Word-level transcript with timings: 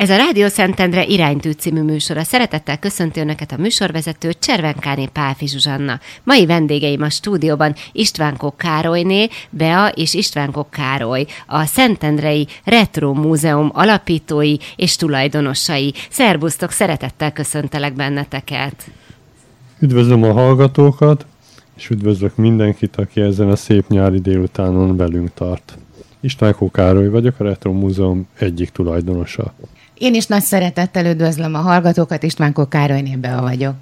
Ez 0.00 0.10
a 0.10 0.16
Rádió 0.16 0.48
Szentendre 0.48 1.04
iránytű 1.04 1.50
című 1.50 1.82
műsora. 1.82 2.22
Szeretettel 2.22 2.78
köszönti 2.78 3.20
Önöket 3.20 3.52
a 3.52 3.56
műsorvezető 3.56 4.32
Cservenkáné 4.38 5.06
Pálfi 5.06 5.46
Zsuzsanna. 5.46 6.00
Mai 6.22 6.46
vendégeim 6.46 7.02
a 7.02 7.10
stúdióban 7.10 7.74
Istvánkó 7.92 8.54
Károlyné, 8.56 9.28
Bea 9.50 9.88
és 9.88 10.14
Istvánkó 10.14 10.66
Károly, 10.70 11.26
a 11.46 11.64
Szentendrei 11.64 12.46
Retro 12.64 13.12
Múzeum 13.12 13.70
alapítói 13.72 14.56
és 14.76 14.96
tulajdonosai. 14.96 15.94
Szerbusztok, 16.10 16.70
szeretettel 16.70 17.32
köszöntelek 17.32 17.94
benneteket. 17.94 18.90
Üdvözlöm 19.78 20.22
a 20.22 20.32
hallgatókat, 20.32 21.26
és 21.76 21.90
üdvözlök 21.90 22.36
mindenkit, 22.36 22.96
aki 22.96 23.20
ezen 23.20 23.48
a 23.48 23.56
szép 23.56 23.88
nyári 23.88 24.20
délutánon 24.20 24.96
velünk 24.96 25.34
tart. 25.34 25.78
Istvánkó 26.20 26.70
Károly 26.70 27.08
vagyok, 27.08 27.34
a 27.38 27.44
Retro 27.44 27.72
Múzeum 27.72 28.26
egyik 28.38 28.70
tulajdonosa. 28.70 29.54
Én 30.00 30.14
is 30.14 30.26
nagy 30.26 30.42
szeretettel 30.42 31.06
üdvözlöm 31.06 31.54
a 31.54 31.58
hallgatókat, 31.58 32.22
István 32.22 32.52
Károly 32.68 33.00
Bea 33.20 33.40
vagyok. 33.40 33.74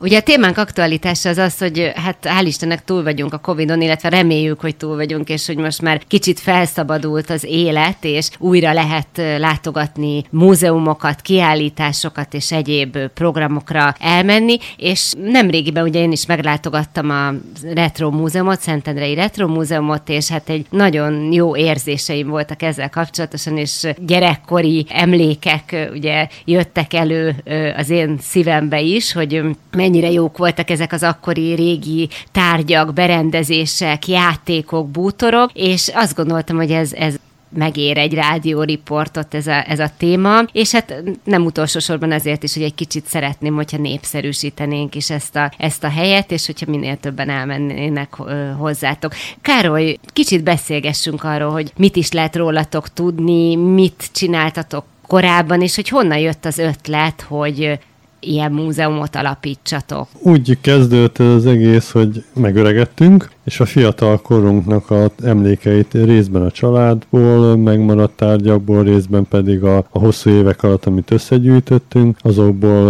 Ugye 0.00 0.18
a 0.18 0.22
témánk 0.22 0.58
aktualitása 0.58 1.28
az 1.28 1.38
az, 1.38 1.58
hogy 1.58 1.92
hát 1.94 2.16
hál' 2.22 2.44
Istennek 2.46 2.84
túl 2.84 3.02
vagyunk 3.02 3.32
a 3.32 3.38
Covid-on, 3.38 3.80
illetve 3.80 4.08
reméljük, 4.08 4.60
hogy 4.60 4.76
túl 4.76 4.96
vagyunk, 4.96 5.28
és 5.28 5.46
hogy 5.46 5.56
most 5.56 5.82
már 5.82 6.02
kicsit 6.08 6.40
felszabadult 6.40 7.30
az 7.30 7.44
élet, 7.44 7.96
és 8.00 8.28
újra 8.38 8.72
lehet 8.72 9.38
látogatni 9.38 10.24
múzeumokat, 10.30 11.20
kiállításokat 11.20 12.34
és 12.34 12.52
egyéb 12.52 12.98
programokra 13.14 13.94
elmenni, 14.00 14.58
és 14.76 15.12
nemrégiben 15.22 15.84
ugye 15.84 16.00
én 16.00 16.12
is 16.12 16.26
meglátogattam 16.26 17.10
a 17.10 17.32
Retro 17.74 18.10
Múzeumot, 18.10 18.60
Szentendrei 18.60 19.14
Retro 19.14 19.48
Múzeumot, 19.48 20.08
és 20.08 20.28
hát 20.28 20.48
egy 20.48 20.66
nagyon 20.70 21.32
jó 21.32 21.56
érzéseim 21.56 22.28
voltak 22.28 22.62
ezzel 22.62 22.90
kapcsolatosan, 22.90 23.56
és 23.56 23.86
gyerekkori 23.98 24.86
emlékek 24.88 25.88
ugye 25.92 26.28
jöttek 26.44 26.92
elő 26.94 27.34
az 27.76 27.90
én 27.90 28.18
szívembe 28.20 28.80
is, 28.80 29.12
hogy 29.12 29.42
mennyire 29.86 30.10
jók 30.10 30.38
voltak 30.38 30.70
ezek 30.70 30.92
az 30.92 31.02
akkori 31.02 31.54
régi 31.54 32.08
tárgyak, 32.32 32.92
berendezések, 32.92 34.08
játékok, 34.08 34.90
bútorok, 34.90 35.50
és 35.54 35.90
azt 35.94 36.14
gondoltam, 36.16 36.56
hogy 36.56 36.70
ez, 36.70 36.92
ez 36.92 37.14
megér 37.48 37.98
egy 37.98 38.14
rádióriportot 38.14 39.34
ez 39.34 39.46
a, 39.46 39.70
ez 39.70 39.78
a 39.78 39.90
téma, 39.96 40.42
és 40.52 40.72
hát 40.72 41.02
nem 41.24 41.44
utolsó 41.44 41.78
sorban 41.78 42.12
azért 42.12 42.42
is, 42.42 42.54
hogy 42.54 42.62
egy 42.62 42.74
kicsit 42.74 43.06
szeretném, 43.06 43.54
hogyha 43.54 43.76
népszerűsítenénk 43.76 44.94
is 44.94 45.10
ezt 45.10 45.36
a, 45.36 45.52
ezt 45.58 45.84
a 45.84 45.88
helyet, 45.88 46.30
és 46.30 46.46
hogyha 46.46 46.70
minél 46.70 46.96
többen 46.96 47.30
elmennének 47.30 48.14
hozzátok. 48.58 49.12
Károly, 49.40 49.98
kicsit 50.12 50.42
beszélgessünk 50.42 51.24
arról, 51.24 51.50
hogy 51.50 51.72
mit 51.76 51.96
is 51.96 52.12
lehet 52.12 52.36
rólatok 52.36 52.92
tudni, 52.92 53.56
mit 53.56 54.08
csináltatok 54.12 54.84
korábban, 55.06 55.62
és 55.62 55.74
hogy 55.74 55.88
honnan 55.88 56.18
jött 56.18 56.44
az 56.44 56.58
ötlet, 56.58 57.20
hogy 57.20 57.78
ilyen 58.26 58.52
múzeumot 58.52 59.16
alapítsatok? 59.16 60.08
Úgy 60.18 60.58
kezdődött 60.60 61.18
az 61.18 61.46
egész, 61.46 61.90
hogy 61.90 62.24
megöregettünk, 62.34 63.28
és 63.46 63.60
a 63.60 63.64
fiatal 63.64 64.20
korunknak 64.20 64.90
a 64.90 65.10
emlékeit 65.22 65.92
részben 65.92 66.42
a 66.42 66.50
családból, 66.50 67.56
megmaradt 67.56 68.16
tárgyakból, 68.16 68.82
részben 68.82 69.26
pedig 69.28 69.62
a, 69.62 69.76
a 69.76 69.98
hosszú 69.98 70.30
évek 70.30 70.62
alatt, 70.62 70.84
amit 70.84 71.10
összegyűjtöttünk, 71.10 72.16
azokból 72.20 72.86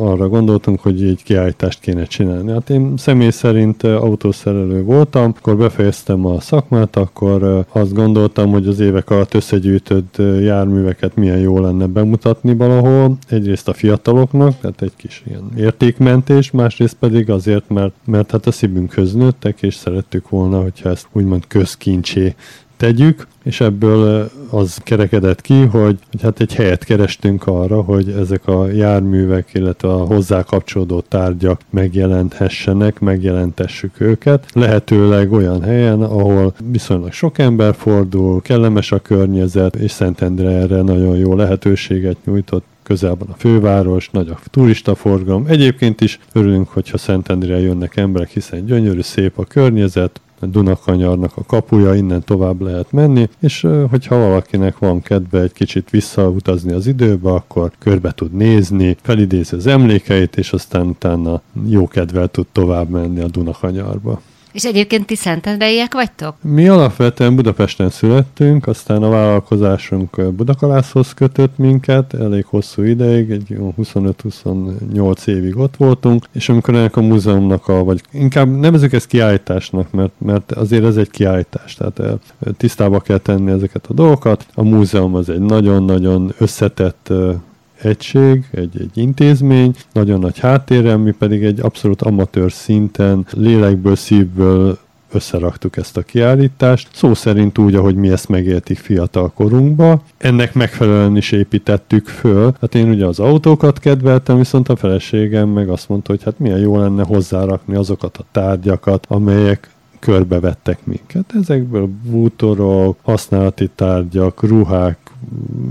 arra 0.00 0.28
gondoltunk, 0.28 0.80
hogy 0.80 1.02
egy 1.02 1.22
kiállítást 1.22 1.80
kéne 1.80 2.04
csinálni. 2.04 2.50
Hát 2.50 2.70
én 2.70 2.96
személy 2.96 3.30
szerint 3.30 3.82
autószerelő 3.82 4.82
voltam, 4.82 5.34
akkor 5.38 5.56
befejeztem 5.56 6.26
a 6.26 6.40
szakmát, 6.40 6.96
akkor 6.96 7.64
azt 7.72 7.92
gondoltam, 7.92 8.50
hogy 8.50 8.66
az 8.66 8.80
évek 8.80 9.10
alatt 9.10 9.34
összegyűjtött 9.34 10.16
járműveket 10.40 11.16
milyen 11.16 11.38
jó 11.38 11.60
lenne 11.60 11.86
bemutatni 11.86 12.54
valahol. 12.54 13.16
Egyrészt 13.28 13.68
a 13.68 13.72
fiataloknak, 13.72 14.60
tehát 14.60 14.82
egy 14.82 14.96
kis 14.96 15.22
ilyen 15.26 15.50
értékmentés, 15.56 16.50
másrészt 16.50 16.96
pedig 16.98 17.30
azért, 17.30 17.68
mert, 17.68 17.92
mert 18.04 18.30
hát 18.30 18.46
a 18.46 18.50
szívünkhöz 18.50 19.14
nőttek, 19.14 19.62
és 19.62 19.74
szerettük 20.00 20.28
volna, 20.28 20.62
hogyha 20.62 20.88
ezt 20.88 21.06
úgymond 21.12 21.46
közkincsé 21.46 22.34
tegyük, 22.76 23.26
és 23.44 23.60
ebből 23.60 24.30
az 24.50 24.78
kerekedett 24.84 25.40
ki, 25.40 25.60
hogy, 25.60 25.98
hogy 26.10 26.22
hát 26.22 26.40
egy 26.40 26.54
helyet 26.54 26.84
kerestünk 26.84 27.46
arra, 27.46 27.82
hogy 27.82 28.08
ezek 28.08 28.46
a 28.46 28.70
járművek, 28.70 29.50
illetve 29.52 29.88
a 29.88 30.04
hozzá 30.04 30.42
kapcsolódó 30.42 31.00
tárgyak 31.00 31.60
megjelenthessenek, 31.70 33.00
megjelentessük 33.00 34.00
őket, 34.00 34.46
lehetőleg 34.52 35.32
olyan 35.32 35.62
helyen, 35.62 36.02
ahol 36.02 36.54
viszonylag 36.70 37.12
sok 37.12 37.38
ember 37.38 37.74
fordul, 37.74 38.42
kellemes 38.42 38.92
a 38.92 38.98
környezet, 38.98 39.76
és 39.76 39.90
Szentendre 39.90 40.50
erre 40.50 40.82
nagyon 40.82 41.16
jó 41.16 41.34
lehetőséget 41.34 42.16
nyújtott 42.24 42.64
közel 42.90 43.14
van 43.14 43.28
a 43.28 43.36
főváros, 43.36 44.10
nagy 44.10 44.28
a 44.28 44.38
turistaforgalom. 44.50 45.44
Egyébként 45.46 46.00
is 46.00 46.18
örülünk, 46.32 46.68
hogyha 46.68 46.98
Szentendrére 46.98 47.60
jönnek 47.60 47.96
emberek, 47.96 48.28
hiszen 48.28 48.64
gyönyörű, 48.64 49.00
szép 49.00 49.38
a 49.38 49.44
környezet, 49.44 50.20
a 50.40 50.46
Dunakanyarnak 50.46 51.36
a 51.36 51.42
kapuja, 51.46 51.94
innen 51.94 52.24
tovább 52.24 52.60
lehet 52.60 52.92
menni, 52.92 53.28
és 53.40 53.66
hogyha 53.90 54.16
valakinek 54.16 54.78
van 54.78 55.02
kedve 55.02 55.40
egy 55.40 55.52
kicsit 55.52 55.90
visszautazni 55.90 56.72
az 56.72 56.86
időbe, 56.86 57.30
akkor 57.30 57.70
körbe 57.78 58.12
tud 58.12 58.32
nézni, 58.32 58.96
felidézi 59.02 59.56
az 59.56 59.66
emlékeit, 59.66 60.36
és 60.36 60.52
aztán 60.52 60.86
utána 60.86 61.40
jó 61.66 61.88
kedvel 61.88 62.28
tud 62.28 62.46
tovább 62.52 62.88
menni 62.88 63.20
a 63.20 63.28
Dunakanyarba. 63.28 64.20
És 64.52 64.64
egyébként 64.64 65.06
ti 65.06 65.16
szentendreiek 65.16 65.94
vagytok? 65.94 66.34
Mi 66.42 66.68
alapvetően 66.68 67.36
Budapesten 67.36 67.90
születtünk, 67.90 68.66
aztán 68.66 69.02
a 69.02 69.08
vállalkozásunk 69.08 70.32
Budakalászhoz 70.32 71.14
kötött 71.14 71.58
minket, 71.58 72.14
elég 72.14 72.44
hosszú 72.44 72.82
ideig, 72.82 73.30
egy 73.30 73.56
25-28 73.78 75.26
évig 75.26 75.56
ott 75.56 75.76
voltunk, 75.76 76.24
és 76.32 76.48
amikor 76.48 76.74
ennek 76.74 76.96
a 76.96 77.00
múzeumnak 77.00 77.68
a, 77.68 77.84
vagy 77.84 78.02
inkább 78.12 78.48
nevezük 78.48 78.92
ezt 78.92 79.06
kiállításnak, 79.06 79.90
mert, 79.90 80.12
mert 80.18 80.52
azért 80.52 80.84
ez 80.84 80.96
egy 80.96 81.10
kiállítás, 81.10 81.74
tehát 81.74 81.98
eh, 81.98 82.12
tisztába 82.56 83.00
kell 83.00 83.18
tenni 83.18 83.50
ezeket 83.50 83.86
a 83.86 83.92
dolgokat. 83.92 84.46
A 84.54 84.62
múzeum 84.62 85.14
az 85.14 85.28
egy 85.28 85.40
nagyon-nagyon 85.40 86.32
összetett 86.38 87.08
eh, 87.10 87.34
egység, 87.82 88.44
egy, 88.50 88.80
egy 88.80 88.98
intézmény, 88.98 89.74
nagyon 89.92 90.18
nagy 90.18 90.38
háttérrel, 90.38 90.96
mi 90.96 91.10
pedig 91.10 91.44
egy 91.44 91.60
abszolút 91.60 92.02
amatőr 92.02 92.52
szinten, 92.52 93.26
lélekből, 93.32 93.96
szívből 93.96 94.78
összeraktuk 95.12 95.76
ezt 95.76 95.96
a 95.96 96.02
kiállítást, 96.02 96.88
szó 96.92 97.14
szerint 97.14 97.58
úgy, 97.58 97.74
ahogy 97.74 97.94
mi 97.94 98.10
ezt 98.10 98.28
megéltik 98.28 98.78
fiatal 98.78 99.32
korunkba. 99.34 100.02
Ennek 100.18 100.54
megfelelően 100.54 101.16
is 101.16 101.32
építettük 101.32 102.06
föl. 102.06 102.52
Hát 102.60 102.74
én 102.74 102.88
ugye 102.88 103.06
az 103.06 103.18
autókat 103.18 103.78
kedveltem, 103.78 104.36
viszont 104.36 104.68
a 104.68 104.76
feleségem 104.76 105.48
meg 105.48 105.68
azt 105.68 105.88
mondta, 105.88 106.10
hogy 106.10 106.22
hát 106.22 106.38
milyen 106.38 106.58
jó 106.58 106.78
lenne 106.78 107.04
hozzárakni 107.04 107.74
azokat 107.74 108.16
a 108.16 108.24
tárgyakat, 108.32 109.06
amelyek 109.08 109.70
körbevettek 109.98 110.78
minket. 110.84 111.32
Ezekből 111.40 111.88
bútorok, 112.02 112.98
használati 113.02 113.70
tárgyak, 113.74 114.42
ruhák, 114.42 114.98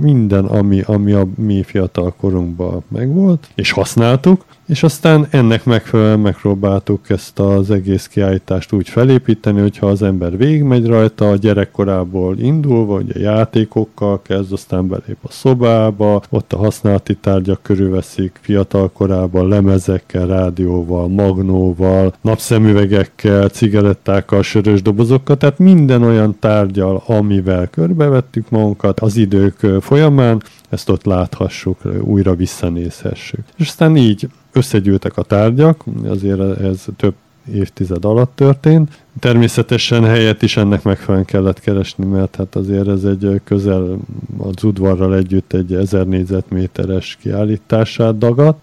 minden, 0.01 0.45
ami, 0.45 0.81
ami 0.85 1.11
a 1.11 1.27
mi 1.35 1.63
fiatal 1.63 2.13
korunkban 2.17 2.83
megvolt, 2.87 3.47
és 3.55 3.71
használtuk, 3.71 4.45
és 4.69 4.83
aztán 4.83 5.27
ennek 5.29 5.65
megfelelően 5.65 6.19
megpróbáltuk 6.19 7.09
ezt 7.09 7.39
az 7.39 7.71
egész 7.71 8.07
kiállítást 8.07 8.71
úgy 8.73 8.89
felépíteni, 8.89 9.59
hogyha 9.59 9.87
az 9.87 10.01
ember 10.01 10.37
végigmegy 10.37 10.85
rajta, 10.85 11.29
a 11.29 11.35
gyerekkorából 11.35 12.37
indulva, 12.37 12.95
ugye 12.95 13.19
játékokkal 13.19 14.21
kezd, 14.21 14.53
aztán 14.53 14.87
belép 14.87 15.17
a 15.21 15.31
szobába, 15.31 16.21
ott 16.29 16.53
a 16.53 16.57
használati 16.57 17.15
tárgyak 17.15 17.61
körülveszik 17.61 18.39
fiatal 18.41 18.91
korában 18.91 19.47
lemezekkel, 19.47 20.27
rádióval, 20.27 21.07
magnóval, 21.07 22.13
napszemüvegekkel, 22.21 23.49
cigarettákkal, 23.49 24.43
sörös 24.43 24.81
dobozokkal, 24.81 25.37
tehát 25.37 25.59
minden 25.59 26.03
olyan 26.03 26.35
tárgyal, 26.39 27.03
amivel 27.05 27.67
körbevettük 27.67 28.49
magunkat 28.49 28.99
az 28.99 29.17
idők 29.39 29.81
folyamán, 29.81 30.41
ezt 30.69 30.89
ott 30.89 31.03
láthassuk, 31.05 31.77
újra 32.01 32.35
visszanézhessük. 32.35 33.39
És 33.57 33.67
aztán 33.67 33.95
így 33.95 34.29
összegyűltek 34.51 35.17
a 35.17 35.23
tárgyak, 35.23 35.83
azért 36.07 36.61
ez 36.61 36.85
több 36.97 37.13
évtized 37.53 38.05
alatt 38.05 38.31
történt. 38.35 39.03
Természetesen 39.19 40.03
helyet 40.03 40.41
is 40.41 40.57
ennek 40.57 40.83
megfelelően 40.83 41.25
kellett 41.25 41.59
keresni, 41.59 42.05
mert 42.05 42.35
hát 42.35 42.55
azért 42.55 42.87
ez 42.87 43.03
egy 43.03 43.41
közel 43.43 43.97
az 44.37 44.63
udvarral 44.63 45.15
együtt 45.15 45.53
egy 45.53 45.73
1000 45.73 46.07
négyzetméteres 46.07 47.17
kiállítását 47.21 48.17
dagat. 48.17 48.57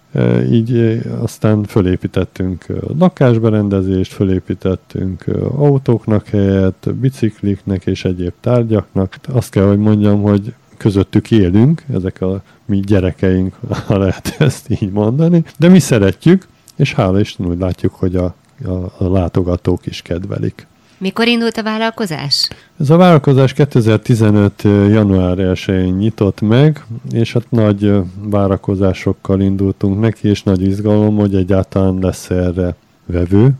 Így 0.50 1.00
aztán 1.20 1.64
fölépítettünk 1.64 2.66
lakásberendezést, 2.98 4.12
fölépítettünk 4.12 5.24
autóknak 5.56 6.26
helyet, 6.26 6.94
bicikliknek 6.94 7.86
és 7.86 8.04
egyéb 8.04 8.32
tárgyaknak. 8.40 9.16
Azt 9.28 9.50
kell, 9.50 9.66
hogy 9.66 9.78
mondjam, 9.78 10.22
hogy 10.22 10.54
közöttük 10.76 11.30
élünk, 11.30 11.84
ezek 11.94 12.20
a 12.20 12.42
mi 12.64 12.80
gyerekeink, 12.80 13.54
ha 13.86 13.98
lehet 13.98 14.34
ezt 14.38 14.70
így 14.80 14.90
mondani, 14.90 15.44
de 15.58 15.68
mi 15.68 15.78
szeretjük, 15.78 16.46
és 16.76 16.94
hála 16.94 17.20
Isten 17.20 17.46
úgy 17.46 17.58
látjuk, 17.58 17.94
hogy 17.94 18.16
a, 18.16 18.34
a, 18.64 19.04
a 19.04 19.08
látogatók 19.10 19.86
is 19.86 20.02
kedvelik. 20.02 20.66
Mikor 20.98 21.26
indult 21.26 21.56
a 21.56 21.62
vállalkozás? 21.62 22.48
Ez 22.80 22.90
a 22.90 22.96
vállalkozás 22.96 23.52
2015. 23.52 24.62
január 24.62 25.36
1-én 25.38 25.94
nyitott 25.94 26.40
meg, 26.40 26.84
és 27.10 27.32
hát 27.32 27.50
nagy 27.50 27.92
várakozásokkal 28.22 29.40
indultunk 29.40 30.00
neki, 30.00 30.28
és 30.28 30.42
nagy 30.42 30.62
izgalom, 30.62 31.16
hogy 31.16 31.34
egyáltalán 31.34 31.98
lesz 32.00 32.30
erre 32.30 32.74
vevő, 33.06 33.52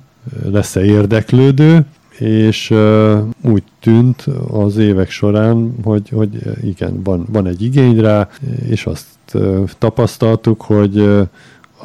lesz-e 0.44 0.84
érdeklődő, 0.84 1.84
és 2.18 2.70
uh, 2.70 3.18
úgy 3.42 3.62
tűnt 3.80 4.26
az 4.50 4.76
évek 4.76 5.10
során, 5.10 5.74
hogy, 5.82 6.08
hogy 6.08 6.42
igen, 6.62 7.02
van, 7.02 7.26
van 7.32 7.46
egy 7.46 7.62
igény 7.62 8.00
rá, 8.00 8.28
és 8.68 8.86
azt 8.86 9.06
uh, 9.34 9.68
tapasztaltuk, 9.78 10.62
hogy 10.62 10.98
uh, 10.98 11.28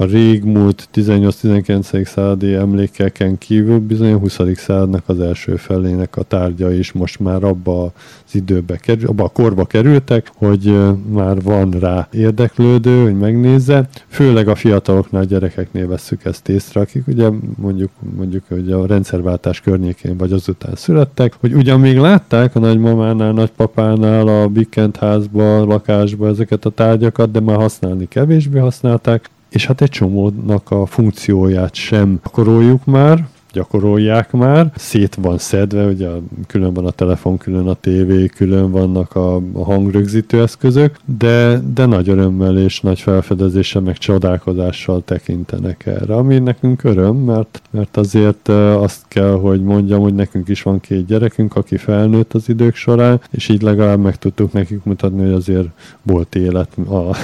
a 0.02 0.06
régmúlt 0.06 0.90
18-19. 0.94 2.06
századi 2.06 2.54
emlékeken 2.54 3.38
kívül 3.38 3.80
bizony 3.80 4.14
a 4.14 4.18
20. 4.18 4.40
századnak 4.56 5.04
az 5.06 5.20
első 5.20 5.56
felének 5.56 6.16
a 6.16 6.24
tárgya 6.24 6.72
is 6.72 6.92
most 6.92 7.20
már 7.20 7.44
abba 7.44 7.84
az 8.26 8.36
időbe 8.36 8.78
kerül, 8.78 9.08
abba 9.08 9.24
a 9.24 9.28
korba 9.30 9.66
kerültek, 9.66 10.32
hogy 10.36 10.78
már 11.12 11.42
van 11.42 11.72
rá 11.72 12.08
érdeklődő, 12.12 13.04
hogy 13.04 13.18
megnézze. 13.18 13.90
Főleg 14.08 14.48
a 14.48 14.56
fiataloknál, 14.56 15.26
gyerekeknél 15.26 15.88
veszük 15.88 16.26
ezt 16.26 16.50
észre, 16.50 16.82
akik 16.82 17.08
ugye 17.08 17.30
mondjuk, 17.56 17.92
mondjuk 18.16 18.44
hogy 18.48 18.72
a 18.72 18.86
rendszerváltás 18.86 19.62
környékén 19.62 20.18
vagy 20.18 20.32
azután 20.32 20.76
születtek, 20.76 21.34
hogy 21.40 21.54
ugyan 21.54 21.80
még 21.80 21.98
látták 21.98 22.56
a 22.56 22.60
nagymamánál, 22.60 23.32
nagypapánál, 23.32 24.28
a 24.28 24.48
Bikent 24.48 24.98
házba, 24.98 25.64
lakásba 25.66 26.28
ezeket 26.28 26.66
a 26.66 26.70
tárgyakat, 26.70 27.32
de 27.32 27.40
már 27.40 27.58
használni 27.58 28.08
kevésbé 28.08 28.60
használták, 28.60 29.30
és 29.52 29.66
hát 29.66 29.82
egy 29.82 29.90
csomónak 29.90 30.72
a 30.72 30.86
funkcióját 30.86 31.74
sem 31.74 32.20
gyakoroljuk 32.24 32.86
már, 32.86 33.28
gyakorolják 33.54 34.32
már. 34.32 34.72
Szét 34.76 35.16
van 35.16 35.38
szedve, 35.38 35.86
ugye 35.86 36.10
külön 36.48 36.74
van 36.74 36.86
a 36.86 36.92
telefon, 36.92 37.38
külön 37.38 37.68
a 37.68 37.74
tévé, 37.74 38.26
külön 38.26 38.72
vannak 38.72 39.16
a, 39.16 39.42
hangrögzítő 39.54 40.42
eszközök, 40.42 40.96
de, 41.18 41.60
de 41.74 41.86
nagy 41.86 42.10
örömmel 42.10 42.58
és 42.58 42.80
nagy 42.80 43.00
felfedezéssel, 43.00 43.82
meg 43.82 43.98
csodálkozással 43.98 45.02
tekintenek 45.06 45.86
erre, 45.86 46.16
ami 46.16 46.40
nekünk 46.40 46.84
öröm, 46.84 47.16
mert, 47.16 47.62
mert 47.70 47.98
azért 47.98 48.48
azt 48.48 49.02
kell, 49.08 49.32
hogy 49.32 49.64
mondjam, 49.64 50.02
hogy 50.02 50.14
nekünk 50.14 50.48
is 50.48 50.62
van 50.62 50.80
két 50.80 51.06
gyerekünk, 51.06 51.56
aki 51.56 51.78
felnőtt 51.78 52.34
az 52.34 52.50
idők 52.50 52.76
során, 52.76 53.22
és 53.32 53.50
így 53.50 53.62
legalább 53.62 54.00
meg 54.00 54.18
tudtuk 54.18 54.52
nekik 54.52 54.84
mutatni, 54.84 55.24
hogy 55.24 55.34
azért 55.34 55.68
volt 56.02 56.36
élet 56.36 56.78
a, 56.78 56.94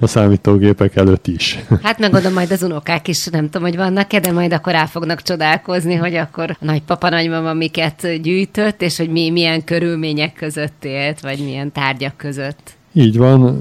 a 0.00 0.06
számítógépek 0.06 0.96
előtt 0.96 1.26
is. 1.26 1.64
Hát 1.82 1.98
megadom 1.98 2.32
majd 2.32 2.50
az 2.50 2.62
unokák 2.62 3.08
is, 3.08 3.26
nem 3.26 3.44
tudom, 3.44 3.62
hogy 3.62 3.76
vannak-e, 3.76 4.20
de 4.20 4.32
majd 4.32 4.52
akkor 4.52 4.72
rá 4.72 4.86
fognak 5.02 5.22
csodálkozni, 5.22 5.94
hogy 5.94 6.14
akkor 6.14 6.50
a 6.50 6.64
nagypapa, 6.64 7.08
nagymama 7.08 7.52
miket 7.52 8.20
gyűjtött, 8.22 8.82
és 8.82 8.96
hogy 8.96 9.08
mi 9.08 9.30
milyen 9.30 9.64
körülmények 9.64 10.34
között 10.34 10.84
élt, 10.84 11.20
vagy 11.20 11.38
milyen 11.44 11.72
tárgyak 11.72 12.16
között. 12.16 12.76
Így 12.92 13.16
van, 13.16 13.58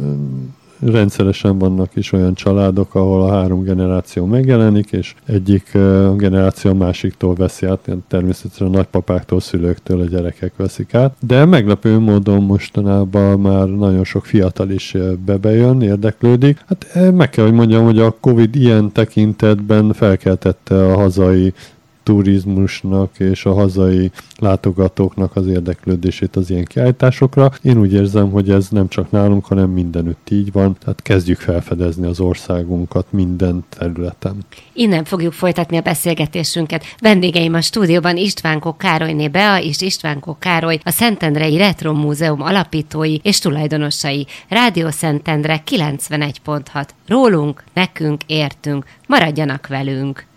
rendszeresen 0.81 1.57
vannak 1.57 1.95
is 1.95 2.11
olyan 2.11 2.33
családok, 2.33 2.95
ahol 2.95 3.21
a 3.21 3.31
három 3.31 3.63
generáció 3.63 4.25
megjelenik, 4.25 4.91
és 4.91 5.15
egyik 5.25 5.71
generáció 6.15 6.71
a 6.71 6.73
másiktól 6.73 7.35
veszi 7.35 7.65
át, 7.65 7.89
természetesen 8.07 8.67
a 8.67 8.69
nagypapáktól, 8.69 9.39
szülőktől 9.39 9.99
a 10.01 10.05
gyerekek 10.05 10.53
veszik 10.55 10.93
át. 10.93 11.15
De 11.19 11.45
meglepő 11.45 11.99
módon 11.99 12.43
mostanában 12.43 13.39
már 13.39 13.67
nagyon 13.67 14.03
sok 14.03 14.25
fiatal 14.25 14.69
is 14.69 14.97
bebejön, 15.25 15.81
érdeklődik. 15.81 16.63
Hát 16.67 17.11
meg 17.11 17.29
kell, 17.29 17.45
hogy 17.45 17.53
mondjam, 17.53 17.83
hogy 17.83 17.99
a 17.99 18.15
Covid 18.19 18.55
ilyen 18.55 18.91
tekintetben 18.91 19.93
felkeltette 19.93 20.85
a 20.85 20.95
hazai 20.95 21.53
turizmusnak 22.03 23.19
és 23.19 23.45
a 23.45 23.53
hazai 23.53 24.11
látogatóknak 24.39 25.35
az 25.35 25.47
érdeklődését 25.47 26.35
az 26.35 26.49
ilyen 26.49 26.65
kiállításokra. 26.65 27.51
Én 27.61 27.79
úgy 27.79 27.93
érzem, 27.93 28.31
hogy 28.31 28.49
ez 28.49 28.69
nem 28.69 28.87
csak 28.87 29.11
nálunk, 29.11 29.45
hanem 29.45 29.69
mindenütt 29.69 30.29
így 30.29 30.51
van, 30.51 30.77
tehát 30.83 31.01
kezdjük 31.01 31.39
felfedezni 31.39 32.07
az 32.07 32.19
országunkat 32.19 33.05
minden 33.09 33.63
területen. 33.69 34.35
Innen 34.73 35.03
fogjuk 35.03 35.33
folytatni 35.33 35.77
a 35.77 35.81
beszélgetésünket. 35.81 36.83
Vendégeim 36.99 37.53
a 37.53 37.61
stúdióban 37.61 38.17
Istvánkó 38.17 38.75
Károlyné 38.75 39.27
Bea 39.27 39.61
és 39.61 39.81
Istvánkó 39.81 40.37
Károly, 40.39 40.79
a 40.83 40.91
Szentendrei 40.91 41.57
Retro 41.57 41.93
Múzeum 41.93 42.41
alapítói 42.41 43.17
és 43.23 43.39
tulajdonosai. 43.39 44.27
Rádió 44.47 44.89
Szentendre 44.89 45.63
91.6. 45.71 46.87
Rólunk, 47.07 47.63
nekünk, 47.73 48.21
értünk. 48.25 48.85
Maradjanak 49.07 49.67
velünk! 49.67 50.29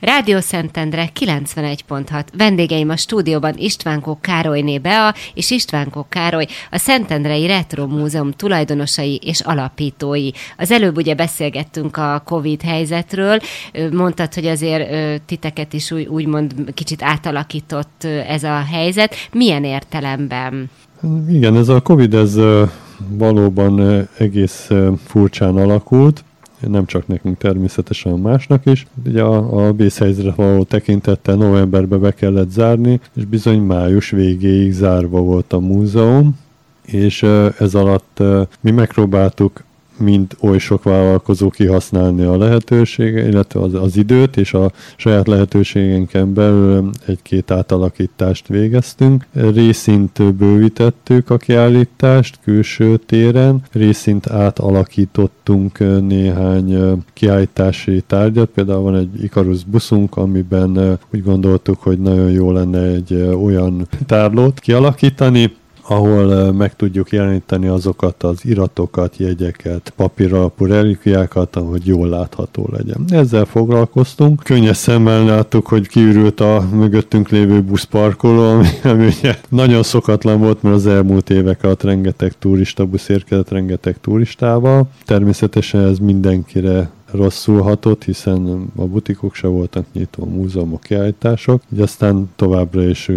Rádió 0.00 0.40
Szentendre 0.40 1.08
91.6. 1.20 2.24
Vendégeim 2.36 2.88
a 2.88 2.96
stúdióban 2.96 3.54
Istvánkó 3.56 4.18
Károlyné 4.20 4.78
Bea 4.78 5.14
és 5.34 5.50
Istvánkó 5.50 6.06
Károly, 6.08 6.46
a 6.70 6.78
Szentendrei 6.78 7.46
Retro 7.46 7.86
Múzeum 7.86 8.30
tulajdonosai 8.30 9.20
és 9.24 9.40
alapítói. 9.40 10.30
Az 10.56 10.70
előbb 10.70 10.96
ugye 10.96 11.14
beszélgettünk 11.14 11.96
a 11.96 12.22
Covid 12.24 12.62
helyzetről, 12.62 13.38
mondtad, 13.92 14.34
hogy 14.34 14.46
azért 14.46 14.90
titeket 15.26 15.72
is 15.72 15.90
úgy, 15.90 16.06
úgymond 16.06 16.54
kicsit 16.74 17.02
átalakított 17.02 18.04
ez 18.28 18.42
a 18.42 18.64
helyzet. 18.70 19.14
Milyen 19.32 19.64
értelemben? 19.64 20.70
Igen, 21.28 21.56
ez 21.56 21.68
a 21.68 21.80
Covid 21.80 22.14
ez 22.14 22.38
valóban 23.08 24.08
egész 24.18 24.68
furcsán 25.06 25.56
alakult 25.56 26.24
nem 26.66 26.86
csak 26.86 27.06
nekünk, 27.06 27.38
természetesen 27.38 28.18
másnak 28.18 28.66
is. 28.66 28.86
Ugye 29.06 29.22
a, 29.22 29.66
a 29.66 29.72
vészhelyzetre 29.72 30.32
való 30.36 30.62
tekintettel 30.62 31.34
novemberbe 31.34 31.96
be 31.96 32.14
kellett 32.14 32.50
zárni, 32.50 33.00
és 33.12 33.24
bizony 33.24 33.60
május 33.60 34.10
végéig 34.10 34.72
zárva 34.72 35.20
volt 35.20 35.52
a 35.52 35.58
múzeum, 35.58 36.38
és 36.84 37.22
ez 37.58 37.74
alatt 37.74 38.22
mi 38.60 38.70
megpróbáltuk 38.70 39.62
mint 39.98 40.36
oly 40.40 40.58
sok 40.58 40.82
vállalkozó 40.82 41.50
kihasználni 41.50 42.22
a 42.22 42.38
lehetősége, 42.38 43.26
illetve 43.26 43.60
az, 43.60 43.74
az 43.74 43.96
időt, 43.96 44.36
és 44.36 44.54
a 44.54 44.72
saját 44.96 45.26
lehetőségenken 45.26 46.34
belül 46.34 46.90
egy-két 47.06 47.50
átalakítást 47.50 48.46
végeztünk. 48.48 49.26
Részint 49.32 50.34
bővítettük 50.34 51.30
a 51.30 51.36
kiállítást 51.36 52.38
külső 52.42 52.96
téren, 52.96 53.62
részint 53.72 54.26
átalakítottunk 54.26 55.78
néhány 56.00 57.02
kiállítási 57.12 58.02
tárgyat, 58.06 58.50
például 58.50 58.82
van 58.82 58.96
egy 58.96 59.22
Icarus 59.22 59.64
buszunk, 59.64 60.16
amiben 60.16 60.98
úgy 61.12 61.22
gondoltuk, 61.22 61.80
hogy 61.80 61.98
nagyon 61.98 62.30
jó 62.30 62.52
lenne 62.52 62.82
egy 62.82 63.14
olyan 63.42 63.88
tárlót 64.06 64.60
kialakítani, 64.60 65.56
ahol 65.90 66.52
meg 66.52 66.76
tudjuk 66.76 67.10
jeleníteni 67.10 67.66
azokat 67.66 68.22
az 68.22 68.44
iratokat, 68.44 69.16
jegyeket, 69.16 69.92
papíralapú 69.96 70.64
relikviákat, 70.64 71.56
ahogy 71.56 71.86
jól 71.86 72.08
látható 72.08 72.68
legyen. 72.72 73.04
Ezzel 73.08 73.44
foglalkoztunk. 73.44 74.42
Könnyes 74.42 74.76
szemmel 74.76 75.24
láttuk, 75.24 75.66
hogy 75.66 75.88
kiürült 75.88 76.40
a 76.40 76.68
mögöttünk 76.72 77.28
lévő 77.28 77.62
buszparkoló, 77.62 78.48
ami, 78.50 78.68
ami 78.82 79.06
ugye 79.06 79.34
nagyon 79.48 79.82
szokatlan 79.82 80.40
volt, 80.40 80.62
mert 80.62 80.74
az 80.74 80.86
elmúlt 80.86 81.30
évek 81.30 81.64
alatt 81.64 81.82
rengeteg 81.82 82.32
turista 82.38 82.86
busz 82.86 83.08
érkezett, 83.08 83.50
rengeteg 83.50 84.00
turistával. 84.00 84.88
Természetesen 85.04 85.80
ez 85.80 85.98
mindenkire 85.98 86.90
rosszul 87.10 87.60
hatott, 87.60 88.04
hiszen 88.04 88.70
a 88.76 88.84
butikok 88.84 89.34
se 89.34 89.46
voltak 89.46 89.84
nyitva, 89.92 90.22
a 90.22 90.26
múzeumok, 90.26 90.80
kiállítások, 90.80 91.62
így 91.72 91.80
aztán 91.80 92.30
továbbra 92.36 92.88
is 92.88 93.10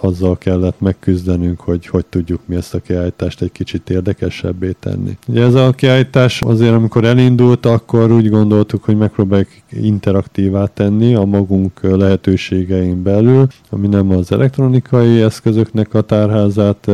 azzal 0.00 0.38
kellett 0.38 0.80
megküzdenünk, 0.80 1.60
hogy 1.60 1.86
hogy 1.86 2.06
tudjuk 2.06 2.40
mi 2.44 2.54
ezt 2.54 2.74
a 2.74 2.80
kiállítást 2.80 3.42
egy 3.42 3.52
kicsit 3.52 3.90
érdekesebbé 3.90 4.74
tenni. 4.80 5.18
Ugye 5.26 5.42
ez 5.42 5.54
a 5.54 5.70
kiállítás 5.70 6.40
azért, 6.42 6.72
amikor 6.72 7.04
elindult, 7.04 7.66
akkor 7.66 8.12
úgy 8.12 8.30
gondoltuk, 8.30 8.84
hogy 8.84 8.96
megpróbáljuk 8.96 9.48
interaktívá 9.70 10.66
tenni 10.66 11.14
a 11.14 11.24
magunk 11.24 11.80
lehetőségein 11.82 13.02
belül, 13.02 13.46
ami 13.70 13.86
nem 13.86 14.10
az 14.10 14.32
elektronikai 14.32 15.20
eszközöknek 15.20 15.94
a 15.94 16.00
tárházát 16.00 16.90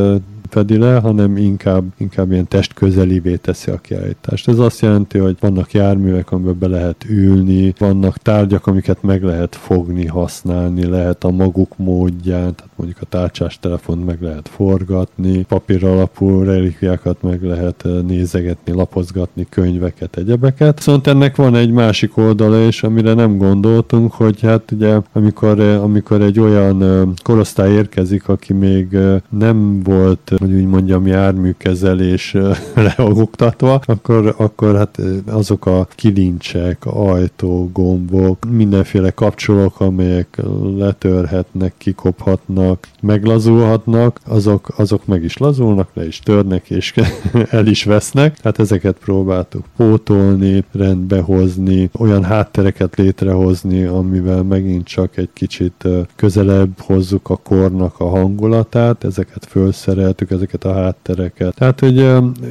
fedi 0.52 0.76
le, 0.76 0.98
hanem 0.98 1.36
inkább, 1.36 1.84
inkább 1.96 2.32
ilyen 2.32 2.48
testközelivé 2.48 3.36
teszi 3.36 3.70
a 3.70 3.76
kiállítást. 3.76 4.48
Ez 4.48 4.58
azt 4.58 4.80
jelenti, 4.80 5.18
hogy 5.18 5.36
vannak 5.40 5.72
járművek, 5.72 6.32
amiben 6.32 6.58
be 6.58 6.66
lehet 6.66 7.04
ülni, 7.08 7.74
vannak 7.78 8.16
tárgyak, 8.16 8.66
amiket 8.66 9.02
meg 9.02 9.22
lehet 9.22 9.56
fogni, 9.56 10.06
használni, 10.06 10.86
lehet 10.86 11.24
a 11.24 11.30
maguk 11.30 11.76
módján, 11.76 12.54
tehát 12.54 12.70
mondjuk 12.76 12.98
a 13.00 13.06
tárcsás 13.08 13.58
telefon 13.58 13.98
meg 13.98 14.22
lehet 14.22 14.48
forgatni, 14.48 15.42
papír 15.42 15.84
alapú 15.84 16.42
relikviákat 16.42 17.22
meg 17.22 17.42
lehet 17.42 17.86
nézegetni, 18.06 18.72
lapozgatni, 18.72 19.46
könyveket, 19.50 20.16
egyebeket. 20.16 20.76
Viszont 20.76 21.06
ennek 21.06 21.36
van 21.36 21.54
egy 21.54 21.70
másik 21.70 22.16
oldala 22.16 22.60
is, 22.60 22.82
amire 22.82 23.14
nem 23.14 23.36
gondoltunk, 23.36 24.12
hogy 24.12 24.40
hát 24.40 24.70
ugye 24.70 24.98
amikor, 25.12 25.60
amikor 25.60 26.20
egy 26.20 26.40
olyan 26.40 27.12
korosztály 27.22 27.72
érkezik, 27.72 28.28
aki 28.28 28.52
még 28.52 28.98
nem 29.28 29.82
volt 29.82 30.32
hogy 30.42 30.52
úgy 30.52 30.66
mondjam, 30.66 31.06
járműkezelés 31.06 32.36
leoktatva, 32.96 33.82
akkor, 33.86 34.34
akkor 34.38 34.76
hát 34.76 35.00
azok 35.26 35.66
a 35.66 35.86
kilincsek, 35.94 36.86
ajtó, 36.86 37.70
gombok, 37.72 38.44
mindenféle 38.50 39.10
kapcsolók, 39.10 39.80
amelyek 39.80 40.40
letörhetnek, 40.76 41.74
kikophatnak, 41.78 42.88
meglazulhatnak, 43.00 44.20
azok, 44.26 44.72
azok 44.76 45.06
meg 45.06 45.24
is 45.24 45.36
lazulnak, 45.36 45.88
le 45.94 46.06
is 46.06 46.18
törnek, 46.18 46.70
és 46.70 46.94
el 47.50 47.66
is 47.66 47.84
vesznek. 47.84 48.36
Hát 48.42 48.58
ezeket 48.58 48.96
próbáltuk 49.04 49.64
pótolni, 49.76 50.64
rendbe 50.72 51.20
hozni, 51.20 51.90
olyan 51.98 52.24
háttereket 52.24 52.96
létrehozni, 52.96 53.84
amivel 53.84 54.42
megint 54.42 54.86
csak 54.86 55.16
egy 55.16 55.30
kicsit 55.32 55.88
közelebb 56.16 56.78
hozzuk 56.78 57.30
a 57.30 57.36
kornak 57.36 58.00
a 58.00 58.08
hangulatát, 58.08 59.04
ezeket 59.04 59.46
felszereltük, 59.46 60.30
ezeket 60.32 60.64
a 60.64 60.74
háttereket. 60.74 61.54
Tehát, 61.54 61.80
hogy 61.80 61.98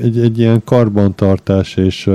egy, 0.02 0.20
egy 0.20 0.40
ilyen 0.40 0.64
karbantartás 0.64 1.76
és 1.76 2.10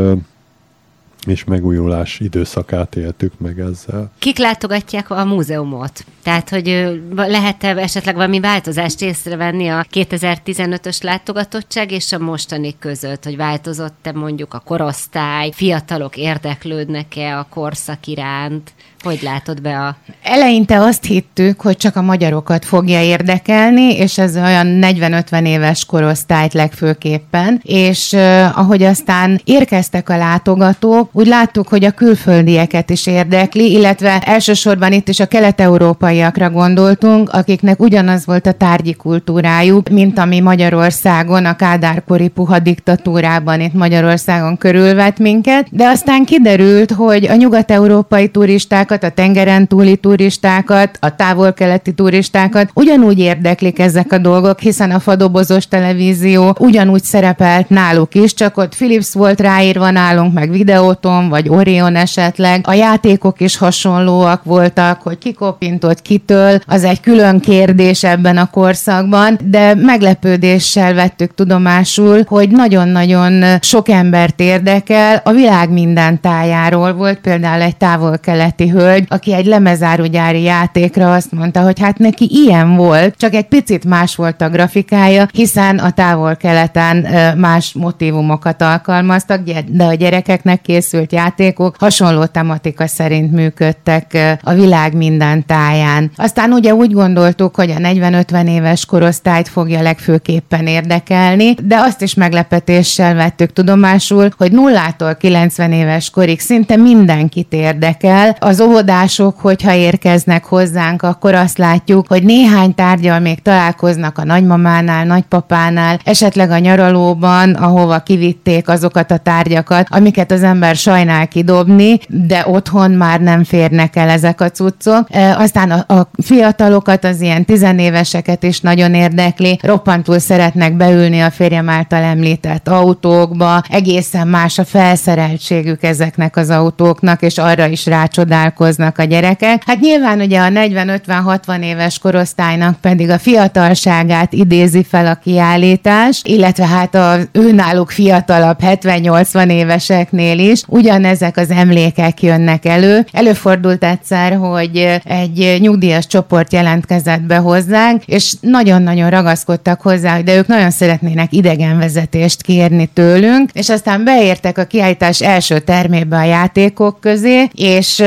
és 1.27 1.45
megújulás 1.45 2.21
időszakát 2.21 2.97
éltük 2.97 3.33
meg 3.39 3.61
ezzel. 3.61 4.11
Kik 4.19 4.39
látogatják 4.39 5.11
a 5.11 5.25
múzeumot? 5.25 6.05
Tehát, 6.23 6.49
hogy 6.49 7.01
lehet-e 7.15 7.77
esetleg 7.77 8.15
valami 8.15 8.41
változást 8.41 9.03
észrevenni 9.03 9.69
a 9.69 9.87
2015-ös 9.93 11.03
látogatottság 11.03 11.91
és 11.91 12.13
a 12.13 12.19
mostani 12.19 12.75
között, 12.79 13.25
hogy 13.25 13.37
változott-e 13.37 14.13
mondjuk 14.13 14.55
a 14.55 14.63
korosztály, 14.65 15.51
fiatalok 15.51 16.17
érdeklődnek-e 16.17 17.39
a 17.39 17.47
korszak 17.51 18.07
iránt? 18.07 18.73
Hogy 19.07 19.23
látod 19.23 19.63
be 19.63 19.79
a... 19.79 19.97
Eleinte 20.23 20.81
azt 20.81 21.05
hittük, 21.05 21.61
hogy 21.61 21.77
csak 21.77 21.97
a 21.97 22.03
magyarokat 22.03 22.65
fogja 22.65 23.03
érdekelni, 23.03 23.97
és 23.97 24.19
ez 24.19 24.37
olyan 24.37 24.79
40-50 24.83 25.47
éves 25.47 25.85
korosztályt 25.85 26.53
legfőképpen, 26.55 27.61
és 27.63 28.13
uh, 28.13 28.59
ahogy 28.59 28.83
aztán 28.83 29.41
érkeztek 29.45 30.09
a 30.09 30.17
látogatók, 30.17 31.11
úgy 31.13 31.27
láttuk, 31.27 31.69
hogy 31.69 31.85
a 31.85 31.91
külföldieket 31.91 32.91
is 32.91 33.07
érdekli, 33.07 33.71
illetve 33.71 34.19
elsősorban 34.19 34.93
itt 34.93 35.09
is 35.09 35.21
a 35.21 35.27
kelet-európaiakra 35.27 36.51
gondoltunk, 36.51 37.29
akiknek 37.33 37.81
ugyanaz 37.81 38.27
volt 38.27 38.47
a 38.47 38.53
tárgyi 38.53 38.95
kultúrájuk, 38.95 39.89
mint 39.89 40.19
ami 40.19 40.41
Magyarországon, 40.41 41.45
a 41.45 41.57
kádárkori 41.57 42.29
puha 42.29 42.59
diktatúrában 42.59 43.61
itt 43.61 43.75
Magyarországon 43.75 44.57
körülvett 44.57 45.19
minket, 45.19 45.67
de 45.71 45.87
aztán 45.87 46.25
kiderült, 46.25 46.91
hogy 46.93 47.25
a 47.25 47.35
nyugat-európai 47.35 48.29
turistákat 48.29 48.95
turistákat, 48.97 49.05
a 49.05 49.23
tengeren 49.23 49.67
túli 49.67 49.97
turistákat, 49.97 50.99
a 51.01 51.17
távol-keleti 51.17 51.93
turistákat 51.93 52.71
ugyanúgy 52.75 53.19
érdeklik 53.19 53.79
ezek 53.79 54.13
a 54.13 54.19
dolgok, 54.19 54.61
hiszen 54.61 54.91
a 54.91 55.01
fadobozos 55.01 55.69
televízió 55.69 56.57
ugyanúgy 56.59 57.03
szerepelt 57.03 57.69
náluk 57.69 58.15
is, 58.15 58.35
csak 58.35 58.57
ott 58.57 58.75
Philips 58.77 59.13
volt 59.13 59.41
ráírva 59.41 59.91
nálunk, 59.91 60.33
meg 60.33 60.51
Videóton, 60.51 61.29
vagy 61.29 61.49
Orion 61.49 61.97
esetleg. 61.97 62.61
A 62.67 62.73
játékok 62.73 63.41
is 63.41 63.57
hasonlóak 63.57 64.45
voltak, 64.45 65.03
hogy 65.03 65.19
ki 65.19 65.33
kopintott 65.33 66.03
kitől, 66.03 66.61
az 66.67 66.85
egy 66.85 67.01
külön 67.01 67.41
kérdés 67.41 68.05
ebben 68.05 68.37
a 68.37 68.51
korszakban, 68.51 69.39
de 69.45 69.75
meglepődéssel 69.75 70.95
vettük 70.95 71.35
tudomásul, 71.35 72.23
hogy 72.27 72.49
nagyon-nagyon 72.51 73.45
sok 73.61 73.89
embert 73.89 74.41
érdekel. 74.41 75.21
A 75.25 75.33
világ 75.33 75.71
minden 75.71 76.21
tájáról 76.21 76.93
volt 76.93 77.19
például 77.19 77.63
egy 77.63 77.77
távol-keleti 77.77 78.69
hölgy, 78.69 78.85
hölgy, 78.87 79.07
aki 79.09 79.35
egy 79.35 79.47
lemezárógyári 79.47 80.43
játékra 80.43 81.15
azt 81.15 81.33
mondta, 81.33 81.61
hogy 81.61 81.81
hát 81.81 81.99
neki 81.99 82.29
ilyen 82.31 82.77
volt, 82.77 83.15
csak 83.17 83.35
egy 83.35 83.47
picit 83.47 83.85
más 83.85 84.17
volt 84.17 84.43
a 84.43 84.49
grafikája, 84.49 85.29
hiszen 85.33 85.79
a 85.79 85.91
távol-keleten 85.91 87.07
más 87.39 87.73
motivumokat 87.73 88.63
alkalmaztak, 88.63 89.41
de 89.69 89.85
a 89.85 89.95
gyerekeknek 89.95 90.61
készült 90.61 91.13
játékok 91.13 91.77
hasonló 91.79 92.25
tematika 92.25 92.87
szerint 92.87 93.33
működtek 93.33 94.39
a 94.43 94.53
világ 94.53 94.97
minden 94.97 95.47
táján. 95.47 96.11
Aztán 96.17 96.53
ugye 96.53 96.75
úgy 96.75 96.93
gondoltuk, 96.93 97.55
hogy 97.55 97.71
a 97.71 97.79
40-50 97.79 98.49
éves 98.49 98.85
korosztályt 98.85 99.49
fogja 99.49 99.83
legfőképpen 99.83 100.67
érdekelni, 100.67 101.55
de 101.63 101.77
azt 101.77 102.03
is 102.03 102.15
meglepetéssel 102.15 103.15
vettük 103.15 103.53
tudomásul, 103.53 104.29
hogy 104.37 104.53
nullától 104.53 105.15
90 105.15 105.73
éves 105.73 106.11
korig 106.11 106.41
szinte 106.41 106.77
mindenkit 106.77 107.53
érdekel. 107.53 108.37
Az 108.41 108.61
óvodások, 108.67 109.41
hogyha 109.41 109.75
érkeznek 109.75 110.45
hozzánk, 110.45 111.03
akkor 111.03 111.35
azt 111.35 111.59
látjuk, 111.59 112.07
hogy 112.07 112.23
néhány 112.23 112.75
tárgyal 112.75 113.21
még 113.21 113.43
találkoznak 113.43 114.19
a 114.19 114.25
nagymamánál, 114.25 115.05
nagypapánál, 115.05 115.99
esetleg 116.05 116.51
a 116.51 116.59
nyaralóban, 116.59 117.55
ahova 117.55 117.99
kivitték 117.99 118.69
azokat 118.69 119.11
a 119.11 119.17
tárgyakat, 119.17 119.87
amiket 119.91 120.31
az 120.31 120.43
ember 120.43 120.77
sajnál 120.77 121.29
kidobni, 121.29 121.99
de 122.09 122.45
otthon 122.47 122.91
már 122.91 123.21
nem 123.21 123.45
férnek 123.45 123.97
el 123.97 124.09
ezek 124.09 124.41
a 124.41 124.51
cuccok. 124.51 125.07
E, 125.11 125.37
aztán 125.37 125.71
a, 125.71 125.95
a 125.95 126.11
fiatalokat, 126.23 127.05
az 127.05 127.21
ilyen 127.21 127.45
tizenéveseket 127.45 128.43
is 128.43 128.61
nagyon 128.61 128.95
érdekli, 128.95 129.59
roppantul 129.63 130.19
szeretnek 130.19 130.77
beülni 130.77 131.21
a 131.21 131.31
férjem 131.31 131.69
által 131.69 132.03
említett 132.03 132.69
autókba, 132.69 133.63
egészen 133.69 134.29
más 134.29 134.59
a 134.59 134.65
felszereltségük 134.65 135.83
ezeknek 135.83 136.37
az 136.37 136.51
autóknak, 136.51 137.23
és 137.23 137.39
arra 137.39 137.67
is 137.67 137.87
rácsodálkoznak, 137.87 138.56
találkoznak 138.57 138.99
a 138.99 139.05
gyerekek. 139.05 139.63
Hát 139.67 139.81
nyilván 139.81 140.21
ugye 140.21 140.41
a 140.41 140.49
40-50-60 140.49 141.63
éves 141.63 141.99
korosztálynak 141.99 142.81
pedig 142.81 143.11
a 143.11 143.19
fiatalságát 143.19 144.33
idézi 144.33 144.85
fel 144.85 145.07
a 145.07 145.15
kiállítás, 145.15 146.21
illetve 146.25 146.67
hát 146.67 146.95
a 146.95 147.19
őnáluk 147.33 147.91
fiatalabb 147.91 148.59
70-80 148.63 149.51
éveseknél 149.51 150.39
is 150.39 150.63
ugyanezek 150.69 151.37
az 151.37 151.51
emlékek 151.51 152.23
jönnek 152.23 152.65
elő. 152.65 153.07
Előfordult 153.13 153.85
egyszer, 153.85 154.37
hogy 154.37 155.01
egy 155.05 155.57
nyugdíjas 155.61 156.07
csoport 156.07 156.53
jelentkezett 156.53 157.23
be 157.23 157.37
hozzánk, 157.37 158.03
és 158.05 158.35
nagyon-nagyon 158.41 159.11
ragaszkodtak 159.11 159.81
hozzá, 159.81 160.21
de 160.21 160.37
ők 160.37 160.47
nagyon 160.47 160.71
szeretnének 160.71 161.33
idegenvezetést 161.33 162.43
kérni 162.43 162.87
tőlünk, 162.93 163.51
és 163.53 163.69
aztán 163.69 164.05
beértek 164.05 164.59
a 164.59 164.65
kiállítás 164.65 165.21
első 165.21 165.59
termébe 165.59 166.17
a 166.17 166.25
játékok 166.25 167.01
közé, 167.01 167.49
és 167.55 168.03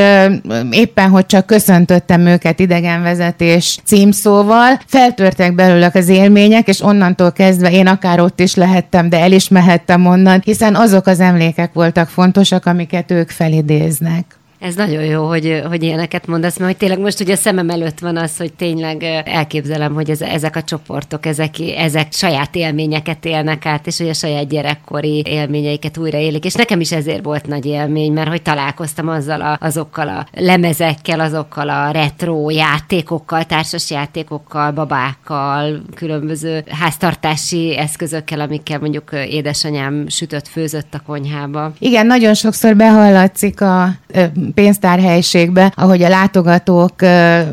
éppen, 0.72 1.10
hogy 1.10 1.26
csak 1.26 1.46
köszöntöttem 1.46 2.26
őket 2.26 2.60
idegenvezetés 2.60 3.80
címszóval, 3.84 4.80
feltörtek 4.86 5.56
belőlük 5.56 5.96
az 5.96 6.08
élmények, 6.08 6.68
és 6.68 6.82
onnantól 6.82 7.32
kezdve 7.32 7.72
én 7.72 7.88
akár 7.88 8.20
ott 8.20 8.40
is 8.40 8.56
lehettem, 8.56 9.10
de 9.10 9.20
el 9.20 9.32
is 9.32 9.48
mehettem 9.48 10.06
onnan, 10.06 10.42
hiszen 10.44 10.76
azok 10.76 11.08
az 11.08 11.20
emlékek 11.20 11.74
voltak 11.74 12.10
fontosak, 12.10 12.66
amiket 12.66 13.12
ők 13.12 13.30
felidéznek. 13.30 14.39
Ez 14.60 14.76
nagyon 14.76 15.04
jó, 15.04 15.28
hogy, 15.28 15.62
hogy 15.68 15.84
ilyeneket 15.84 16.28
mondasz, 16.28 16.58
mert 16.58 16.72
hogy 16.72 16.80
tényleg 16.80 17.00
most 17.00 17.20
ugye 17.20 17.36
szemem 17.36 17.70
előtt 17.70 18.00
van 18.00 18.18
az, 18.18 18.38
hogy 18.38 18.54
tényleg 18.54 19.04
elképzelem, 19.26 19.94
hogy 19.94 20.10
ez, 20.10 20.22
ezek 20.22 20.56
a 20.56 20.62
csoportok, 20.62 21.26
ezek, 21.26 21.56
ezek 21.78 22.14
saját 22.14 22.56
élményeket 22.56 23.26
élnek 23.26 23.66
át, 23.66 23.88
és 23.88 23.98
hogy 23.98 24.10
a 24.10 24.14
saját 24.14 24.48
gyerekkori 24.48 25.24
élményeiket 25.26 25.98
újraélik. 25.98 26.46
És 26.46 26.54
nekem 26.54 26.80
is 26.80 26.92
ezért 26.92 27.24
volt 27.24 27.48
nagy 27.48 27.66
élmény, 27.66 28.12
mert 28.12 28.30
hogy 28.30 28.42
találkoztam 28.42 29.08
azzal 29.08 29.42
a, 29.42 29.58
azokkal 29.62 30.08
a 30.08 30.28
lemezekkel, 30.32 31.20
azokkal 31.20 31.70
a 31.70 31.92
retro 31.92 32.50
játékokkal, 32.50 33.44
társas 33.44 33.92
játékokkal, 33.92 34.72
babákkal, 34.72 35.82
különböző 35.96 36.64
háztartási 36.70 37.78
eszközökkel, 37.78 38.40
amikkel 38.40 38.80
mondjuk 38.80 39.10
édesanyám 39.30 40.08
sütött, 40.08 40.48
főzött 40.48 40.94
a 40.94 41.02
konyhába. 41.06 41.72
Igen, 41.80 42.06
nagyon 42.06 42.34
sokszor 42.34 42.76
behallatszik 42.76 43.62
a 43.62 43.90
pénztárhelyiségbe, 44.54 45.74
ahogy 45.76 46.04
a 46.04 46.10
látogatók 46.10 46.94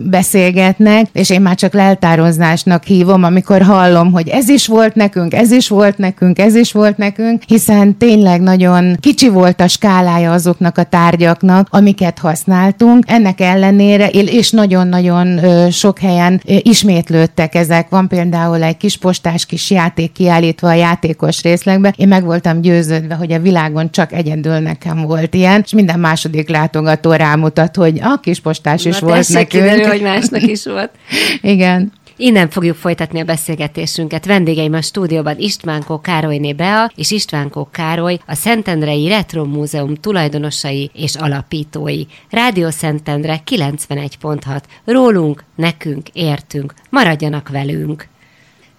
beszélgetnek, 0.01 1.07
és 1.13 1.31
én 1.31 1.41
már 1.41 1.55
csak 1.55 1.73
leltározásnak 1.73 2.85
hívom, 2.85 3.23
amikor 3.23 3.63
hallom, 3.63 4.13
hogy 4.13 4.29
ez 4.29 4.49
is 4.49 4.67
volt 4.67 4.95
nekünk, 4.95 5.35
ez 5.35 5.51
is 5.51 5.69
volt 5.69 5.99
nekünk, 5.99 6.39
ez 6.39 6.55
is 6.55 6.73
volt 6.73 6.97
nekünk, 6.97 7.43
hiszen 7.47 7.99
tényleg 7.99 8.41
nagyon 8.41 8.97
kicsi 9.01 9.29
volt 9.29 9.61
a 9.61 9.69
skálája 9.69 10.33
azoknak 10.33 10.79
a 10.79 10.83
tárgyaknak, 10.83 11.69
amiket 11.71 12.19
használtunk. 12.19 13.05
Ennek 13.07 13.41
ellenére, 13.41 14.09
és 14.09 14.51
nagyon-nagyon 14.51 15.41
sok 15.71 15.99
helyen 15.99 16.41
ismétlődtek 16.45 17.55
ezek. 17.55 17.89
Van 17.89 18.09
például 18.09 18.63
egy 18.63 18.77
kis 18.77 18.97
postás 18.97 19.47
kis 19.47 19.71
játék 19.71 20.13
kiállítva 20.13 20.69
a 20.69 20.73
játékos 20.73 21.43
részlegbe. 21.43 21.95
Én 21.97 22.09
meg 22.09 22.25
voltam 22.25 22.61
győződve, 22.61 23.15
hogy 23.15 23.33
a 23.33 23.41
világon 23.41 23.91
csak 23.91 24.13
egyedül 24.13 24.59
nekem 24.59 25.03
volt 25.03 25.35
ilyen, 25.35 25.61
és 25.65 25.73
minden 25.73 26.01
második 26.01 26.49
látogató 26.49 26.86
látogató 26.87 27.13
rámutat, 27.13 27.77
hogy 27.77 28.01
a 28.03 28.21
kispostás 28.21 28.85
is 28.85 28.99
Na, 28.99 29.07
volt 29.07 29.29
nekünk. 29.29 29.49
Kiderül, 29.49 29.87
hogy 29.87 30.03
másnak 30.03 30.43
is 30.43 30.65
volt. 30.65 30.91
Igen. 31.41 31.93
Innen 32.19 32.49
fogjuk 32.51 32.77
folytatni 32.77 33.21
a 33.21 33.25
beszélgetésünket. 33.25 34.27
Vendégeim 34.27 34.73
a 34.73 34.83
stúdióban 34.83 35.39
Istvánkó 35.39 36.01
Károlyné 36.01 36.53
Bea 36.53 36.91
és 36.95 37.11
Istvánkó 37.11 37.69
Károly, 37.73 38.19
a 38.27 38.35
Szentendrei 38.35 39.09
Retro 39.09 39.45
Múzeum 39.45 39.95
tulajdonosai 39.95 40.91
és 40.95 41.15
alapítói. 41.15 42.03
Rádió 42.31 42.71
Szentendre 42.71 43.41
91.6. 43.51 44.61
Rólunk, 44.85 45.45
nekünk, 45.55 46.09
értünk. 46.13 46.75
Maradjanak 46.91 47.49
velünk! 47.49 48.09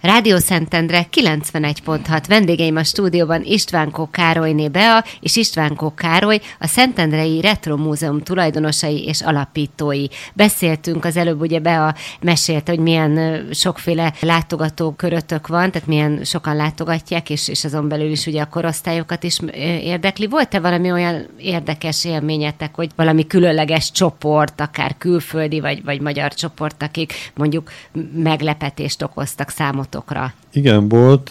Rádió 0.00 0.36
Szentendre 0.36 1.06
91.6 1.12 2.24
vendégeim 2.28 2.76
a 2.76 2.84
stúdióban 2.84 3.42
Istvánkó 3.44 4.08
Károlyné 4.10 4.68
Bea 4.68 5.04
és 5.20 5.36
Istvánkó 5.36 5.94
Károly, 5.94 6.40
a 6.58 6.66
Szentendrei 6.66 7.40
Retro 7.40 7.76
Múzeum 7.76 8.22
tulajdonosai 8.22 9.04
és 9.04 9.20
alapítói. 9.20 10.06
Beszéltünk 10.34 11.04
az 11.04 11.16
előbb, 11.16 11.40
ugye 11.40 11.58
Bea 11.58 11.94
mesélte, 12.20 12.72
hogy 12.72 12.80
milyen 12.80 13.44
sokféle 13.52 14.12
látogató 14.20 14.90
körötök 14.90 15.46
van, 15.46 15.70
tehát 15.70 15.88
milyen 15.88 16.24
sokan 16.24 16.56
látogatják, 16.56 17.30
és, 17.30 17.48
és 17.48 17.64
azon 17.64 17.88
belül 17.88 18.10
is 18.10 18.26
ugye 18.26 18.42
a 18.42 18.48
korosztályokat 18.48 19.22
is 19.22 19.38
érdekli. 19.82 20.26
Volt-e 20.26 20.60
valami 20.60 20.92
olyan 20.92 21.26
érdekes 21.38 22.04
élményetek, 22.04 22.74
hogy 22.74 22.90
valami 22.96 23.26
különleges 23.26 23.90
csoport, 23.90 24.60
akár 24.60 24.94
külföldi 24.98 25.60
vagy, 25.60 25.84
vagy 25.84 26.00
magyar 26.00 26.34
csoport, 26.34 26.82
akik 26.82 27.12
mondjuk 27.34 27.70
meglepetést 28.14 29.02
okoztak 29.02 29.50
számot 29.50 29.87
számotokra? 29.90 30.32
Igen, 30.52 30.88
volt 30.88 31.30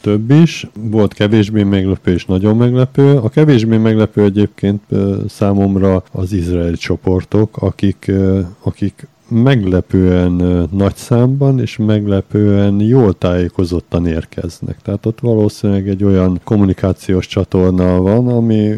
több 0.00 0.30
is, 0.30 0.66
volt 0.74 1.14
kevésbé 1.14 1.62
meglepő 1.62 2.12
és 2.12 2.24
nagyon 2.24 2.56
meglepő. 2.56 3.16
A 3.16 3.28
kevésbé 3.28 3.76
meglepő 3.76 4.24
egyébként 4.24 4.82
számomra 5.28 6.02
az 6.12 6.32
izraeli 6.32 6.76
csoportok, 6.76 7.56
akik, 7.56 8.12
akik 8.62 9.08
meglepően 9.30 10.32
nagy 10.70 10.96
számban 10.96 11.60
és 11.60 11.76
meglepően 11.76 12.80
jól 12.80 13.12
tájékozottan 13.18 14.06
érkeznek. 14.06 14.82
Tehát 14.82 15.06
ott 15.06 15.20
valószínűleg 15.20 15.88
egy 15.88 16.04
olyan 16.04 16.40
kommunikációs 16.44 17.26
csatorna 17.26 18.00
van, 18.00 18.28
ami, 18.28 18.74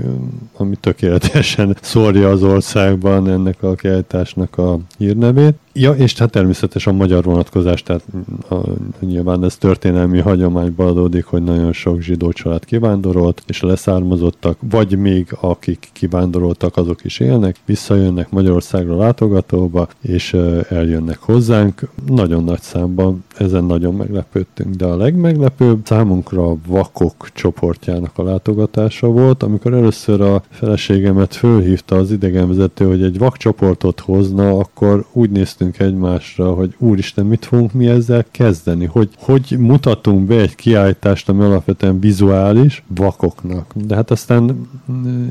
ami 0.57 0.77
tökéletesen 0.77 1.77
szórja 1.83 2.29
az 2.29 2.43
országban 2.43 3.29
ennek 3.29 3.63
a 3.63 3.75
kiállításnak 3.75 4.59
a 4.59 4.79
hírnevét. 4.99 5.55
Ja, 5.75 5.93
és 5.93 6.19
hát 6.19 6.31
természetesen 6.31 6.95
a 6.95 6.97
magyar 6.97 7.25
vonatkozás, 7.25 7.83
tehát 7.83 8.03
a, 8.51 8.55
nyilván 9.01 9.45
ez 9.45 9.57
történelmi 9.57 10.19
hagyományból 10.19 10.87
adódik, 10.87 11.25
hogy 11.25 11.43
nagyon 11.43 11.73
sok 11.73 12.01
zsidó 12.01 12.33
család 12.33 12.65
kivándorolt, 12.65 13.43
és 13.47 13.61
leszármazottak, 13.61 14.59
vagy 14.71 14.99
még 14.99 15.37
akik 15.41 15.89
kivándoroltak, 15.93 16.77
azok 16.77 17.05
is 17.05 17.21
élnek, 17.21 17.57
visszajönnek 17.65 18.31
Magyarországra 18.31 18.97
látogatóba, 18.97 19.89
és 20.01 20.37
eljönnek 20.69 21.19
hozzánk. 21.19 21.89
Nagyon 22.07 22.45
nagy 22.45 22.61
számban, 22.61 23.25
ezen 23.37 23.65
nagyon 23.65 23.95
meglepődtünk, 23.95 24.75
de 24.75 24.85
a 24.85 24.97
legmeglepőbb 24.97 25.81
számunkra 25.85 26.51
a 26.51 26.57
vakok 26.67 27.29
csoportjának 27.35 28.19
a 28.19 28.23
látogatása 28.23 29.07
volt, 29.07 29.43
amikor 29.43 29.75
először 29.75 30.21
a 30.21 30.43
feleségemet 30.51 31.35
fölhívta 31.35 31.97
az 31.97 32.11
idegenvezető, 32.11 32.87
hogy 32.87 33.03
egy 33.03 33.19
vakcsoportot 33.19 34.01
hozna, 34.01 34.59
akkor 34.59 35.05
úgy 35.13 35.31
néztünk 35.31 35.61
néztünk 35.63 35.93
egymásra, 35.93 36.53
hogy 36.53 36.75
úristen, 36.79 37.27
mit 37.27 37.45
fogunk 37.45 37.73
mi 37.73 37.87
ezzel 37.87 38.25
kezdeni? 38.31 38.85
Hogy, 38.85 39.09
hogy 39.19 39.57
mutatunk 39.59 40.27
be 40.27 40.41
egy 40.41 40.55
kiállítást, 40.55 41.29
ami 41.29 41.43
alapvetően 41.43 42.01
vizuális 42.01 42.85
vakoknak. 42.87 43.73
De 43.75 43.95
hát 43.95 44.11
aztán 44.11 44.69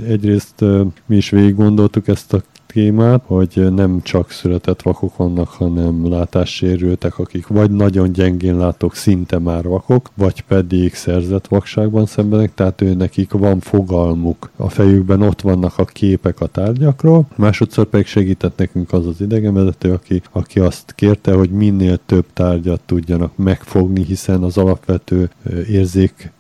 egyrészt 0.07 0.65
mi 1.05 1.15
is 1.15 1.29
végig 1.29 1.55
gondoltuk 1.55 2.07
ezt 2.07 2.33
a 2.33 2.41
témát, 2.71 3.23
hogy 3.25 3.73
nem 3.73 4.01
csak 4.01 4.31
született 4.31 4.81
vakok 4.81 5.17
vannak, 5.17 5.47
hanem 5.47 6.09
látássérültek, 6.09 7.19
akik 7.19 7.47
vagy 7.47 7.71
nagyon 7.71 8.11
gyengén 8.11 8.57
látók, 8.57 8.95
szinte 8.95 9.39
már 9.39 9.63
vakok, 9.63 10.09
vagy 10.13 10.41
pedig 10.41 10.93
szerzett 10.93 11.47
vakságban 11.47 12.05
szenvednek, 12.05 12.53
tehát 12.53 12.81
ő 12.81 12.93
nekik 12.93 13.31
van 13.31 13.59
fogalmuk. 13.59 14.49
A 14.55 14.69
fejükben 14.69 15.21
ott 15.21 15.41
vannak 15.41 15.77
a 15.77 15.85
képek 15.85 16.41
a 16.41 16.47
tárgyakról. 16.47 17.27
Másodszor 17.35 17.85
pedig 17.85 18.05
segített 18.05 18.57
nekünk 18.57 18.93
az 18.93 19.07
az 19.07 19.21
idegenvezető, 19.21 19.91
aki, 19.91 20.21
aki 20.31 20.59
azt 20.59 20.93
kérte, 20.95 21.33
hogy 21.33 21.49
minél 21.49 21.99
több 22.05 22.25
tárgyat 22.33 22.81
tudjanak 22.85 23.37
megfogni, 23.37 24.03
hiszen 24.03 24.43
az 24.43 24.57
alapvető 24.57 25.29
érzék 25.69 26.31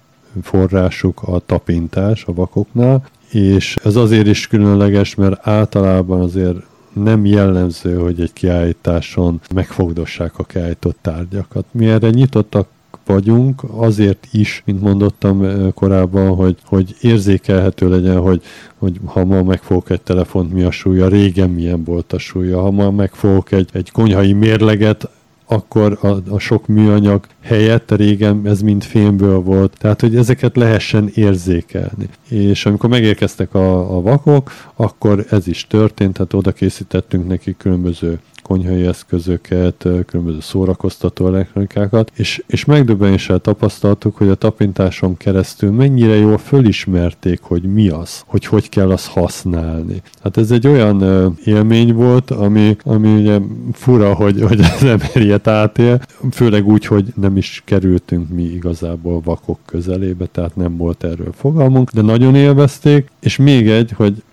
forrásuk 0.41 1.21
a 1.23 1.39
tapintás 1.45 2.25
a 2.25 2.33
vakoknál, 2.33 3.03
és 3.31 3.75
ez 3.83 3.95
azért 3.95 4.27
is 4.27 4.47
különleges, 4.47 5.15
mert 5.15 5.47
általában 5.47 6.21
azért 6.21 6.57
nem 6.93 7.25
jellemző, 7.25 7.95
hogy 7.95 8.21
egy 8.21 8.33
kiállításon 8.33 9.41
megfogdossák 9.55 10.39
a 10.39 10.43
kiállított 10.43 10.97
tárgyakat. 11.01 11.65
Mi 11.71 11.87
erre 11.87 12.09
nyitottak 12.09 12.67
vagyunk, 13.05 13.61
azért 13.71 14.27
is, 14.31 14.61
mint 14.65 14.81
mondottam 14.81 15.45
korábban, 15.73 16.35
hogy, 16.35 16.57
hogy 16.65 16.95
érzékelhető 17.01 17.89
legyen, 17.89 18.19
hogy, 18.19 18.41
hogy 18.77 18.99
ha 19.05 19.25
ma 19.25 19.43
megfogok 19.43 19.89
egy 19.89 20.01
telefont, 20.01 20.53
mi 20.53 20.63
a 20.63 20.71
súlya, 20.71 21.07
régen 21.07 21.49
milyen 21.49 21.83
volt 21.83 22.13
a 22.13 22.17
súlya, 22.17 22.61
ha 22.61 22.71
ma 22.71 22.91
megfogok 22.91 23.51
egy, 23.51 23.69
egy 23.73 23.91
konyhai 23.91 24.33
mérleget, 24.33 25.09
akkor 25.51 25.97
a, 26.01 26.07
a 26.33 26.39
sok 26.39 26.67
műanyag 26.67 27.25
helyett 27.41 27.91
régen 27.91 28.41
ez 28.45 28.61
mind 28.61 28.83
fémből 28.83 29.39
volt, 29.39 29.77
tehát 29.77 30.01
hogy 30.01 30.15
ezeket 30.15 30.55
lehessen 30.55 31.09
érzékelni. 31.13 32.09
És 32.29 32.65
amikor 32.65 32.89
megérkeztek 32.89 33.53
a, 33.53 33.95
a 33.97 34.01
vakok, 34.01 34.51
akkor 34.75 35.25
ez 35.29 35.47
is 35.47 35.67
történt, 35.67 36.13
tehát 36.13 36.33
oda 36.33 36.51
készítettünk 36.51 37.27
neki 37.27 37.55
különböző 37.57 38.19
konyhai 38.41 38.85
eszközöket, 38.85 39.87
különböző 40.05 40.39
szórakoztató 40.39 41.27
elektronikákat, 41.27 42.11
és, 42.15 42.43
és 42.47 42.65
megdöbbenéssel 42.65 43.39
tapasztaltuk, 43.39 44.15
hogy 44.15 44.29
a 44.29 44.35
tapintáson 44.35 45.17
keresztül 45.17 45.71
mennyire 45.71 46.15
jól 46.15 46.37
fölismerték, 46.37 47.41
hogy 47.41 47.63
mi 47.63 47.89
az, 47.89 48.23
hogy 48.25 48.45
hogy 48.45 48.69
kell 48.69 48.91
azt 48.91 49.07
használni. 49.07 50.01
Hát 50.23 50.37
ez 50.37 50.51
egy 50.51 50.67
olyan 50.67 51.03
élmény 51.43 51.93
volt, 51.93 52.31
ami, 52.31 52.75
ami 52.83 53.15
ugye 53.15 53.39
fura, 53.73 54.13
hogy, 54.13 54.41
hogy 54.41 54.59
az 54.75 54.83
ember 54.83 55.15
ilyet 55.15 55.47
átél, 55.47 56.01
főleg 56.31 56.67
úgy, 56.67 56.85
hogy 56.85 57.13
nem 57.15 57.37
is 57.37 57.61
kerültünk 57.65 58.29
mi 58.29 58.43
igazából 58.43 59.21
vakok 59.23 59.59
közelébe, 59.65 60.25
tehát 60.25 60.55
nem 60.55 60.77
volt 60.77 61.03
erről 61.03 61.31
fogalmunk, 61.33 61.91
de 61.91 62.01
nagyon 62.01 62.35
élvezték, 62.35 63.07
és 63.19 63.37
még 63.37 63.69
egy, 63.69 63.91
hogy 63.91 64.23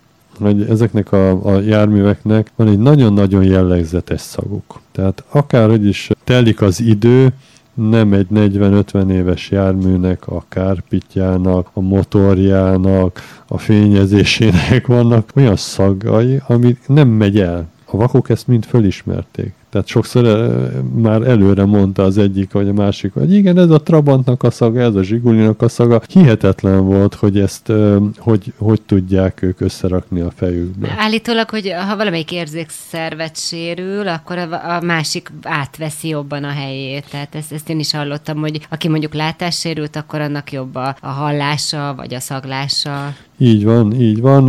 hogy 0.47 0.71
ezeknek 0.71 1.13
a, 1.13 1.55
a 1.55 1.61
járműveknek 1.61 2.51
van 2.57 2.69
egy 2.69 2.79
nagyon-nagyon 2.79 3.45
jellegzetes 3.45 4.21
szaguk. 4.21 4.81
Tehát 4.93 5.25
akárhogy 5.31 5.87
is 5.87 6.11
telik 6.25 6.63
az 6.63 6.81
idő, 6.81 7.33
nem 7.75 8.13
egy 8.13 8.27
40-50 8.35 9.11
éves 9.11 9.51
járműnek, 9.51 10.27
a 10.27 10.45
kárpitjának, 10.49 11.71
a 11.73 11.81
motorjának, 11.81 13.21
a 13.47 13.59
fényezésének 13.59 14.87
vannak 14.87 15.31
olyan 15.35 15.57
szagai, 15.57 16.41
ami 16.47 16.77
nem 16.87 17.09
megy 17.09 17.41
el. 17.41 17.69
A 17.85 17.97
vakok 17.97 18.31
ezt 18.31 18.47
mind 18.47 18.65
fölismerték. 18.65 19.55
Tehát 19.71 19.87
sokszor 19.87 20.51
már 20.95 21.23
előre 21.23 21.65
mondta 21.65 22.03
az 22.03 22.19
egyik 22.19 22.53
vagy 22.53 22.69
a 22.69 22.73
másik, 22.73 23.13
hogy 23.13 23.33
igen, 23.33 23.59
ez 23.59 23.71
a 23.71 23.83
Trabantnak 23.83 24.43
a 24.43 24.51
szaga, 24.51 24.81
ez 24.81 24.95
a 24.95 25.03
Zsigulinak 25.03 25.63
a 25.63 25.69
szaga. 25.69 26.01
Hihetetlen 26.09 26.85
volt, 26.85 27.15
hogy 27.15 27.39
ezt 27.39 27.73
hogy, 28.17 28.53
hogy 28.59 28.83
tudják 28.83 29.43
ők 29.43 29.61
összerakni 29.61 30.21
a 30.21 30.31
fejükbe. 30.37 30.95
Állítólag, 30.99 31.51
hogy 31.51 31.73
ha 31.89 31.97
valamelyik 31.97 32.33
érzékszervet 32.33 33.37
sérül, 33.37 34.09
akkor 34.09 34.39
a, 34.39 34.81
másik 34.83 35.33
átveszi 35.43 36.09
jobban 36.09 36.45
a 36.45 36.51
helyét. 36.51 37.11
Tehát 37.11 37.35
ezt, 37.35 37.53
ezt 37.53 37.69
én 37.69 37.79
is 37.79 37.93
hallottam, 37.93 38.39
hogy 38.39 38.67
aki 38.69 38.89
mondjuk 38.89 39.15
látássérült, 39.15 39.97
akkor 39.97 40.21
annak 40.21 40.53
jobb 40.53 40.75
a, 40.75 40.97
a 41.01 41.09
hallása, 41.09 41.95
vagy 41.97 42.15
a 42.15 42.21
szaglása. 42.21 43.15
Így 43.39 43.65
van, 43.65 43.95
így 43.95 44.21
van. 44.21 44.45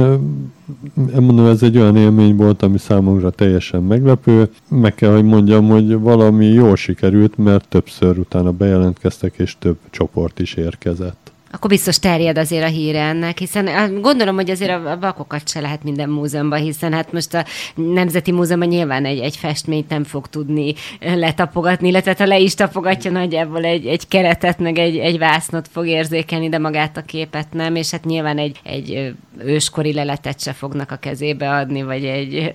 Mondom, 1.20 1.46
ez 1.46 1.64
egy 1.64 1.78
olyan 1.78 1.96
élmény 1.96 2.36
volt, 2.36 2.62
ami 2.62 2.78
számunkra 2.78 3.30
teljesen 3.30 3.84
meglepő. 3.84 4.50
Meg 4.70 4.96
kell, 4.96 5.14
hogy 5.14 5.24
mondjam, 5.24 5.68
hogy 5.68 6.00
valami 6.00 6.46
jól 6.46 6.76
sikerült, 6.76 7.38
mert 7.38 7.68
többször 7.68 8.18
utána 8.18 8.52
bejelentkeztek, 8.52 9.34
és 9.38 9.56
több 9.60 9.78
csoport 9.90 10.40
is 10.40 10.54
érkezett 10.54 11.29
akkor 11.52 11.70
biztos 11.70 12.00
terjed 12.00 12.38
azért 12.38 12.64
a 12.64 12.68
híre 12.68 13.02
ennek, 13.02 13.38
hiszen 13.38 14.02
gondolom, 14.02 14.36
hogy 14.36 14.50
azért 14.50 14.72
a 14.72 14.98
vakokat 15.00 15.50
se 15.50 15.60
lehet 15.60 15.84
minden 15.84 16.10
múzeumban, 16.10 16.60
hiszen 16.60 16.94
hát 16.94 17.12
most 17.12 17.34
a 17.34 17.46
Nemzeti 17.76 18.32
Múzeumban 18.32 18.68
nyilván 18.68 19.06
egy, 19.06 19.20
egy 19.20 19.36
festményt 19.36 19.90
nem 19.90 20.04
fog 20.04 20.28
tudni 20.28 20.74
letapogatni, 21.00 21.88
illetve 21.88 22.16
ha 22.18 22.26
le 22.26 22.40
is 22.40 22.54
tapogatja 22.54 23.12
nagyjából 23.12 23.64
egy, 23.64 23.86
egy 23.86 24.08
keretet, 24.08 24.60
meg 24.60 24.78
egy, 24.78 24.98
egy 24.98 25.18
vásznot 25.18 25.68
fog 25.72 25.88
érzékelni, 25.88 26.50
de 26.50 26.58
magát 26.58 26.98
a 26.98 27.02
képet 27.02 27.54
nem, 27.54 27.76
és 27.76 27.92
hát 27.92 28.06
nyilván 28.06 28.38
egy, 28.38 28.60
egy 28.64 29.14
őskori 29.38 29.94
leletet 29.94 30.42
se 30.42 30.54
fognak 30.54 30.92
a 30.92 30.96
kezébe 30.96 31.50
adni, 31.50 31.84
vagy 31.84 32.06
egy 32.06 32.54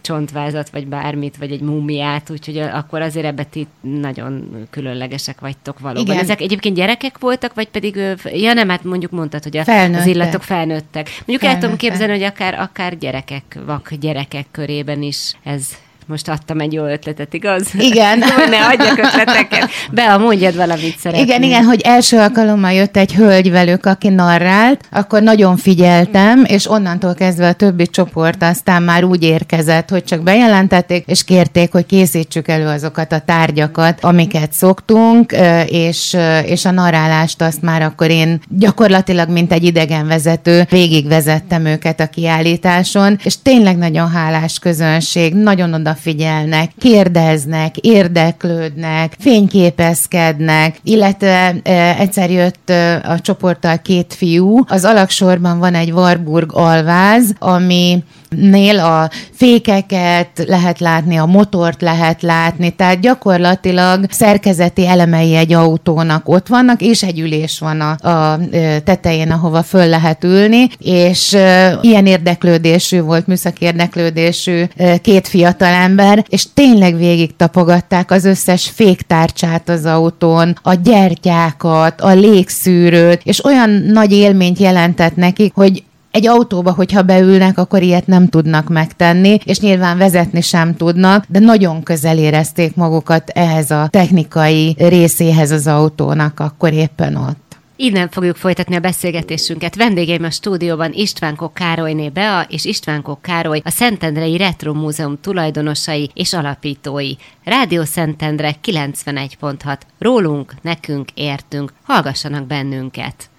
csontvázat, 0.00 0.70
vagy 0.70 0.86
bármit, 0.86 1.36
vagy 1.36 1.52
egy 1.52 1.60
múmiát, 1.60 2.30
úgyhogy 2.30 2.58
akkor 2.58 3.00
azért 3.00 3.26
ebbe 3.26 3.44
ti 3.44 3.66
nagyon 3.80 4.66
különlegesek 4.70 5.40
vagytok 5.40 5.78
valóban. 5.78 6.04
Igen. 6.04 6.18
Ezek 6.18 6.40
egyébként 6.40 6.76
gyerekek 6.76 7.18
voltak, 7.18 7.54
vagy 7.54 7.68
pedig 7.68 7.98
Ja 8.40 8.52
nem, 8.52 8.68
hát 8.68 8.84
mondjuk 8.84 9.10
mondtad, 9.10 9.42
hogy 9.42 9.56
a, 9.56 9.60
az 9.94 10.06
illatok 10.06 10.42
felnőttek. 10.42 11.06
Mondjuk 11.06 11.40
felnőttek. 11.40 11.50
el 11.50 11.58
tudom 11.58 11.76
képzelni, 11.76 12.12
hogy 12.12 12.22
akár, 12.22 12.54
akár 12.54 12.98
gyerekek, 12.98 13.58
vak 13.66 13.94
gyerekek 13.94 14.46
körében 14.50 15.02
is 15.02 15.32
ez 15.44 15.68
Most 16.08 16.28
adtam 16.28 16.60
egy 16.60 16.72
jó 16.72 16.84
ötletet, 16.84 17.34
igaz? 17.34 17.66
Igen. 17.78 18.18
ne 18.50 18.66
adjak 18.66 18.98
ötleteket. 18.98 19.68
Be, 19.90 20.12
a 20.12 20.18
mondjad 20.18 20.56
valamit 20.56 20.98
szeretném. 20.98 21.24
Igen, 21.24 21.42
igen, 21.42 21.64
hogy 21.64 21.80
első 21.80 22.18
alkalommal 22.18 22.72
jött 22.72 22.96
egy 22.96 23.14
hölgy 23.14 23.50
velük, 23.50 23.86
aki 23.86 24.08
narrált, 24.08 24.80
akkor 24.90 25.22
nagyon 25.22 25.56
figyeltem, 25.56 26.44
és 26.44 26.70
onnantól 26.70 27.14
kezdve 27.14 27.48
a 27.48 27.52
többi 27.52 27.86
csoport 27.86 28.42
aztán 28.42 28.82
már 28.82 29.04
úgy 29.04 29.22
érkezett, 29.22 29.88
hogy 29.88 30.04
csak 30.04 30.22
bejelentették, 30.22 31.06
és 31.06 31.24
kérték, 31.24 31.72
hogy 31.72 31.86
készítsük 31.86 32.48
elő 32.48 32.66
azokat 32.66 33.12
a 33.12 33.18
tárgyakat, 33.18 33.98
amiket 34.04 34.52
szoktunk, 34.52 35.32
és, 35.66 36.16
és 36.44 36.64
a 36.64 36.70
narrálást 36.70 37.42
azt 37.42 37.62
már 37.62 37.82
akkor 37.82 38.10
én 38.10 38.40
gyakorlatilag, 38.48 39.28
mint 39.28 39.52
egy 39.52 39.64
idegenvezető, 39.64 40.66
végigvezettem 40.70 41.64
őket 41.64 42.00
a 42.00 42.06
kiállításon, 42.06 43.18
és 43.24 43.42
tényleg 43.42 43.76
nagyon 43.76 44.10
hálás 44.10 44.58
közönség, 44.58 45.34
nagyon 45.34 45.72
odafigyelnek, 45.96 46.70
kérdeznek, 46.78 47.76
érdeklődnek, 47.76 49.16
fényképezkednek, 49.18 50.76
illetve 50.82 51.54
e, 51.62 51.96
egyszer 51.98 52.30
jött 52.30 52.70
e, 52.70 53.00
a 53.04 53.20
csoporttal 53.20 53.78
két 53.78 54.14
fiú, 54.14 54.64
az 54.68 54.84
alaksorban 54.84 55.58
van 55.58 55.74
egy 55.74 55.90
Warburg 55.90 56.50
alváz, 56.52 57.32
ami 57.38 58.02
nél 58.28 58.78
a 58.78 59.10
fékeket 59.32 60.44
lehet 60.46 60.80
látni, 60.80 61.16
a 61.16 61.26
motort 61.26 61.82
lehet 61.82 62.22
látni, 62.22 62.70
tehát 62.70 63.00
gyakorlatilag 63.00 64.06
szerkezeti 64.10 64.86
elemei 64.86 65.34
egy 65.34 65.52
autónak 65.52 66.28
ott 66.28 66.46
vannak, 66.46 66.80
és 66.80 67.02
egy 67.02 67.18
ülés 67.18 67.58
van 67.58 67.80
a, 67.80 68.08
a 68.08 68.38
tetején, 68.84 69.30
ahova 69.30 69.62
föl 69.62 69.86
lehet 69.86 70.24
ülni, 70.24 70.68
és 70.78 71.36
ilyen 71.80 72.06
érdeklődésű 72.06 73.00
volt, 73.00 73.26
műszaki 73.26 73.64
érdeklődésű 73.64 74.64
két 75.02 75.28
fiatalember, 75.28 76.24
és 76.28 76.46
tényleg 76.54 76.96
végig 76.96 77.36
tapogatták 77.36 78.10
az 78.10 78.24
összes 78.24 78.70
féktárcsát 78.74 79.68
az 79.68 79.84
autón, 79.84 80.58
a 80.62 80.74
gyertyákat, 80.74 82.00
a 82.00 82.12
légszűrőt, 82.14 83.20
és 83.24 83.44
olyan 83.44 83.70
nagy 83.70 84.12
élményt 84.12 84.58
jelentett 84.58 85.16
nekik, 85.16 85.52
hogy 85.54 85.82
egy 86.16 86.26
autóba, 86.26 86.72
hogyha 86.72 87.02
beülnek, 87.02 87.58
akkor 87.58 87.82
ilyet 87.82 88.06
nem 88.06 88.28
tudnak 88.28 88.68
megtenni, 88.68 89.38
és 89.44 89.60
nyilván 89.60 89.98
vezetni 89.98 90.40
sem 90.40 90.76
tudnak, 90.76 91.24
de 91.28 91.38
nagyon 91.38 91.82
közel 91.82 92.18
érezték 92.18 92.74
magukat 92.74 93.28
ehhez 93.28 93.70
a 93.70 93.88
technikai 93.90 94.74
részéhez 94.78 95.50
az 95.50 95.66
autónak, 95.66 96.40
akkor 96.40 96.72
éppen 96.72 97.16
ott. 97.16 97.56
Innen 97.76 98.08
fogjuk 98.08 98.36
folytatni 98.36 98.74
a 98.74 98.80
beszélgetésünket. 98.80 99.76
Vendégeim 99.76 100.24
a 100.24 100.30
stúdióban 100.30 100.92
Istvánkok 100.92 101.54
Károlyné 101.54 102.08
Bea 102.08 102.46
és 102.48 102.64
Istvánkok 102.64 103.22
Károly, 103.22 103.60
a 103.64 103.70
Szentendrei 103.70 104.36
Retro 104.36 104.74
Múzeum 104.74 105.18
tulajdonosai 105.20 106.10
és 106.14 106.32
alapítói. 106.32 107.12
Rádió 107.44 107.84
Szentendre 107.84 108.54
91.6. 108.64 109.78
Rólunk, 109.98 110.54
nekünk, 110.62 111.08
értünk. 111.14 111.72
Hallgassanak 111.82 112.46
bennünket! 112.46 113.30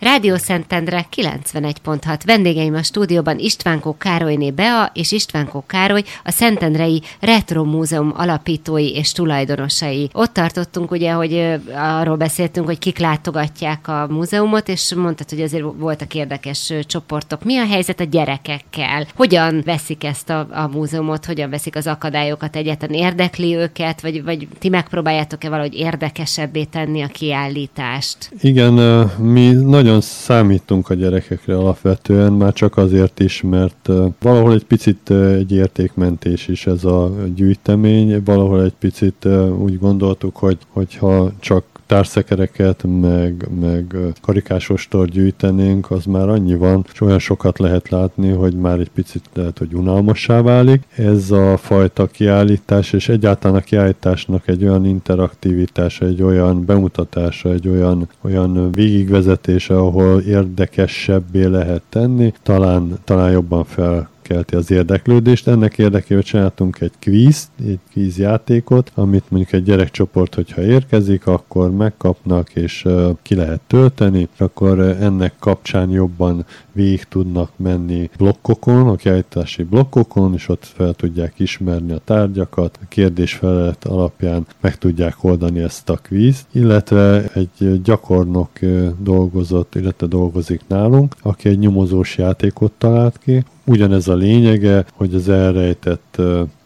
Rádió 0.00 0.36
Szentendre 0.36 1.06
91.6. 1.16 2.20
Vendégeim 2.24 2.74
a 2.74 2.82
stúdióban 2.82 3.38
Istvánkó 3.38 3.96
Károlyné 3.98 4.50
Bea 4.50 4.90
és 4.94 5.12
Istvánkó 5.12 5.64
Károly, 5.66 6.02
a 6.24 6.30
Szentendrei 6.30 7.02
Retro 7.20 7.64
Múzeum 7.64 8.12
alapítói 8.16 8.94
és 8.94 9.12
tulajdonosai. 9.12 10.10
Ott 10.12 10.32
tartottunk 10.32 10.90
ugye, 10.90 11.12
hogy 11.12 11.60
arról 11.74 12.16
beszéltünk, 12.16 12.66
hogy 12.66 12.78
kik 12.78 12.98
látogatják 12.98 13.88
a 13.88 14.06
múzeumot, 14.10 14.68
és 14.68 14.94
mondtad, 14.94 15.30
hogy 15.30 15.40
azért 15.40 15.64
voltak 15.76 16.14
érdekes 16.14 16.72
csoportok. 16.86 17.44
Mi 17.44 17.58
a 17.58 17.66
helyzet 17.66 18.00
a 18.00 18.04
gyerekekkel? 18.04 19.06
Hogyan 19.14 19.62
veszik 19.64 20.04
ezt 20.04 20.30
a, 20.30 20.46
a 20.50 20.68
múzeumot, 20.72 21.24
hogyan 21.24 21.50
veszik 21.50 21.76
az 21.76 21.86
akadályokat 21.86 22.56
egyáltalán? 22.56 22.94
Érdekli 22.94 23.56
őket, 23.56 24.00
vagy, 24.00 24.24
vagy 24.24 24.48
ti 24.58 24.68
megpróbáljátok-e 24.68 25.48
valahogy 25.48 25.74
érdekesebbé 25.74 26.64
tenni 26.64 27.02
a 27.02 27.06
kiállítást? 27.06 28.30
Igen, 28.40 28.72
mi 29.18 29.50
nagyon 29.50 29.88
nagyon 29.90 30.04
számítunk 30.08 30.90
a 30.90 30.94
gyerekekre 30.94 31.56
alapvetően, 31.56 32.32
már 32.32 32.52
csak 32.52 32.76
azért 32.76 33.20
is, 33.20 33.42
mert 33.42 33.88
valahol 34.20 34.52
egy 34.52 34.64
picit 34.64 35.10
egy 35.10 35.52
értékmentés 35.52 36.48
is 36.48 36.66
ez 36.66 36.84
a 36.84 37.12
gyűjtemény, 37.34 38.22
valahol 38.24 38.64
egy 38.64 38.74
picit 38.78 39.28
úgy 39.58 39.78
gondoltuk, 39.78 40.36
hogy 40.36 40.58
hogyha 40.68 41.32
csak 41.40 41.64
társzekereket, 41.90 42.84
meg, 43.00 43.48
meg 43.60 43.96
karikásostor 44.20 45.08
gyűjtenénk, 45.08 45.90
az 45.90 46.04
már 46.04 46.28
annyi 46.28 46.54
van, 46.54 46.86
és 46.92 47.00
olyan 47.00 47.18
sokat 47.18 47.58
lehet 47.58 47.88
látni, 47.88 48.30
hogy 48.30 48.54
már 48.54 48.78
egy 48.78 48.90
picit 48.90 49.24
lehet, 49.34 49.58
hogy 49.58 49.74
unalmassá 49.74 50.40
válik. 50.42 50.82
Ez 50.96 51.30
a 51.30 51.56
fajta 51.56 52.06
kiállítás, 52.06 52.92
és 52.92 53.08
egyáltalán 53.08 53.56
a 53.56 53.60
kiállításnak 53.60 54.48
egy 54.48 54.64
olyan 54.64 54.86
interaktivitása, 54.86 56.06
egy 56.06 56.22
olyan 56.22 56.64
bemutatása, 56.64 57.52
egy 57.52 57.68
olyan, 57.68 58.08
olyan 58.20 58.72
végigvezetése, 58.72 59.76
ahol 59.76 60.20
érdekesebbé 60.20 61.44
lehet 61.44 61.82
tenni, 61.88 62.32
talán, 62.42 62.98
talán 63.04 63.30
jobban 63.30 63.64
fel 63.64 64.09
felkelti 64.30 64.56
az 64.56 64.70
érdeklődést. 64.70 65.48
Ennek 65.48 65.78
érdekében 65.78 66.22
csináltunk 66.22 66.80
egy 66.80 66.92
kvíz, 66.98 67.50
egy 67.58 67.78
kvíz 67.90 68.18
játékot, 68.18 68.92
amit 68.94 69.24
mondjuk 69.28 69.52
egy 69.52 69.62
gyerekcsoport, 69.62 70.34
hogyha 70.34 70.62
érkezik, 70.62 71.26
akkor 71.26 71.70
megkapnak 71.70 72.50
és 72.54 72.86
ki 73.22 73.34
lehet 73.34 73.60
tölteni, 73.66 74.28
akkor 74.38 74.78
ennek 74.80 75.34
kapcsán 75.38 75.90
jobban 75.90 76.44
végig 76.72 77.04
tudnak 77.04 77.50
menni 77.56 78.10
blokkokon, 78.16 78.88
a 78.88 78.96
kiállítási 78.96 79.62
blokkokon, 79.62 80.34
és 80.34 80.48
ott 80.48 80.64
fel 80.64 80.94
tudják 80.94 81.32
ismerni 81.36 81.92
a 81.92 82.00
tárgyakat, 82.04 82.78
a 82.82 82.86
kérdés-felelet 82.88 83.84
alapján 83.84 84.46
meg 84.60 84.78
tudják 84.78 85.24
oldani 85.24 85.60
ezt 85.60 85.90
a 85.90 85.96
kvíz, 85.96 86.46
illetve 86.52 87.24
egy 87.34 87.82
gyakornok 87.82 88.50
dolgozott, 88.98 89.74
illetve 89.74 90.06
dolgozik 90.06 90.60
nálunk, 90.66 91.14
aki 91.22 91.48
egy 91.48 91.58
nyomozós 91.58 92.18
játékot 92.18 92.72
talált 92.78 93.18
ki, 93.18 93.44
ugyanez 93.70 94.08
a 94.08 94.14
lényege, 94.14 94.84
hogy 94.94 95.14
az 95.14 95.28
elrejtett 95.28 96.20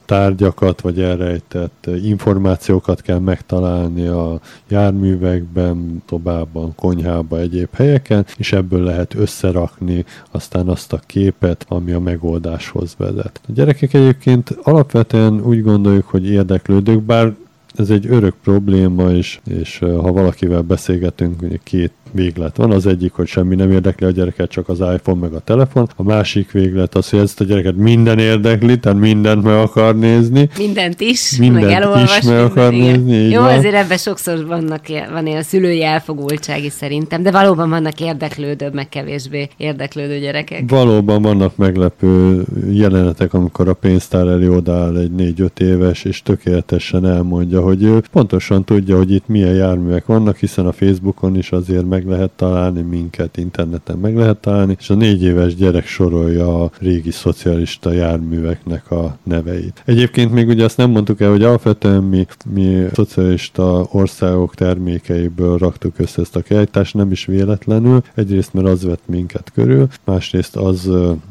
tárgyakat, 0.04 0.80
vagy 0.80 1.00
elrejtett 1.00 1.86
információkat 2.02 3.00
kell 3.00 3.18
megtalálni 3.18 4.06
a 4.06 4.40
járművekben, 4.68 6.02
tobában, 6.06 6.74
konyhában, 6.74 7.40
egyéb 7.40 7.68
helyeken, 7.74 8.26
és 8.36 8.52
ebből 8.52 8.82
lehet 8.82 9.14
összerakni 9.14 10.04
aztán 10.30 10.68
azt 10.68 10.92
a 10.92 11.00
képet, 11.06 11.64
ami 11.68 11.92
a 11.92 12.00
megoldáshoz 12.00 12.94
vezet. 12.98 13.40
A 13.48 13.52
gyerekek 13.52 13.94
egyébként 13.94 14.56
alapvetően 14.62 15.40
úgy 15.40 15.62
gondoljuk, 15.62 16.06
hogy 16.06 16.28
érdeklődők, 16.30 17.02
bár 17.02 17.34
ez 17.76 17.90
egy 17.90 18.06
örök 18.06 18.34
probléma, 18.42 19.10
és, 19.10 19.40
és 19.46 19.78
ha 19.78 20.12
valakivel 20.12 20.62
beszélgetünk, 20.62 21.40
hogy 21.40 21.60
két 21.62 21.92
véglet 22.14 22.56
van. 22.56 22.70
Az 22.70 22.86
egyik, 22.86 23.12
hogy 23.12 23.26
semmi 23.26 23.54
nem 23.54 23.70
érdekli 23.70 24.06
a 24.06 24.10
gyereket, 24.10 24.50
csak 24.50 24.68
az 24.68 24.78
iPhone 24.80 25.20
meg 25.20 25.32
a 25.32 25.38
telefon. 25.38 25.88
A 25.96 26.02
másik 26.02 26.50
véglet 26.50 26.94
az, 26.94 27.10
hogy 27.10 27.18
ezt 27.18 27.40
a 27.40 27.44
gyereket 27.44 27.76
minden 27.76 28.18
érdekli, 28.18 28.78
tehát 28.78 28.98
mindent 28.98 29.42
meg 29.42 29.54
akar 29.54 29.98
nézni. 29.98 30.48
Mindent 30.58 31.00
is, 31.00 31.36
mindent 31.36 31.64
meg 31.64 31.74
elolvas. 31.74 32.18
is 32.18 32.24
meg 32.24 32.38
akar 32.38 32.72
igen. 32.72 33.00
nézni. 33.00 33.30
Jó, 33.30 33.40
van. 33.40 33.58
azért 33.58 33.74
ebben 33.74 33.96
sokszor 33.96 34.46
vannak, 34.46 34.80
van 35.12 35.26
ilyen 35.26 35.42
szülői 35.42 35.84
elfogultság 35.84 36.64
is 36.64 36.72
szerintem, 36.72 37.22
de 37.22 37.30
valóban 37.30 37.70
vannak 37.70 38.00
érdeklődőbb, 38.00 38.74
meg 38.74 38.88
kevésbé 38.88 39.48
érdeklődő 39.56 40.18
gyerekek. 40.18 40.70
Valóban 40.70 41.22
vannak 41.22 41.56
meglepő 41.56 42.44
jelenetek, 42.70 43.34
amikor 43.34 43.68
a 43.68 43.74
pénztár 43.74 44.26
elé 44.26 44.46
odáll 44.46 44.96
egy 44.96 45.10
négy-öt 45.10 45.60
éves, 45.60 46.04
és 46.04 46.22
tökéletesen 46.22 47.06
elmondja, 47.06 47.60
hogy 47.60 47.82
ő 47.82 48.02
pontosan 48.12 48.64
tudja, 48.64 48.96
hogy 48.96 49.12
itt 49.12 49.28
milyen 49.28 49.54
járművek 49.54 50.06
vannak, 50.06 50.36
hiszen 50.36 50.66
a 50.66 50.72
Facebookon 50.72 51.36
is 51.36 51.52
azért 51.52 51.88
meg 51.88 52.03
lehet 52.08 52.30
találni 52.30 52.82
minket, 52.82 53.36
interneten 53.36 53.98
meg 53.98 54.16
lehet 54.16 54.36
találni, 54.36 54.76
és 54.78 54.90
a 54.90 54.94
négy 54.94 55.22
éves 55.22 55.54
gyerek 55.54 55.86
sorolja 55.86 56.62
a 56.62 56.70
régi 56.78 57.10
szocialista 57.10 57.92
járműveknek 57.92 58.90
a 58.90 59.16
neveit. 59.22 59.82
Egyébként 59.84 60.32
még 60.32 60.48
ugye 60.48 60.64
azt 60.64 60.76
nem 60.76 60.90
mondtuk 60.90 61.20
el, 61.20 61.30
hogy 61.30 61.42
alapvetően 61.42 62.02
mi, 62.02 62.26
mi 62.54 62.86
szocialista 62.92 63.86
országok 63.90 64.54
termékeiből 64.54 65.58
raktuk 65.58 65.98
össze 65.98 66.20
ezt 66.22 66.36
a 66.36 66.40
kiállítást, 66.40 66.94
nem 66.94 67.10
is 67.10 67.24
véletlenül. 67.24 68.02
Egyrészt, 68.14 68.52
mert 68.52 68.66
az 68.66 68.84
vett 68.84 69.02
minket 69.06 69.50
körül, 69.54 69.88
másrészt 70.04 70.56
az 70.56 70.90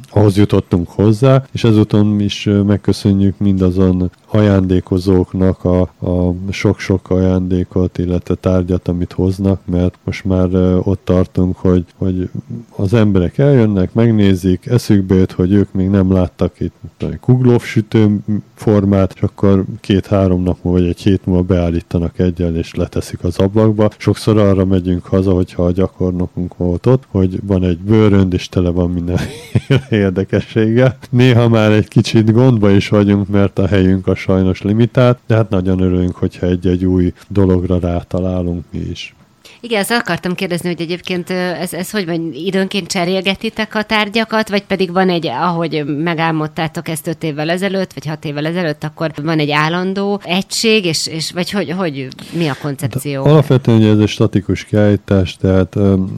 ahhoz 0.10 0.38
jutottunk 0.38 0.90
hozzá, 0.90 1.44
és 1.52 1.64
ezúton 1.64 2.20
is 2.20 2.50
megköszönjük 2.66 3.38
mindazon 3.38 4.12
ajándékozóknak 4.34 5.64
a, 5.64 5.82
a 5.82 6.34
sok-sok 6.50 7.10
ajándékot, 7.10 7.98
illetve 7.98 8.36
tárgyat, 8.36 8.88
amit 8.88 9.12
hoznak, 9.12 9.62
mert 9.66 9.98
most 10.04 10.26
már 10.26 10.56
ott 10.84 11.02
tartunk, 11.04 11.58
hogy, 11.58 11.86
hogy 11.98 12.30
az 12.76 12.94
emberek 12.94 13.38
eljönnek, 13.38 13.94
megnézik, 13.94 14.66
eszükbe 14.66 15.16
jött, 15.16 15.32
hogy 15.32 15.54
ők 15.54 15.74
még 15.74 15.90
nem 15.90 16.12
láttak 16.12 16.60
itt 16.60 16.74
egy 16.98 17.20
kuglóf 17.20 17.66
sütő 17.66 18.20
formát, 18.54 19.14
és 19.16 19.22
akkor 19.22 19.64
két-három 19.80 20.44
nap 20.44 20.58
múlva, 20.62 20.80
vagy 20.80 20.90
egy 20.90 21.02
hét 21.02 21.26
múlva 21.26 21.42
beállítanak 21.42 22.20
egyel, 22.20 22.56
és 22.56 22.74
leteszik 22.74 23.24
az 23.24 23.40
ablakba. 23.40 23.90
Sokszor 23.98 24.38
arra 24.38 24.66
megyünk 24.66 25.06
haza, 25.06 25.34
hogyha 25.34 25.64
a 25.64 25.72
gyakornokunk 25.72 26.58
volt 26.58 26.86
ott, 26.86 27.04
hogy 27.08 27.40
van 27.46 27.64
egy 27.64 27.78
bőrönd, 27.78 28.34
és 28.34 28.50
tele 28.50 28.70
van 28.70 28.90
minden 28.90 29.20
érdekességgel. 29.90 30.98
Néha 31.10 31.50
már 31.50 31.72
egy 31.72 31.88
kicsit 31.88 32.32
gondba 32.32 32.70
is 32.70 32.90
vagyunk, 32.90 33.28
mert 33.28 33.60
a 33.60 33.68
helyünk 33.68 34.08
a 34.08 34.16
sajnos 34.24 34.62
limitált, 34.62 35.18
de 35.28 35.36
hát 35.36 35.50
nagyon 35.50 35.80
örülünk, 35.80 36.16
hogyha 36.16 36.46
egy-egy 36.48 36.86
új 36.86 37.14
dologra 37.28 37.80
rátalálunk 37.80 38.64
mi 38.72 38.80
is. 38.80 39.16
Igen, 39.64 39.80
ezt 39.80 39.92
akartam 39.92 40.34
kérdezni, 40.36 40.70
hogy 40.70 40.82
egyébként 40.82 41.30
ez, 41.30 41.74
ez 41.74 41.92
hogy 41.92 42.06
van, 42.06 42.32
időnként 42.34 42.88
cserélgetitek 42.88 43.76
a 43.76 43.84
tárgyakat, 43.84 44.50
vagy 44.50 44.64
pedig 44.64 44.92
van 44.92 45.10
egy, 45.10 45.28
ahogy 45.28 45.84
megálmodtátok 45.86 46.88
ezt 46.88 47.08
öt 47.08 47.24
évvel 47.24 47.50
ezelőtt, 47.50 47.94
vagy 47.94 48.06
hat 48.06 48.26
évvel 48.26 48.46
ezelőtt, 48.46 48.84
akkor 48.84 49.12
van 49.24 49.40
egy 49.40 49.52
állandó 49.52 50.22
egység, 50.24 50.86
és, 50.86 51.08
és 51.08 51.32
vagy 51.32 51.52
hogy, 51.52 51.72
hogy 51.72 52.08
mi 52.34 52.48
a 52.48 52.56
koncepció? 52.62 53.24
De 53.24 53.30
alapvetően 53.30 53.78
ugye 53.78 53.90
ez 53.90 54.00
egy 54.00 54.08
statikus 54.08 54.66
kiállítás, 54.66 55.38
tehát 55.38 55.76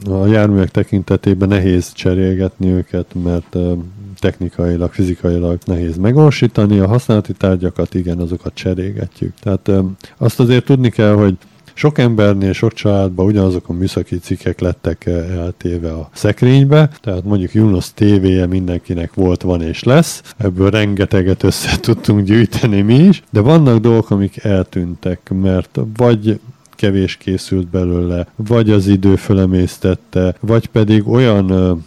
a 0.08 0.26
járművek 0.26 0.70
tekintetében 0.70 1.48
nehéz 1.48 1.92
cserélgetni 1.92 2.70
őket, 2.70 3.06
mert 3.24 3.56
technikailag, 4.18 4.92
fizikailag 4.92 5.58
nehéz 5.64 5.96
megvalósítani, 5.96 6.78
a 6.78 6.86
használati 6.86 7.32
tárgyakat 7.32 7.94
igen, 7.94 8.18
azokat 8.18 8.54
cserélgetjük. 8.54 9.34
Tehát 9.40 9.70
azt 10.16 10.40
azért 10.40 10.64
tudni 10.64 10.90
kell, 10.90 11.12
hogy 11.12 11.36
sok 11.78 11.98
embernél, 11.98 12.52
sok 12.52 12.72
családban 12.72 13.26
ugyanazok 13.26 13.68
a 13.68 13.72
műszaki 13.72 14.18
cikkek 14.18 14.60
lettek 14.60 15.06
eltéve 15.36 15.92
a 15.92 16.10
szekrénybe, 16.12 16.90
tehát 17.00 17.24
mondjuk 17.24 17.54
Junos 17.54 17.94
tévéje 17.94 18.46
mindenkinek 18.46 19.14
volt, 19.14 19.42
van 19.42 19.62
és 19.62 19.82
lesz, 19.82 20.22
ebből 20.36 20.70
rengeteget 20.70 21.42
össze 21.42 21.76
tudtunk 21.80 22.26
gyűjteni 22.26 22.80
mi 22.80 22.94
is, 22.94 23.22
de 23.30 23.40
vannak 23.40 23.78
dolgok, 23.78 24.10
amik 24.10 24.44
eltűntek, 24.44 25.30
mert 25.42 25.78
vagy 25.96 26.40
kevés 26.70 27.16
készült 27.16 27.66
belőle, 27.66 28.26
vagy 28.36 28.70
az 28.70 28.86
idő 28.86 29.16
fölemésztette, 29.16 30.34
vagy 30.40 30.66
pedig 30.66 31.08
olyan 31.08 31.84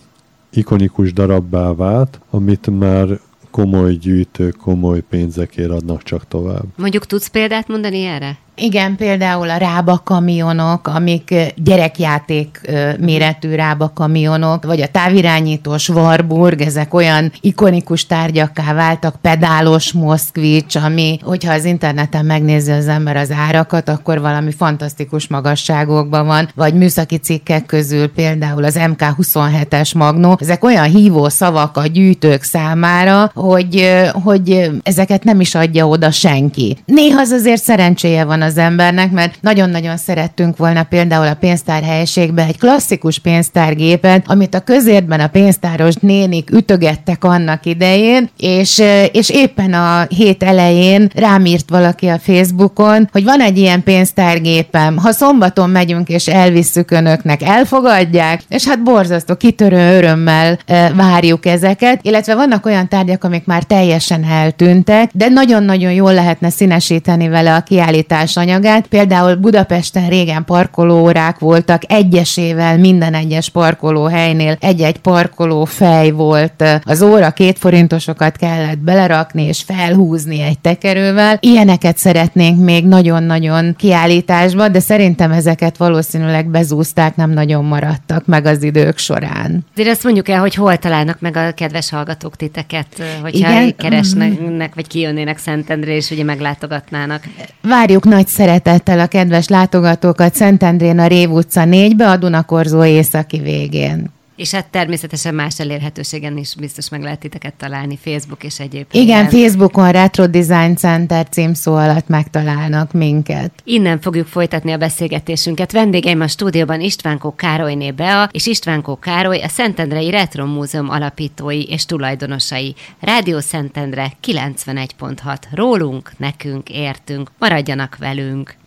ikonikus 0.49 1.13
darabbá 1.13 1.73
vált, 1.73 2.19
amit 2.29 2.79
már 2.79 3.19
komoly 3.51 3.93
gyűjtők, 3.93 4.55
komoly 4.55 5.01
pénzekért 5.09 5.69
adnak 5.69 6.03
csak 6.03 6.27
tovább. 6.27 6.65
Mondjuk 6.77 7.05
tudsz 7.05 7.27
példát 7.27 7.67
mondani 7.67 8.03
erre? 8.03 8.37
Igen, 8.61 8.95
például 8.95 9.49
a 9.49 9.57
rába 9.57 10.01
kamionok, 10.03 10.87
amik 10.87 11.33
gyerekjáték 11.55 12.61
méretű 12.99 13.55
rába 13.55 13.91
kamionok, 13.93 14.65
vagy 14.65 14.81
a 14.81 14.87
távirányítós 14.87 15.89
Warburg, 15.89 16.61
ezek 16.61 16.93
olyan 16.93 17.31
ikonikus 17.41 18.05
tárgyakká 18.05 18.73
váltak, 18.73 19.15
pedálos 19.21 19.91
Moszkvics, 19.91 20.75
ami, 20.75 21.19
hogyha 21.23 21.53
az 21.53 21.65
interneten 21.65 22.25
megnézi 22.25 22.71
az 22.71 22.87
ember 22.87 23.17
az 23.17 23.31
árakat, 23.31 23.89
akkor 23.89 24.21
valami 24.21 24.51
fantasztikus 24.51 25.27
magasságokban 25.27 26.25
van, 26.25 26.49
vagy 26.55 26.73
műszaki 26.73 27.17
cikkek 27.17 27.65
közül 27.65 28.07
például 28.07 28.63
az 28.63 28.79
MK27-es 28.79 29.95
Magnó, 29.95 30.37
ezek 30.39 30.63
olyan 30.63 30.89
hívó 30.89 31.29
szavak 31.29 31.77
a 31.77 31.87
gyűjtők 31.87 32.43
számára, 32.43 33.31
hogy, 33.33 33.99
hogy 34.23 34.71
ezeket 34.83 35.23
nem 35.23 35.39
is 35.39 35.55
adja 35.55 35.87
oda 35.87 36.11
senki. 36.11 36.77
Néha 36.85 37.19
az 37.19 37.29
azért 37.29 37.63
szerencséje 37.63 38.23
van 38.23 38.41
az 38.41 38.48
embernek, 38.57 39.11
mert 39.11 39.37
nagyon-nagyon 39.41 39.97
szerettünk 39.97 40.57
volna 40.57 40.83
például 40.83 41.27
a 41.27 41.33
pénztár 41.33 41.83
helyiségbe 41.83 42.45
egy 42.45 42.57
klasszikus 42.57 43.19
pénztárgépet, 43.19 44.23
amit 44.27 44.55
a 44.55 44.59
közértben 44.59 45.19
a 45.19 45.27
pénztáros 45.27 45.95
nénik 45.95 46.51
ütögettek 46.51 47.23
annak 47.23 47.65
idején, 47.65 48.29
és, 48.37 48.81
és 49.11 49.29
éppen 49.29 49.73
a 49.73 50.05
hét 50.09 50.43
elején 50.43 51.09
rám 51.15 51.45
írt 51.45 51.69
valaki 51.69 52.07
a 52.07 52.19
Facebookon, 52.19 53.09
hogy 53.11 53.23
van 53.23 53.41
egy 53.41 53.57
ilyen 53.57 53.83
pénztárgépem, 53.83 54.97
ha 54.97 55.11
szombaton 55.11 55.69
megyünk 55.69 56.09
és 56.09 56.27
elvisszük 56.27 56.91
önöknek, 56.91 57.41
elfogadják, 57.41 58.41
és 58.49 58.67
hát 58.67 58.83
borzasztó, 58.83 59.35
kitörő 59.35 59.97
örömmel 59.97 60.59
e, 60.65 60.93
várjuk 60.93 61.45
ezeket, 61.45 61.99
illetve 62.01 62.35
vannak 62.35 62.65
olyan 62.65 62.87
tárgyak, 62.87 63.23
amik 63.23 63.45
már 63.45 63.63
teljesen 63.63 64.23
eltűntek, 64.23 65.09
de 65.13 65.27
nagyon-nagyon 65.27 65.91
jól 65.91 66.13
lehetne 66.13 66.49
színesíteni 66.49 67.27
vele 67.27 67.55
a 67.55 67.61
kiállítás 67.61 68.37
anyagát. 68.39 68.87
Például 68.87 69.35
Budapesten 69.35 70.09
régen 70.09 70.45
parkolórák 70.45 71.39
voltak, 71.39 71.81
egyesével 71.87 72.77
minden 72.77 73.13
egyes 73.13 73.49
parkolóhelynél 73.49 74.57
egy-egy 74.59 74.97
parkoló 74.97 75.65
fej 75.65 76.11
volt. 76.11 76.63
Az 76.83 77.01
óra 77.01 77.31
két 77.31 77.57
forintosokat 77.59 78.35
kellett 78.35 78.77
belerakni 78.77 79.43
és 79.43 79.61
felhúzni 79.61 80.41
egy 80.41 80.59
tekerővel. 80.59 81.37
Ilyeneket 81.39 81.97
szeretnénk 81.97 82.63
még 82.63 82.85
nagyon-nagyon 82.85 83.75
kiállításba, 83.77 84.67
de 84.67 84.79
szerintem 84.79 85.31
ezeket 85.31 85.77
valószínűleg 85.77 86.49
bezúzták, 86.49 87.15
nem 87.15 87.29
nagyon 87.31 87.65
maradtak 87.65 88.25
meg 88.25 88.45
az 88.45 88.63
idők 88.63 88.97
során. 88.97 89.65
De 89.75 89.89
azt 89.89 90.03
mondjuk 90.03 90.29
el, 90.29 90.39
hogy 90.39 90.55
hol 90.55 90.77
találnak 90.77 91.19
meg 91.19 91.37
a 91.37 91.51
kedves 91.51 91.89
hallgatók 91.89 92.35
titeket, 92.35 92.87
hogyha 93.21 93.49
Igen? 93.49 93.75
keresnek, 93.75 94.75
vagy 94.75 94.87
kijönnének 94.87 95.37
Szentendre, 95.37 95.95
és 95.95 96.11
ugye 96.11 96.23
meglátogatnának. 96.23 97.23
Várjuk 97.61 98.03
nagy 98.03 98.18
szeretettel 98.27 98.99
a 98.99 99.07
kedves 99.07 99.47
látogatókat 99.47 100.35
Szentendrén 100.35 100.99
a 100.99 101.07
Rév 101.07 101.31
utca 101.31 101.63
4-be, 101.65 102.09
a 102.09 102.17
Dunakorzó 102.17 102.83
északi 102.83 103.39
végén. 103.39 104.17
És 104.39 104.51
hát 104.51 104.67
természetesen 104.67 105.35
más 105.35 105.59
elérhetőségen 105.59 106.37
is 106.37 106.55
biztos 106.55 106.89
meg 106.89 107.01
lehet 107.01 107.19
titeket 107.19 107.53
találni, 107.53 107.97
Facebook 108.01 108.43
és 108.43 108.59
egyéb. 108.59 108.85
Igen, 108.91 109.25
helyen. 109.25 109.29
Facebookon 109.29 109.91
Retro 109.91 110.27
Design 110.27 110.75
Center 110.75 111.29
címszó 111.29 111.73
alatt 111.75 112.07
megtalálnak 112.07 112.91
minket. 112.91 113.51
Innen 113.63 113.99
fogjuk 113.99 114.27
folytatni 114.27 114.71
a 114.71 114.77
beszélgetésünket. 114.77 115.71
Vendégeim 115.71 116.21
a 116.21 116.27
stúdióban 116.27 116.81
Istvánkó 116.81 117.35
Károlyné 117.35 117.91
Bea 117.91 118.29
és 118.31 118.45
Istvánkó 118.45 118.95
Károly, 118.95 119.41
a 119.41 119.47
Szentendrei 119.47 120.09
Retro 120.09 120.45
Múzeum 120.45 120.89
alapítói 120.89 121.63
és 121.63 121.85
tulajdonosai. 121.85 122.75
Rádió 122.99 123.39
Szentendre 123.39 124.11
91.6. 124.27 125.37
Rólunk, 125.51 126.11
nekünk, 126.17 126.69
értünk. 126.69 127.31
Maradjanak 127.39 127.97
velünk! 127.97 128.57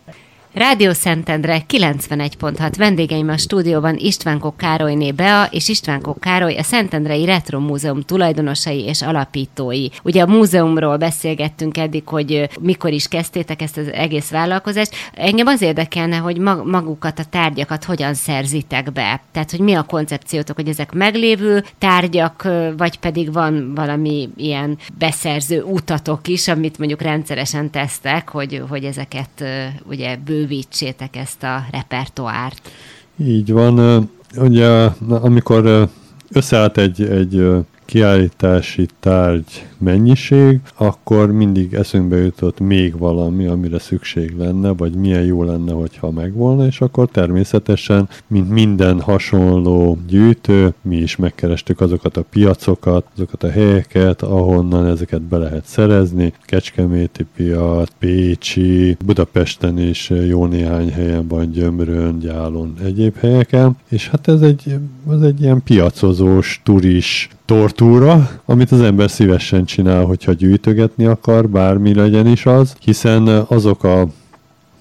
Rádió 0.53 0.91
Szentendre 0.91 1.61
91.6 1.67 2.73
vendégeim 2.77 3.29
a 3.29 3.37
stúdióban 3.37 3.95
Istvánkó 3.97 4.53
Károlyné 4.57 5.11
Bea 5.11 5.45
és 5.51 5.69
Istvánkó 5.69 6.13
Károly 6.19 6.55
a 6.55 6.63
Szentendrei 6.63 7.25
Retro 7.25 7.59
Múzeum 7.59 8.01
tulajdonosai 8.01 8.83
és 8.83 9.01
alapítói. 9.01 9.87
Ugye 10.03 10.21
a 10.21 10.27
múzeumról 10.27 10.97
beszélgettünk 10.97 11.77
eddig, 11.77 12.07
hogy 12.07 12.49
mikor 12.59 12.91
is 12.91 13.07
kezdtétek 13.07 13.61
ezt 13.61 13.77
az 13.77 13.91
egész 13.91 14.29
vállalkozást. 14.29 14.95
Engem 15.13 15.47
az 15.47 15.61
érdekelne, 15.61 16.17
hogy 16.17 16.37
magukat 16.65 17.19
a 17.19 17.25
tárgyakat 17.29 17.83
hogyan 17.83 18.13
szerzitek 18.13 18.91
be. 18.91 19.21
Tehát, 19.31 19.51
hogy 19.51 19.59
mi 19.59 19.73
a 19.73 19.83
koncepciótok, 19.83 20.55
hogy 20.55 20.67
ezek 20.67 20.91
meglévő 20.91 21.63
tárgyak, 21.77 22.47
vagy 22.77 22.99
pedig 22.99 23.31
van 23.31 23.73
valami 23.75 24.29
ilyen 24.35 24.77
beszerző 24.97 25.61
utatok 25.61 26.27
is, 26.27 26.47
amit 26.47 26.77
mondjuk 26.77 27.01
rendszeresen 27.01 27.69
tesztek, 27.69 28.29
hogy, 28.29 28.63
hogy 28.69 28.83
ezeket 28.83 29.43
ugye 29.87 30.15
bő 30.15 30.41
bővítsétek 30.43 31.15
ezt 31.15 31.43
a 31.43 31.65
repertoárt. 31.71 32.71
Így 33.17 33.51
van. 33.51 34.09
Ugye, 34.37 34.89
amikor 35.09 35.89
összeállt 36.31 36.77
egy, 36.77 37.01
egy 37.01 37.45
kiállítási 37.85 38.87
tárgy 38.99 39.65
mennyiség, 39.83 40.59
akkor 40.75 41.31
mindig 41.31 41.73
eszünkbe 41.73 42.17
jutott 42.17 42.59
még 42.59 42.97
valami, 42.97 43.45
amire 43.45 43.79
szükség 43.79 44.37
lenne, 44.37 44.69
vagy 44.69 44.95
milyen 44.95 45.23
jó 45.23 45.43
lenne, 45.43 45.71
hogyha 45.71 46.11
megvolna, 46.11 46.65
és 46.65 46.81
akkor 46.81 47.07
természetesen, 47.11 48.09
mint 48.27 48.49
minden 48.49 49.01
hasonló 49.01 49.97
gyűjtő, 50.07 50.73
mi 50.81 50.95
is 50.95 51.15
megkerestük 51.15 51.81
azokat 51.81 52.17
a 52.17 52.23
piacokat, 52.29 53.05
azokat 53.15 53.43
a 53.43 53.49
helyeket, 53.49 54.21
ahonnan 54.21 54.85
ezeket 54.85 55.21
be 55.21 55.37
lehet 55.37 55.65
szerezni. 55.65 56.33
Kecskeméti 56.45 57.25
piac, 57.35 57.89
Pécsi, 57.99 58.97
Budapesten 59.05 59.79
is 59.79 60.09
jó 60.27 60.45
néhány 60.45 60.91
helyen 60.91 61.27
van, 61.27 61.51
Gyömrön, 61.51 62.19
Gyálon, 62.19 62.73
egyéb 62.83 63.15
helyeken, 63.15 63.77
és 63.89 64.09
hát 64.09 64.27
ez 64.27 64.41
egy, 64.41 64.75
ez 65.11 65.21
egy 65.21 65.41
ilyen 65.41 65.63
piacozós, 65.63 66.61
turis 66.63 67.29
tortúra, 67.45 68.29
amit 68.45 68.71
az 68.71 68.81
ember 68.81 69.09
szívesen 69.09 69.65
csinál, 69.73 70.05
hogyha 70.05 70.31
gyűjtögetni 70.31 71.05
akar, 71.05 71.49
bármi 71.49 71.93
legyen 71.93 72.27
is 72.27 72.45
az, 72.45 72.75
hiszen 72.79 73.27
azok 73.27 73.83
a 73.83 74.07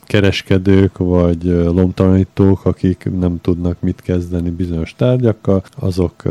kereskedők 0.05 0.99
vagy 0.99 1.43
lomtalanítók, 1.45 2.65
akik 2.65 3.11
nem 3.19 3.41
tudnak 3.41 3.77
mit 3.81 4.01
kezdeni 4.01 4.51
bizonyos 4.51 4.95
tárgyakkal, 4.97 5.63
azok 5.81 6.23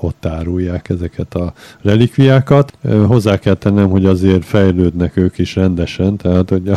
ott 0.00 0.26
árulják 0.26 0.88
ezeket 0.88 1.34
a 1.34 1.52
relikviákat. 1.82 2.72
Hozzá 3.06 3.38
kell 3.38 3.54
tennem, 3.54 3.88
hogy 3.88 4.04
azért 4.04 4.44
fejlődnek 4.44 5.16
ők 5.16 5.38
is 5.38 5.56
rendesen, 5.56 6.16
tehát 6.16 6.48
hogy 6.48 6.70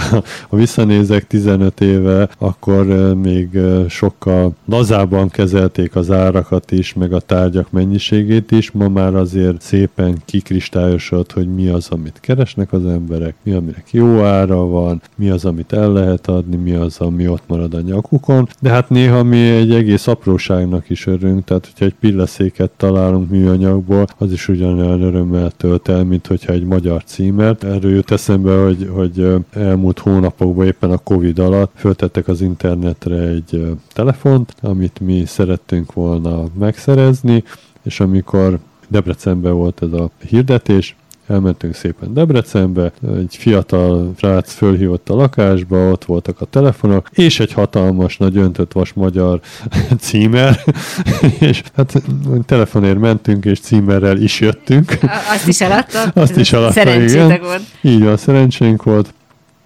ha 0.49 0.55
visszanézek 0.55 1.27
15 1.27 1.81
éve, 1.81 2.29
akkor 2.37 2.85
még 3.15 3.59
sokkal 3.89 4.53
lazábban 4.65 5.29
kezelték 5.29 5.95
az 5.95 6.11
árakat 6.11 6.71
is, 6.71 6.93
meg 6.93 7.13
a 7.13 7.19
tárgyak 7.19 7.71
mennyiségét 7.71 8.51
is. 8.51 8.71
Ma 8.71 8.87
már 8.87 9.15
azért 9.15 9.61
szépen 9.61 10.21
kikristályosod, 10.25 11.31
hogy 11.31 11.53
mi 11.55 11.67
az, 11.67 11.87
amit 11.89 12.19
keresnek 12.19 12.73
az 12.73 12.85
emberek, 12.85 13.35
mi, 13.43 13.51
aminek 13.51 13.85
jó 13.91 14.23
ára 14.23 14.65
van, 14.65 15.01
mi 15.15 15.29
az, 15.29 15.45
amit 15.45 15.73
el 15.73 15.91
lehet 15.91 16.27
adni, 16.41 16.55
mi 16.55 16.71
az, 16.71 16.99
ami 16.99 17.27
ott 17.27 17.43
marad 17.47 17.73
a 17.73 17.81
nyakukon. 17.81 18.47
De 18.59 18.69
hát 18.69 18.89
néha 18.89 19.23
mi 19.23 19.49
egy 19.49 19.73
egész 19.73 20.07
apróságnak 20.07 20.89
is 20.89 21.07
örünk, 21.07 21.43
tehát 21.43 21.65
hogyha 21.65 21.85
egy 21.85 21.95
pilleszéket 21.99 22.71
találunk 22.77 23.29
műanyagból, 23.29 24.07
az 24.17 24.31
is 24.31 24.47
ugyanolyan 24.47 25.01
örömmel 25.01 25.51
tölt 25.51 25.87
el, 25.87 26.03
mint 26.03 26.27
hogyha 26.27 26.53
egy 26.53 26.63
magyar 26.63 27.03
címert. 27.03 27.63
Erről 27.63 27.91
jut 27.91 28.11
eszembe, 28.11 28.63
hogy, 28.63 28.89
hogy 28.91 29.33
elmúlt 29.51 29.99
hónapokban 29.99 30.65
éppen 30.65 30.91
a 30.91 30.97
Covid 30.97 31.39
alatt 31.39 31.71
föltettek 31.75 32.27
az 32.27 32.41
internetre 32.41 33.17
egy 33.17 33.77
telefont, 33.93 34.55
amit 34.61 34.99
mi 34.99 35.23
szerettünk 35.25 35.93
volna 35.93 36.43
megszerezni, 36.59 37.43
és 37.83 37.99
amikor 37.99 38.59
Debrecenben 38.87 39.53
volt 39.53 39.81
ez 39.81 39.91
a 39.91 40.09
hirdetés, 40.27 40.95
elmentünk 41.31 41.75
szépen 41.75 42.13
Debrecenbe, 42.13 42.91
egy 43.15 43.35
fiatal 43.39 44.11
frác 44.15 44.53
fölhívott 44.53 45.09
a 45.09 45.15
lakásba, 45.15 45.91
ott 45.91 46.05
voltak 46.05 46.41
a 46.41 46.45
telefonok, 46.45 47.09
és 47.11 47.39
egy 47.39 47.53
hatalmas, 47.53 48.17
nagy 48.17 48.37
öntött 48.37 48.71
vas 48.71 48.93
magyar 48.93 49.39
címer, 49.99 50.59
és 51.39 51.61
hát 51.75 52.03
telefonért 52.45 52.99
mentünk, 52.99 53.45
és 53.45 53.59
címerrel 53.59 54.17
is 54.17 54.39
jöttünk. 54.39 54.97
Azt 55.33 55.47
is 55.47 55.61
eladtam? 55.61 56.09
Azt 56.13 56.37
is 56.37 56.53
eladtam, 56.53 57.01
igen. 57.01 57.39
Volt. 57.41 57.61
Így 57.81 58.03
van, 58.03 58.17
szerencsénk 58.17 58.83
volt 58.83 59.13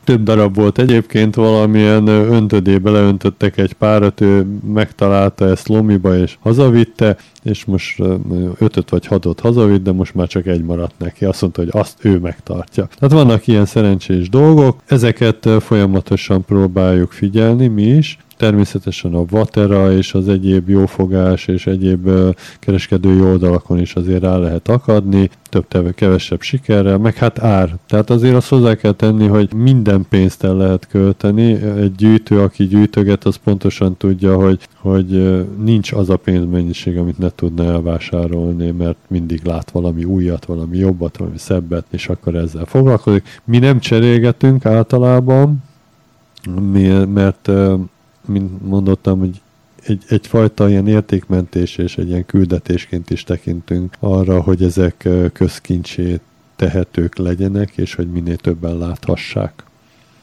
több 0.06 0.24
darab 0.24 0.56
volt 0.56 0.78
egyébként, 0.78 1.36
valamilyen 1.36 2.08
öntödébe 2.08 2.90
leöntöttek 2.90 3.58
egy 3.58 3.74
párat, 3.74 4.22
ő 4.22 4.46
megtalálta 4.74 5.50
ezt 5.50 5.68
Lomiba 5.68 6.18
és 6.18 6.38
hazavitte, 6.40 7.18
és 7.44 7.66
most 7.66 8.02
ötöt 8.60 8.90
vagy 8.90 9.06
hatot 9.06 9.40
hazavitt, 9.40 9.84
de 9.84 9.92
most 9.92 10.16
már 10.16 10.28
csak 10.28 10.46
egy 10.46 10.64
maradt 10.64 10.96
neki. 10.98 11.26
Azt 11.26 11.42
mondta, 11.42 11.62
hogy 11.62 11.70
azt 11.74 11.98
ő 12.02 12.20
megtartja. 12.20 12.88
Tehát 13.00 13.26
vannak 13.26 13.48
ilyen 13.48 13.66
szerencsés 13.66 14.30
dolgok, 14.30 14.82
ezeket 14.86 15.50
folyamatosan 15.60 16.46
próbáljuk 16.46 17.12
figyelni 17.12 17.68
mi 17.68 17.84
is, 17.84 18.18
Természetesen 18.38 19.14
a 19.14 19.26
Vatera 19.30 19.92
és 19.92 20.14
az 20.14 20.28
egyéb 20.28 20.70
jófogás 20.70 21.48
és 21.48 21.68
egyéb 21.68 22.10
kereskedői 22.60 23.22
oldalakon 23.22 23.80
is 23.80 23.96
azért 23.96 24.22
rá 24.22 24.38
lehet 24.38 24.68
akadni, 24.68 25.30
több 25.50 25.68
teve, 25.68 25.92
kevesebb 25.92 26.42
sikerrel, 26.42 26.98
meg 26.98 27.16
hát 27.16 27.40
ár. 27.40 27.76
Tehát 27.88 28.10
azért 28.10 28.36
azt 28.36 28.50
hozzá 28.50 28.76
kell 28.76 28.92
tenni, 28.92 29.28
hogy 29.28 29.54
minden 29.54 30.06
pénzt 30.10 30.44
el 30.44 30.56
lehet 30.56 30.88
költeni. 30.88 31.54
Egy 31.64 31.96
gyűjtő, 31.96 32.40
aki 32.42 32.68
gyűjtöget, 32.68 33.24
az 33.24 33.36
pontosan 33.36 33.98
tudja, 33.98 34.36
hogy, 34.36 34.68
hogy 34.78 35.44
nincs 35.64 35.92
az 35.92 36.10
a 36.10 36.18
pénzmennyiség, 36.18 36.98
amit 36.98 37.18
ne 37.18 37.30
tudna 37.36 37.64
elvásárolni, 37.64 38.72
mert 38.72 38.98
mindig 39.08 39.44
lát 39.44 39.72
valami 39.72 40.04
újat, 40.04 40.46
valami 40.46 40.78
jobbat, 40.78 41.18
valami 41.18 41.38
szebbet, 41.38 41.86
és 41.92 42.10
akkor 42.10 42.36
ezzel 42.36 42.66
foglalkozik. 42.66 43.42
Mi 43.44 43.58
nem 43.58 43.80
cserélgetünk 43.80 44.66
általában, 44.66 45.64
mert 47.14 47.52
mint 48.28 48.68
mondottam, 48.68 49.20
hogy 49.20 49.42
egy, 49.84 50.04
egyfajta 50.08 50.70
ilyen 50.70 50.88
értékmentés 50.88 51.78
és 51.78 51.98
egy 51.98 52.08
ilyen 52.08 52.26
küldetésként 52.26 53.10
is 53.10 53.24
tekintünk 53.24 53.96
arra, 54.00 54.42
hogy 54.42 54.64
ezek 54.64 55.08
közkincsét 55.34 56.22
tehetők 56.56 57.18
legyenek, 57.18 57.72
és 57.76 57.96
hogy 57.96 58.12
minél 58.12 58.38
többen 58.38 58.78
láthassák. 58.78 59.64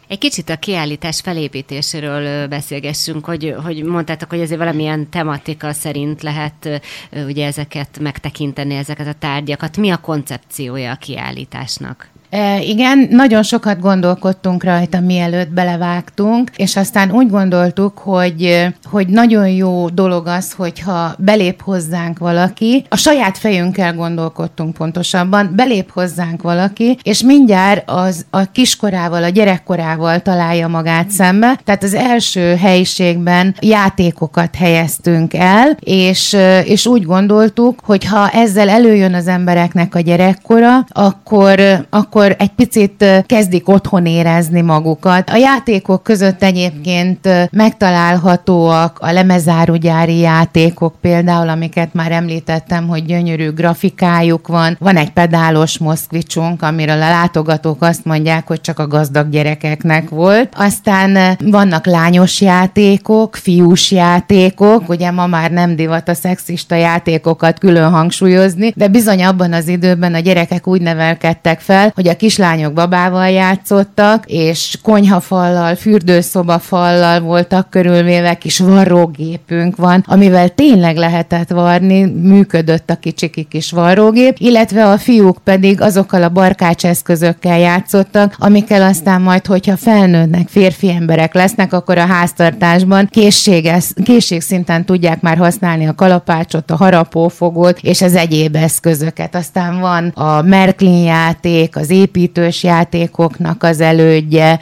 Egy 0.08 0.18
kicsit 0.18 0.48
a 0.48 0.56
kiállítás 0.56 1.20
felépítéséről 1.20 2.46
beszélgessünk, 2.48 3.24
hogy, 3.24 3.54
hogy 3.64 3.82
mondtátok, 3.82 4.30
hogy 4.30 4.40
ezért 4.40 4.58
valamilyen 4.58 5.10
tematika 5.10 5.72
szerint 5.72 6.22
lehet 6.22 6.82
ugye 7.26 7.46
ezeket 7.46 7.98
megtekinteni, 7.98 8.74
ezeket 8.74 9.06
a 9.06 9.18
tárgyakat. 9.18 9.76
Mi 9.76 9.90
a 9.90 9.96
koncepciója 9.96 10.92
a 10.92 10.96
kiállításnak? 10.96 12.11
E, 12.32 12.60
igen, 12.62 13.06
nagyon 13.10 13.42
sokat 13.42 13.80
gondolkodtunk 13.80 14.64
rajta, 14.64 15.00
mielőtt 15.00 15.50
belevágtunk, 15.50 16.50
és 16.56 16.76
aztán 16.76 17.10
úgy 17.10 17.30
gondoltuk, 17.30 17.98
hogy, 17.98 18.68
hogy 18.84 19.08
nagyon 19.08 19.48
jó 19.48 19.88
dolog 19.88 20.26
az, 20.26 20.52
hogyha 20.52 21.14
belép 21.18 21.62
hozzánk 21.62 22.18
valaki, 22.18 22.84
a 22.88 22.96
saját 22.96 23.38
fejünkkel 23.38 23.94
gondolkodtunk 23.94 24.74
pontosabban, 24.74 25.52
belép 25.56 25.90
hozzánk 25.90 26.42
valaki, 26.42 26.98
és 27.02 27.22
mindjárt 27.22 27.90
az 27.90 28.26
a 28.30 28.44
kiskorával, 28.44 29.22
a 29.22 29.28
gyerekkorával 29.28 30.20
találja 30.20 30.68
magát 30.68 31.10
szembe. 31.10 31.60
Tehát 31.64 31.82
az 31.82 31.94
első 31.94 32.54
helyiségben 32.56 33.54
játékokat 33.60 34.56
helyeztünk 34.56 35.34
el, 35.34 35.76
és, 35.80 36.36
és 36.64 36.86
úgy 36.86 37.02
gondoltuk, 37.02 37.80
hogy 37.84 38.04
ha 38.04 38.28
ezzel 38.28 38.68
előjön 38.68 39.14
az 39.14 39.26
embereknek 39.26 39.94
a 39.94 40.00
gyerekkora, 40.00 40.86
akkor, 40.88 41.60
akkor 41.90 42.20
akkor 42.22 42.36
egy 42.38 42.50
picit 42.50 43.04
kezdik 43.26 43.68
otthon 43.68 44.06
érezni 44.06 44.60
magukat. 44.60 45.30
A 45.30 45.36
játékok 45.36 46.02
között 46.02 46.42
egyébként 46.42 47.28
megtalálhatóak 47.50 48.98
a 49.00 49.12
lemezárugyári 49.12 50.18
játékok 50.18 50.94
például, 51.00 51.48
amiket 51.48 51.94
már 51.94 52.12
említettem, 52.12 52.88
hogy 52.88 53.04
gyönyörű 53.04 53.50
grafikájuk 53.50 54.48
van. 54.48 54.76
Van 54.80 54.96
egy 54.96 55.10
pedálos 55.10 55.78
moszkvicsunk, 55.78 56.62
amiről 56.62 57.02
a 57.02 57.08
látogatók 57.08 57.82
azt 57.82 58.04
mondják, 58.04 58.46
hogy 58.46 58.60
csak 58.60 58.78
a 58.78 58.86
gazdag 58.86 59.28
gyerekeknek 59.30 60.08
volt. 60.08 60.52
Aztán 60.56 61.36
vannak 61.44 61.86
lányos 61.86 62.40
játékok, 62.40 63.36
fiús 63.36 63.90
játékok, 63.90 64.88
ugye 64.88 65.10
ma 65.10 65.26
már 65.26 65.50
nem 65.50 65.76
divat 65.76 66.08
a 66.08 66.14
szexista 66.14 66.74
játékokat 66.74 67.58
külön 67.58 67.90
hangsúlyozni, 67.90 68.72
de 68.76 68.88
bizony 68.88 69.24
abban 69.24 69.52
az 69.52 69.68
időben 69.68 70.14
a 70.14 70.18
gyerekek 70.18 70.66
úgy 70.66 70.80
nevelkedtek 70.80 71.60
fel, 71.60 71.92
hogy 71.94 72.08
a 72.08 72.11
kislányok 72.16 72.72
babával 72.72 73.28
játszottak, 73.28 74.24
és 74.26 74.78
konyhafallal, 74.82 75.74
fürdőszobafallal 75.74 77.20
voltak 77.20 77.70
körülvéve, 77.70 78.34
kis 78.34 78.58
varrógépünk 78.58 79.76
van, 79.76 80.04
amivel 80.06 80.48
tényleg 80.48 80.96
lehetett 80.96 81.50
varni, 81.50 82.04
működött 82.04 82.90
a 82.90 82.96
kicsiki 82.96 83.42
kis 83.42 83.70
varrógép, 83.70 84.36
illetve 84.38 84.90
a 84.90 84.98
fiúk 84.98 85.38
pedig 85.44 85.80
azokkal 85.80 86.22
a 86.22 86.28
barkács 86.28 86.84
eszközökkel 86.84 87.58
játszottak, 87.58 88.36
amikkel 88.38 88.82
aztán 88.82 89.20
majd, 89.20 89.46
hogyha 89.46 89.76
felnőnek, 89.76 90.48
férfi 90.48 90.90
emberek 90.90 91.34
lesznek, 91.34 91.72
akkor 91.72 91.98
a 91.98 92.06
háztartásban 92.06 93.08
készséges, 93.10 93.92
készségszinten 94.04 94.84
tudják 94.84 95.20
már 95.20 95.36
használni 95.36 95.86
a 95.86 95.94
kalapácsot, 95.94 96.70
a 96.70 96.76
harapófogót 96.76 97.78
és 97.82 98.02
az 98.02 98.14
egyéb 98.14 98.56
eszközöket. 98.56 99.34
Aztán 99.34 99.80
van 99.80 100.08
a 100.08 100.42
Merklin 100.42 101.04
játék, 101.04 101.76
az 101.76 101.90
építős 102.02 102.62
játékoknak 102.62 103.62
az 103.62 103.80
elődje, 103.80 104.60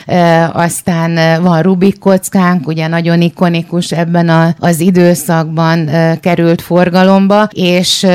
aztán 0.52 1.42
van 1.42 1.62
Rubik 1.62 1.98
kockánk, 1.98 2.66
ugye 2.66 2.86
nagyon 2.86 3.20
ikonikus 3.20 3.92
ebben 3.92 4.28
a, 4.28 4.54
az 4.58 4.80
időszakban 4.80 5.90
került 6.20 6.62
forgalomba, 6.62 7.48
és 7.52 8.06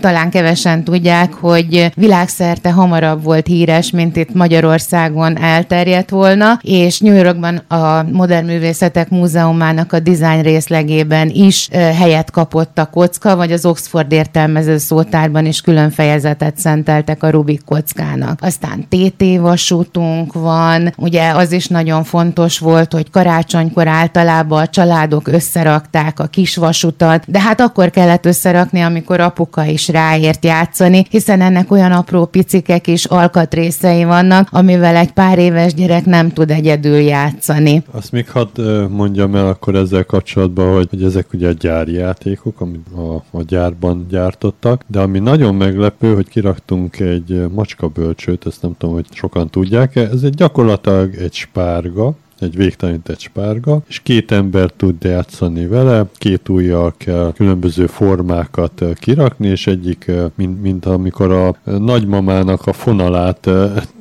talán 0.00 0.30
kevesen 0.30 0.84
tudják, 0.84 1.32
hogy 1.32 1.90
világszerte 1.94 2.72
hamarabb 2.72 3.22
volt 3.22 3.46
híres, 3.46 3.90
mint 3.90 4.16
itt 4.16 4.34
Magyarországon 4.34 5.38
elterjedt 5.38 6.10
volna, 6.10 6.58
és 6.62 7.00
New 7.00 7.14
Yorkban 7.14 7.56
a 7.56 8.02
Modern 8.12 8.46
Művészetek 8.46 9.08
Múzeumának 9.08 9.92
a 9.92 10.00
dizájn 10.00 10.42
részlegében 10.42 11.30
is 11.32 11.68
helyet 11.72 12.30
kapott 12.30 12.78
a 12.78 12.86
kocka, 12.86 13.36
vagy 13.36 13.52
az 13.52 13.66
Oxford 13.66 14.12
értelmező 14.12 14.78
szótárban 14.78 15.46
is 15.46 15.60
külön 15.60 15.90
fejezetet 15.90 16.58
szenteltek 16.58 17.22
a 17.22 17.30
Rubik 17.30 17.64
kockának 17.64 18.21
aztán 18.40 18.86
TT 18.88 19.38
vasútunk 19.38 20.32
van, 20.32 20.92
ugye 20.96 21.30
az 21.30 21.52
is 21.52 21.66
nagyon 21.66 22.04
fontos 22.04 22.58
volt, 22.58 22.92
hogy 22.92 23.10
karácsonykor 23.10 23.86
általában 23.86 24.62
a 24.62 24.66
családok 24.66 25.28
összerakták 25.28 26.20
a 26.20 26.26
kis 26.26 26.56
vasutat, 26.56 27.24
de 27.26 27.40
hát 27.40 27.60
akkor 27.60 27.90
kellett 27.90 28.26
összerakni, 28.26 28.80
amikor 28.80 29.20
apuka 29.20 29.64
is 29.64 29.88
ráért 29.88 30.44
játszani, 30.44 31.06
hiszen 31.10 31.40
ennek 31.40 31.70
olyan 31.70 31.92
apró 31.92 32.24
picikek 32.24 32.86
is 32.86 33.04
alkatrészei 33.04 34.04
vannak, 34.04 34.48
amivel 34.50 34.96
egy 34.96 35.12
pár 35.12 35.38
éves 35.38 35.74
gyerek 35.74 36.04
nem 36.04 36.30
tud 36.30 36.50
egyedül 36.50 36.98
játszani. 36.98 37.82
Azt 37.90 38.12
még 38.12 38.30
hadd 38.30 38.60
mondjam 38.90 39.34
el 39.34 39.46
akkor 39.46 39.74
ezzel 39.74 40.04
kapcsolatban, 40.04 40.74
hogy, 40.74 40.86
hogy 40.90 41.02
ezek 41.02 41.32
ugye 41.32 41.48
a 41.48 41.52
gyári 41.52 41.92
játékok, 41.92 42.60
amit 42.60 42.86
a, 42.96 43.14
a 43.38 43.42
gyárban 43.46 44.06
gyártottak, 44.08 44.84
de 44.86 45.00
ami 45.00 45.18
nagyon 45.18 45.54
meglepő, 45.54 46.14
hogy 46.14 46.28
kiraktunk 46.28 47.00
egy 47.00 47.42
macska 48.12 48.30
bölcsőt, 48.32 48.46
ezt 48.46 48.62
nem 48.62 48.74
tudom, 48.78 48.94
hogy 48.94 49.06
sokan 49.10 49.50
tudják-e, 49.50 50.00
ez 50.00 50.22
egy 50.22 50.34
gyakorlatilag 50.34 51.14
egy 51.14 51.32
spárga, 51.32 52.14
egy 52.38 52.56
végtelenített 52.56 53.18
spárga, 53.20 53.82
és 53.88 54.00
két 54.00 54.30
ember 54.32 54.70
tud 54.70 55.02
játszani 55.02 55.66
vele, 55.66 56.04
két 56.14 56.48
ujjal 56.48 56.94
kell 56.96 57.32
különböző 57.34 57.86
formákat 57.86 58.84
kirakni, 58.94 59.48
és 59.48 59.66
egyik, 59.66 60.10
mint, 60.34 60.62
mint 60.62 60.86
amikor 60.86 61.32
a 61.32 61.56
nagymamának 61.78 62.66
a 62.66 62.72
fonalát 62.72 63.50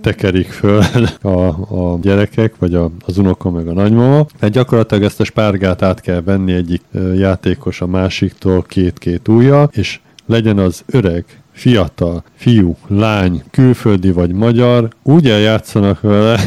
tekerik 0.02 0.48
föl 0.48 0.84
a, 1.22 1.48
a 1.76 2.00
gyerekek, 2.02 2.54
vagy 2.60 2.74
a, 2.74 2.92
az 3.06 3.18
unoka 3.18 3.50
meg 3.50 3.68
a 3.68 3.74
nagymama. 3.74 4.26
Tehát 4.40 4.54
gyakorlatilag 4.54 5.04
ezt 5.04 5.20
a 5.20 5.24
spárgát 5.24 5.82
át 5.82 6.02
kell 6.02 6.22
venni 6.22 6.54
egyik 6.54 6.82
játékos 7.16 7.82
a 7.82 7.88
másiktól 7.88 8.62
két-két 8.62 9.28
ujjal, 9.28 9.70
és 9.74 10.00
legyen 10.26 10.58
az 10.58 10.84
öreg, 10.86 11.26
fiatal, 11.52 12.24
fiú, 12.36 12.76
lány, 12.88 13.44
külföldi 13.52 14.12
vagy 14.12 14.32
magyar, 14.32 14.90
úgy 15.04 15.30
eljátszanak 15.30 16.02
vele, 16.02 16.40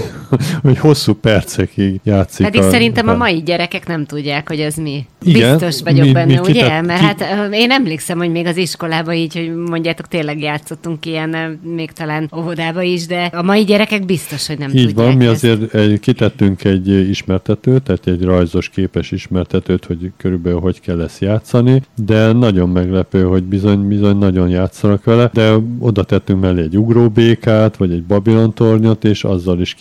hogy 0.63 0.79
hosszú 0.79 1.15
percekig 1.15 2.01
játszik. 2.05 2.47
Pedig 2.47 2.61
a, 2.61 2.71
szerintem 2.71 3.09
a 3.09 3.15
mai 3.15 3.43
gyerekek 3.43 3.87
nem 3.87 4.05
tudják, 4.05 4.49
hogy 4.49 4.61
ez 4.61 4.75
mi. 4.75 5.07
Igen, 5.23 5.59
Biztos 5.59 5.83
vagyok 5.83 6.07
mi, 6.07 6.13
benne, 6.13 6.33
mi 6.33 6.39
ugye? 6.39 6.53
Kitett, 6.53 6.87
Mert 6.87 7.01
hát 7.01 7.49
én 7.53 7.71
emlékszem, 7.71 8.19
hogy 8.19 8.31
még 8.31 8.47
az 8.47 8.57
iskolában 8.57 9.15
így, 9.15 9.35
hogy 9.35 9.55
mondjátok, 9.55 10.09
tényleg 10.09 10.41
játszottunk 10.41 11.07
ilyen, 11.07 11.59
még 11.75 11.91
talán 11.91 12.31
óvodába 12.37 12.83
is, 12.83 13.07
de 13.07 13.31
a 13.33 13.43
mai 13.43 13.65
gyerekek 13.65 14.05
biztos, 14.05 14.47
hogy 14.47 14.59
nem 14.59 14.71
így 14.75 14.87
tudják. 14.87 15.07
van, 15.07 15.17
mi 15.17 15.25
ezt. 15.25 15.33
azért 15.33 15.75
egy, 15.75 16.01
kitettünk 16.01 16.65
egy 16.65 16.89
ismertetőt, 16.89 17.83
tehát 17.83 18.07
egy 18.07 18.23
rajzos 18.23 18.69
képes 18.69 19.11
ismertetőt, 19.11 19.85
hogy 19.85 20.13
körülbelül 20.17 20.61
hogy 20.61 20.81
kell 20.81 21.01
ezt 21.01 21.21
játszani, 21.21 21.83
de 22.05 22.33
nagyon 22.33 22.69
meglepő, 22.69 23.23
hogy 23.23 23.43
bizony, 23.43 23.89
bizony 23.89 24.17
nagyon 24.17 24.49
játszanak 24.49 25.05
vele, 25.05 25.31
de 25.33 25.55
oda 25.79 26.03
tettünk 26.03 26.41
mellé 26.41 26.63
egy 26.63 26.79
ugróbékát, 26.79 27.77
vagy 27.77 27.93
egy 27.93 28.05
Babilon 28.05 28.55
tornyot, 28.55 29.05
és 29.05 29.25
azzal 29.25 29.61
is 29.61 29.75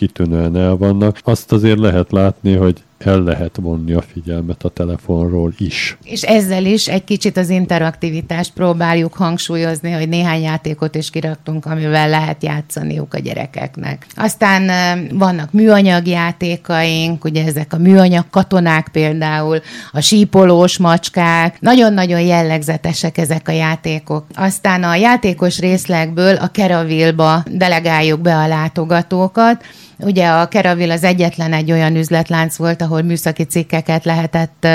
kitűnően 0.44 0.68
el 0.70 0.76
vannak. 0.76 1.18
Azt 1.22 1.52
azért 1.52 1.78
lehet 1.78 2.12
látni, 2.12 2.54
hogy 2.54 2.82
el 2.98 3.22
lehet 3.22 3.56
vonni 3.60 3.92
a 3.92 4.02
figyelmet 4.12 4.62
a 4.62 4.68
telefonról 4.68 5.52
is. 5.58 5.96
És 6.04 6.22
ezzel 6.22 6.64
is 6.64 6.88
egy 6.88 7.04
kicsit 7.04 7.36
az 7.36 7.48
interaktivitást 7.48 8.52
próbáljuk 8.52 9.14
hangsúlyozni, 9.14 9.90
hogy 9.90 10.08
néhány 10.08 10.42
játékot 10.42 10.94
is 10.94 11.10
kiraktunk, 11.10 11.66
amivel 11.66 12.08
lehet 12.08 12.42
játszaniuk 12.42 13.14
a 13.14 13.18
gyerekeknek. 13.18 14.06
Aztán 14.14 14.70
vannak 15.12 15.52
műanyag 15.52 16.06
játékaink, 16.06 17.24
ugye 17.24 17.44
ezek 17.44 17.72
a 17.72 17.78
műanyag 17.78 18.24
katonák 18.30 18.88
például, 18.92 19.60
a 19.92 20.00
sípolós 20.00 20.78
macskák, 20.78 21.60
nagyon-nagyon 21.60 22.20
jellegzetesek 22.20 23.18
ezek 23.18 23.48
a 23.48 23.52
játékok. 23.52 24.26
Aztán 24.34 24.82
a 24.82 24.94
játékos 24.94 25.58
részlegből 25.58 26.34
a 26.36 26.48
Keravilba 26.48 27.42
delegáljuk 27.50 28.20
be 28.20 28.36
a 28.36 28.46
látogatókat, 28.46 29.64
Ugye 29.98 30.28
a 30.28 30.48
Keravil 30.48 30.90
az 30.90 31.04
egyetlen 31.04 31.52
egy 31.52 31.72
olyan 31.72 31.96
üzletlánc 31.96 32.56
volt, 32.56 32.82
ahol 32.82 33.02
műszaki 33.02 33.42
cikkeket 33.42 34.04
lehetett 34.04 34.66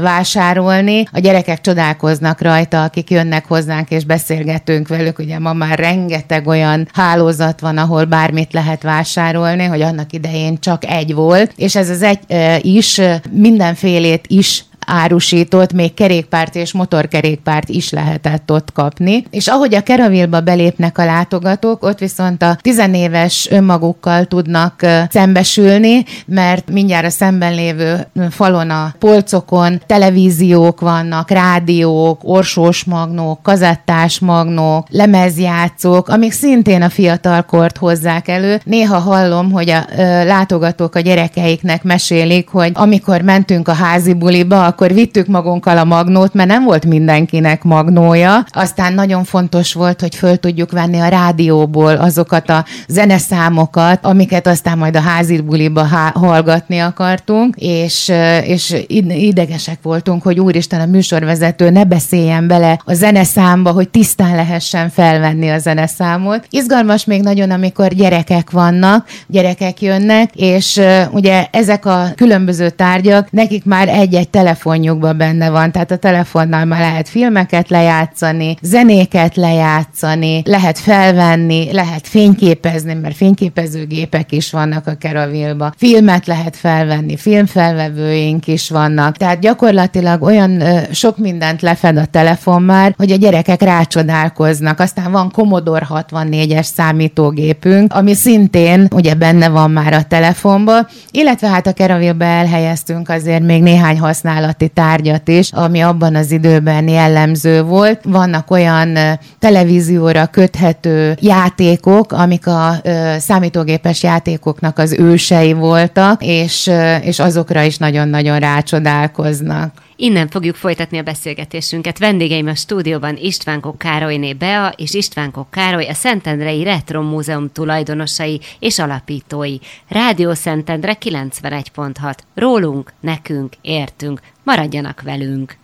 vásárolni. 0.00 1.04
A 1.12 1.18
gyerekek 1.18 1.60
csodálkoznak 1.60 2.40
rajta, 2.40 2.82
akik 2.82 3.10
jönnek 3.10 3.46
hozzánk 3.46 3.90
és 3.90 4.04
beszélgetünk 4.04 4.88
velük. 4.88 5.18
Ugye 5.18 5.38
ma 5.38 5.52
már 5.52 5.78
rengeteg 5.78 6.46
olyan 6.46 6.88
hálózat 6.92 7.60
van, 7.60 7.78
ahol 7.78 8.04
bármit 8.04 8.52
lehet 8.52 8.82
vásárolni, 8.82 9.64
hogy 9.64 9.82
annak 9.82 10.12
idején 10.12 10.58
csak 10.60 10.84
egy 10.84 11.14
volt, 11.14 11.52
és 11.56 11.76
ez 11.76 11.88
az 11.88 12.02
egy 12.02 12.20
is 12.64 13.00
mindenfélét 13.30 14.24
is 14.26 14.64
árusított, 14.90 15.72
még 15.72 15.94
kerékpárt 15.94 16.54
és 16.56 16.72
motorkerékpárt 16.72 17.68
is 17.68 17.90
lehetett 17.90 18.50
ott 18.50 18.72
kapni. 18.72 19.24
És 19.30 19.46
ahogy 19.46 19.74
a 19.74 19.82
Keravilba 19.82 20.40
belépnek 20.40 20.98
a 20.98 21.04
látogatók, 21.04 21.84
ott 21.84 21.98
viszont 21.98 22.42
a 22.42 22.56
tizenéves 22.60 23.48
önmagukkal 23.50 24.24
tudnak 24.24 24.86
szembesülni, 25.10 26.04
mert 26.26 26.70
mindjárt 26.70 27.06
a 27.06 27.10
szemben 27.10 27.54
lévő 27.54 28.06
falon 28.30 28.70
a 28.70 28.94
polcokon 28.98 29.82
televíziók 29.86 30.80
vannak, 30.80 31.30
rádiók, 31.30 32.20
orsós 32.24 32.84
magnók, 32.84 33.42
kazettás 33.42 34.18
magnók, 34.18 34.86
lemezjátszók, 34.90 36.08
amik 36.08 36.32
szintén 36.32 36.82
a 36.82 36.88
fiatalkort 36.88 37.76
hozzák 37.76 38.28
elő. 38.28 38.60
Néha 38.64 38.98
hallom, 38.98 39.52
hogy 39.52 39.70
a 39.70 39.84
látogatók 40.24 40.94
a 40.94 41.00
gyerekeiknek 41.00 41.82
mesélik, 41.82 42.48
hogy 42.48 42.70
amikor 42.74 43.20
mentünk 43.20 43.68
a 43.68 43.72
házi 43.72 44.14
buliba, 44.14 44.74
akkor 44.80 44.94
vittük 44.94 45.26
magunkkal 45.26 45.78
a 45.78 45.84
magnót, 45.84 46.34
mert 46.34 46.48
nem 46.48 46.64
volt 46.64 46.84
mindenkinek 46.84 47.62
magnója. 47.62 48.44
Aztán 48.50 48.92
nagyon 48.92 49.24
fontos 49.24 49.72
volt, 49.72 50.00
hogy 50.00 50.14
föl 50.14 50.36
tudjuk 50.36 50.70
venni 50.70 50.98
a 50.98 51.08
rádióból 51.08 51.96
azokat 51.96 52.50
a 52.50 52.64
zeneszámokat, 52.88 54.04
amiket 54.04 54.46
aztán 54.46 54.78
majd 54.78 54.96
a 54.96 55.00
házi 55.00 55.40
buliba 55.40 55.84
há- 55.84 56.16
hallgatni 56.16 56.78
akartunk, 56.78 57.54
és, 57.58 58.12
és 58.44 58.76
idegesek 59.08 59.78
voltunk, 59.82 60.22
hogy 60.22 60.40
úristen, 60.40 60.80
a 60.80 60.86
műsorvezető 60.86 61.70
ne 61.70 61.84
beszéljen 61.84 62.46
bele 62.46 62.80
a 62.84 62.94
zeneszámba, 62.94 63.70
hogy 63.70 63.88
tisztán 63.88 64.34
lehessen 64.34 64.90
felvenni 64.90 65.48
a 65.48 65.58
zeneszámot. 65.58 66.46
Izgalmas 66.50 67.04
még 67.04 67.22
nagyon, 67.22 67.50
amikor 67.50 67.94
gyerekek 67.94 68.50
vannak, 68.50 69.06
gyerekek 69.26 69.82
jönnek, 69.82 70.30
és 70.34 70.80
ugye 71.10 71.46
ezek 71.50 71.86
a 71.86 72.08
különböző 72.16 72.70
tárgyak, 72.70 73.30
nekik 73.30 73.64
már 73.64 73.88
egy-egy 73.88 74.28
telefon 74.28 74.68
telefonjukban 74.70 75.16
benne 75.16 75.50
van, 75.50 75.72
tehát 75.72 75.90
a 75.90 75.96
telefonnal 75.96 76.64
már 76.64 76.80
lehet 76.80 77.08
filmeket 77.08 77.68
lejátszani, 77.68 78.56
zenéket 78.62 79.36
lejátszani, 79.36 80.42
lehet 80.44 80.78
felvenni, 80.78 81.72
lehet 81.72 82.06
fényképezni, 82.06 82.94
mert 82.94 83.16
fényképezőgépek 83.16 84.32
is 84.32 84.50
vannak 84.50 84.86
a 84.86 84.94
Keravilba, 84.94 85.72
filmet 85.76 86.26
lehet 86.26 86.56
felvenni, 86.56 87.16
filmfelvevőink 87.16 88.46
is 88.46 88.70
vannak, 88.70 89.16
tehát 89.16 89.40
gyakorlatilag 89.40 90.22
olyan 90.22 90.60
ö, 90.60 90.78
sok 90.92 91.18
mindent 91.18 91.62
lefed 91.62 91.96
a 91.96 92.04
telefon 92.04 92.62
már, 92.62 92.94
hogy 92.96 93.12
a 93.12 93.16
gyerekek 93.16 93.62
rácsodálkoznak. 93.62 94.80
Aztán 94.80 95.12
van 95.12 95.30
Commodore 95.30 95.86
64-es 95.90 96.62
számítógépünk, 96.74 97.94
ami 97.94 98.14
szintén 98.14 98.88
ugye 98.94 99.14
benne 99.14 99.48
van 99.48 99.70
már 99.70 99.92
a 99.92 100.02
telefonban, 100.02 100.86
illetve 101.10 101.48
hát 101.48 101.66
a 101.66 101.72
Keravilba 101.72 102.24
elhelyeztünk 102.24 103.08
azért 103.08 103.42
még 103.42 103.62
néhány 103.62 103.98
használat 103.98 104.49
használati 104.50 104.68
tárgyat 104.68 105.28
is, 105.28 105.52
ami 105.52 105.80
abban 105.80 106.14
az 106.14 106.30
időben 106.30 106.88
jellemző 106.88 107.62
volt. 107.62 108.00
Vannak 108.04 108.50
olyan 108.50 108.98
televízióra 109.38 110.26
köthető 110.26 111.16
játékok, 111.20 112.12
amik 112.12 112.46
a 112.46 112.82
számítógépes 113.18 114.02
játékoknak 114.02 114.78
az 114.78 114.92
ősei 114.92 115.52
voltak, 115.52 116.24
és, 116.24 116.70
és 117.02 117.18
azokra 117.18 117.62
is 117.62 117.76
nagyon-nagyon 117.76 118.38
rácsodálkoznak. 118.38 119.72
Innen 120.02 120.28
fogjuk 120.28 120.54
folytatni 120.54 120.98
a 120.98 121.02
beszélgetésünket. 121.02 121.98
Vendégeim 121.98 122.46
a 122.46 122.54
stúdióban 122.54 123.16
Istvánkok 123.16 123.78
Károlyné 123.78 124.32
Bea 124.32 124.72
és 124.76 124.94
Istvánkok 124.94 125.50
Károly, 125.50 125.86
a 125.88 125.94
Szentendrei 125.94 126.62
Retro 126.62 127.02
Múzeum 127.02 127.52
tulajdonosai 127.52 128.40
és 128.58 128.78
alapítói. 128.78 129.56
Rádió 129.88 130.34
Szentendre 130.34 130.96
91.6. 131.00 132.14
Rólunk, 132.34 132.92
nekünk, 133.00 133.52
értünk. 133.60 134.20
Maradjanak 134.44 135.02
velünk! 135.02 135.59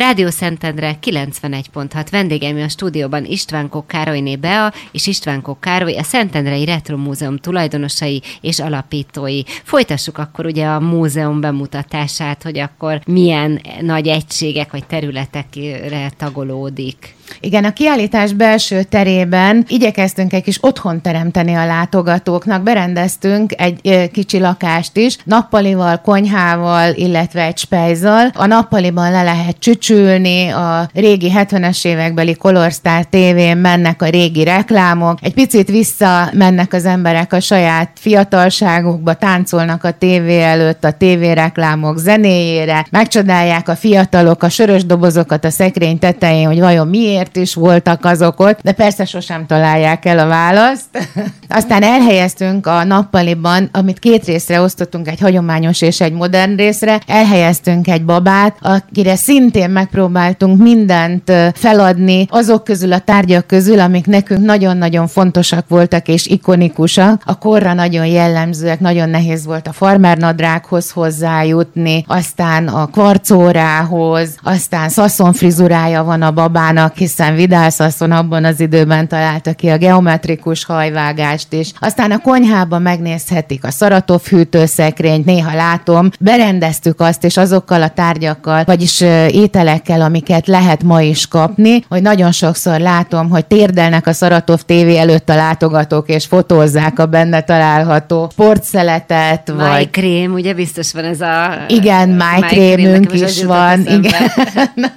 Rádió 0.00 0.30
Szentendre 0.30 0.98
91.6 1.02 2.06
vendégeim 2.10 2.56
a 2.56 2.68
stúdióban 2.68 3.24
István 3.24 3.70
Károlyné 3.86 4.36
Bea 4.36 4.72
és 4.92 5.06
István 5.06 5.44
Károly, 5.60 5.96
a 5.96 6.02
Szentendrei 6.02 6.64
Retro 6.64 6.96
Múzeum 6.96 7.36
tulajdonosai 7.36 8.22
és 8.40 8.58
alapítói. 8.58 9.42
Folytassuk 9.64 10.18
akkor 10.18 10.46
ugye 10.46 10.66
a 10.66 10.80
múzeum 10.80 11.40
bemutatását, 11.40 12.42
hogy 12.42 12.58
akkor 12.58 13.00
milyen 13.06 13.60
nagy 13.80 14.08
egységek 14.08 14.70
vagy 14.70 14.86
területekre 14.86 16.10
tagolódik. 16.16 17.14
Igen, 17.40 17.64
a 17.64 17.72
kiállítás 17.72 18.32
belső 18.32 18.82
terében 18.82 19.64
igyekeztünk 19.68 20.32
egy 20.32 20.42
kis 20.42 20.58
otthon 20.60 21.00
teremteni 21.00 21.54
a 21.54 21.66
látogatóknak, 21.66 22.62
berendeztünk 22.62 23.52
egy 23.60 24.10
kicsi 24.12 24.38
lakást 24.38 24.96
is, 24.96 25.16
nappalival, 25.24 26.00
konyhával, 26.00 26.92
illetve 26.94 27.42
egy 27.42 27.58
spejzal. 27.58 28.30
A 28.34 28.46
nappaliban 28.46 29.10
le 29.10 29.22
lehet 29.22 29.56
csücsülni, 29.58 30.48
a 30.48 30.88
régi 30.94 31.32
70-es 31.36 31.86
évekbeli 31.86 32.34
Color 32.34 32.70
Star 32.70 33.04
tévén 33.04 33.56
mennek 33.56 34.02
a 34.02 34.08
régi 34.08 34.44
reklámok, 34.44 35.18
egy 35.22 35.34
picit 35.34 35.68
vissza 35.68 36.30
mennek 36.32 36.72
az 36.72 36.84
emberek 36.84 37.32
a 37.32 37.40
saját 37.40 37.90
fiatalságukba, 37.94 39.14
táncolnak 39.14 39.84
a 39.84 39.90
tévé 39.90 40.42
előtt 40.42 40.84
a 40.84 40.92
tévéreklámok 40.92 41.98
zenéjére, 41.98 42.86
megcsodálják 42.90 43.68
a 43.68 43.76
fiatalok 43.76 44.42
a 44.42 44.48
sörös 44.48 44.84
dobozokat 44.84 45.44
a 45.44 45.50
szekrény 45.50 45.98
tetején, 45.98 46.46
hogy 46.46 46.60
vajon 46.60 46.88
miért 46.88 47.19
miért 47.20 47.36
is 47.36 47.54
voltak 47.54 48.04
azok 48.04 48.40
ott, 48.40 48.58
de 48.62 48.72
persze 48.72 49.04
sosem 49.04 49.46
találják 49.46 50.04
el 50.04 50.18
a 50.18 50.26
választ. 50.26 51.08
Aztán 51.48 51.82
elhelyeztünk 51.82 52.66
a 52.66 52.84
nappaliban, 52.84 53.68
amit 53.72 53.98
két 53.98 54.24
részre 54.24 54.60
osztottunk, 54.60 55.08
egy 55.08 55.20
hagyományos 55.20 55.80
és 55.80 56.00
egy 56.00 56.12
modern 56.12 56.56
részre, 56.56 57.00
elhelyeztünk 57.06 57.88
egy 57.88 58.04
babát, 58.04 58.56
akire 58.60 59.16
szintén 59.16 59.70
megpróbáltunk 59.70 60.62
mindent 60.62 61.32
feladni 61.54 62.26
azok 62.30 62.64
közül 62.64 62.92
a 62.92 62.98
tárgyak 62.98 63.46
közül, 63.46 63.80
amik 63.80 64.06
nekünk 64.06 64.44
nagyon-nagyon 64.44 65.06
fontosak 65.06 65.68
voltak 65.68 66.08
és 66.08 66.26
ikonikusak. 66.26 67.22
A 67.24 67.38
korra 67.38 67.72
nagyon 67.72 68.06
jellemzőek, 68.06 68.80
nagyon 68.80 69.08
nehéz 69.08 69.44
volt 69.44 69.66
a 69.66 69.72
farmernadrághoz 69.72 70.90
hozzájutni, 70.90 72.04
aztán 72.06 72.68
a 72.68 72.86
kvarcórához, 72.86 74.36
aztán 74.42 74.88
szaszon 74.88 75.32
frizurája 75.32 76.04
van 76.04 76.22
a 76.22 76.30
babának, 76.30 76.94
hiszen 77.16 77.70
Szaszon 77.70 78.10
abban 78.10 78.44
az 78.44 78.60
időben 78.60 79.08
találta 79.08 79.52
ki 79.52 79.68
a 79.68 79.76
geometrikus 79.76 80.64
hajvágást 80.64 81.52
is. 81.52 81.72
Aztán 81.80 82.10
a 82.10 82.18
konyhában 82.18 82.82
megnézhetik 82.82 83.64
a 83.64 83.70
szaratov 83.70 84.22
hűtőszekrényt, 84.22 85.24
néha 85.24 85.54
látom, 85.54 86.10
berendeztük 86.20 87.00
azt, 87.00 87.24
és 87.24 87.36
azokkal 87.36 87.82
a 87.82 87.88
tárgyakkal, 87.88 88.64
vagyis 88.64 89.00
ételekkel, 89.30 90.00
amiket 90.00 90.46
lehet 90.46 90.82
ma 90.82 91.02
is 91.02 91.26
kapni, 91.26 91.84
hogy 91.88 92.02
nagyon 92.02 92.32
sokszor 92.32 92.80
látom, 92.80 93.28
hogy 93.28 93.46
térdelnek 93.46 94.06
a 94.06 94.12
Szaratov 94.12 94.60
tévé 94.60 94.96
előtt 94.96 95.28
a 95.28 95.34
látogatók, 95.34 96.08
és 96.08 96.24
fotózzák 96.26 96.98
a 96.98 97.06
benne 97.06 97.40
található 97.40 98.28
sportszeletet, 98.32 99.48
vagy... 99.48 99.56
Májkrém, 99.56 100.32
ugye 100.32 100.54
biztos 100.54 100.92
van 100.92 101.04
ez 101.04 101.20
a... 101.20 101.64
Igen, 101.68 102.08
májkrémünk 102.08 103.12
is 103.12 103.44
van, 103.44 103.86
igen. 103.86 104.30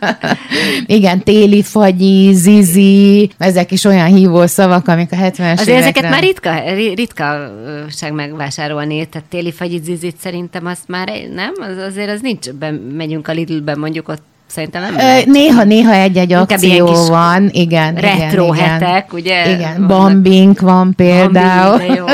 igen, 0.98 1.24
téli 1.24 1.64
fagyi, 1.94 2.34
zizi, 2.34 3.30
ezek 3.38 3.72
is 3.72 3.84
olyan 3.84 4.08
hívó 4.08 4.46
szavak, 4.46 4.88
amik 4.88 5.12
a 5.12 5.16
70-es 5.16 5.52
Azért 5.52 5.68
évekre... 5.68 5.76
ezeket 5.76 6.10
már 6.10 6.22
ritka, 6.22 6.74
ritkaság 6.94 8.14
megvásárolni, 8.14 9.06
tehát 9.06 9.28
téli 9.28 9.52
fagyi, 9.52 9.80
zizit 9.84 10.18
szerintem 10.18 10.66
azt 10.66 10.88
már 10.88 11.12
nem, 11.34 11.54
az 11.60 11.78
azért 11.78 12.10
az 12.10 12.22
nincs, 12.22 12.48
megyünk 12.94 13.28
a 13.28 13.32
Lidlben 13.32 13.80
mondjuk 13.80 14.08
ott 14.08 14.24
Szerintem 14.48 14.82
nem 14.82 14.96
lehet. 14.96 15.26
Néha-néha 15.26 15.94
egy-egy 15.94 16.34
akció 16.34 17.06
van, 17.08 17.50
igen. 17.52 17.96
Retro 17.96 18.54
igen, 18.54 18.70
hetek, 18.70 19.14
ugye? 19.14 19.56
Igen, 19.56 19.88
bombing 19.88 20.60
van 20.62 20.94
például. 20.96 21.78
Bombing, 21.78 21.96
jó. 21.96 22.06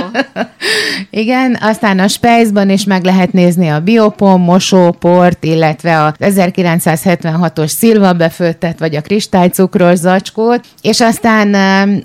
igen, 1.21 1.57
aztán 1.61 1.99
a 1.99 2.07
Spejzban 2.07 2.69
is 2.69 2.83
meg 2.83 3.03
lehet 3.03 3.33
nézni 3.33 3.67
a 3.67 3.79
biopom, 3.79 4.41
mosóport, 4.41 5.43
illetve 5.43 6.03
a 6.03 6.13
1976-os 6.19 7.67
szilva 7.67 8.13
befőttet, 8.13 8.79
vagy 8.79 8.95
a 8.95 9.01
kristálycukros 9.01 9.97
zacskót, 9.97 10.61
és 10.81 11.01
aztán 11.01 11.53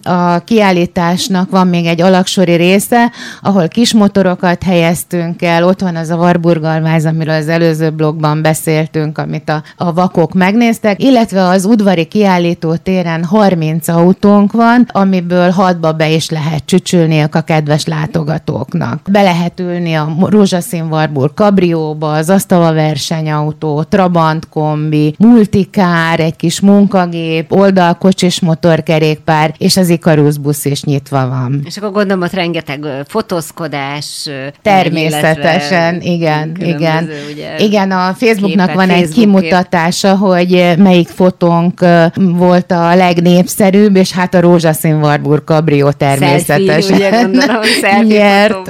a 0.03 0.39
kiállításnak 0.39 1.51
van 1.51 1.66
még 1.66 1.87
egy 1.87 2.01
alaksori 2.01 2.55
része, 2.55 3.11
ahol 3.43 3.68
kis 3.68 3.93
motorokat 3.93 4.62
helyeztünk 4.62 5.43
el, 5.43 5.64
ott 5.64 5.81
van 5.81 5.97
az 5.97 6.11
a 6.11 6.16
Warburgalmáz, 6.16 7.07
amiről 7.07 7.35
az 7.35 7.49
előző 7.49 7.91
blogban 7.91 8.43
beszéltünk, 8.43 9.18
amit 9.18 9.49
a, 9.49 9.62
a 9.77 9.93
vakok 9.93 10.13
autók 10.16 10.34
megnéztek, 10.34 11.02
illetve 11.02 11.42
az 11.42 11.64
udvari 11.64 12.04
kiállító 12.04 12.76
téren 12.76 13.24
30 13.24 13.88
autónk 13.88 14.52
van, 14.52 14.86
amiből 14.92 15.50
hatba 15.50 15.92
be 15.92 16.10
is 16.10 16.30
lehet 16.30 16.62
csücsülni 16.64 17.20
a 17.20 17.40
kedves 17.40 17.86
látogatóknak. 17.86 19.00
Be 19.10 19.22
lehet 19.22 19.60
ülni 19.60 19.94
a 19.94 20.16
rózsaszín 20.20 20.82
Warburg 20.82 21.34
kabrióba, 21.34 22.12
az 22.12 22.30
asztala 22.30 22.72
versenyautó, 22.72 23.82
Trabant 23.82 24.48
kombi, 24.48 25.14
multikár, 25.18 26.20
egy 26.20 26.36
kis 26.36 26.60
munkagép, 26.60 27.52
oldalkocsis 27.52 28.40
motorkerékpár, 28.40 29.54
és 29.58 29.76
az 29.76 29.88
Icarus 29.88 30.38
busz 30.38 30.64
is 30.64 30.82
nyitva 30.82 31.28
van. 31.28 31.62
És 31.64 31.76
akkor 31.76 31.92
gondolom, 31.92 32.22
ott 32.22 32.32
rengeteg 32.32 32.86
fotózkodás. 33.06 34.28
Természetesen, 34.62 36.00
igen, 36.00 36.56
igen. 36.60 37.08
Ugye, 37.32 37.58
igen, 37.58 37.90
a 37.90 38.14
Facebooknak 38.18 38.72
van 38.72 38.90
egy 38.90 39.08
kimutatása, 39.08 40.03
hogy 40.12 40.74
melyik 40.78 41.09
fotónk 41.09 41.80
volt 42.14 42.70
a 42.70 42.94
legnépszerűbb, 42.94 43.96
és 43.96 44.12
hát 44.12 44.34
a 44.34 44.40
rózsaszín 44.40 44.94
Warburg 44.94 45.42
Cabrio 45.44 45.92
természetesen. 45.92 46.80
Selfie, 46.80 46.96
ugye 46.96 47.22
gondolom, 47.22 47.62
Nyert. 48.09 48.68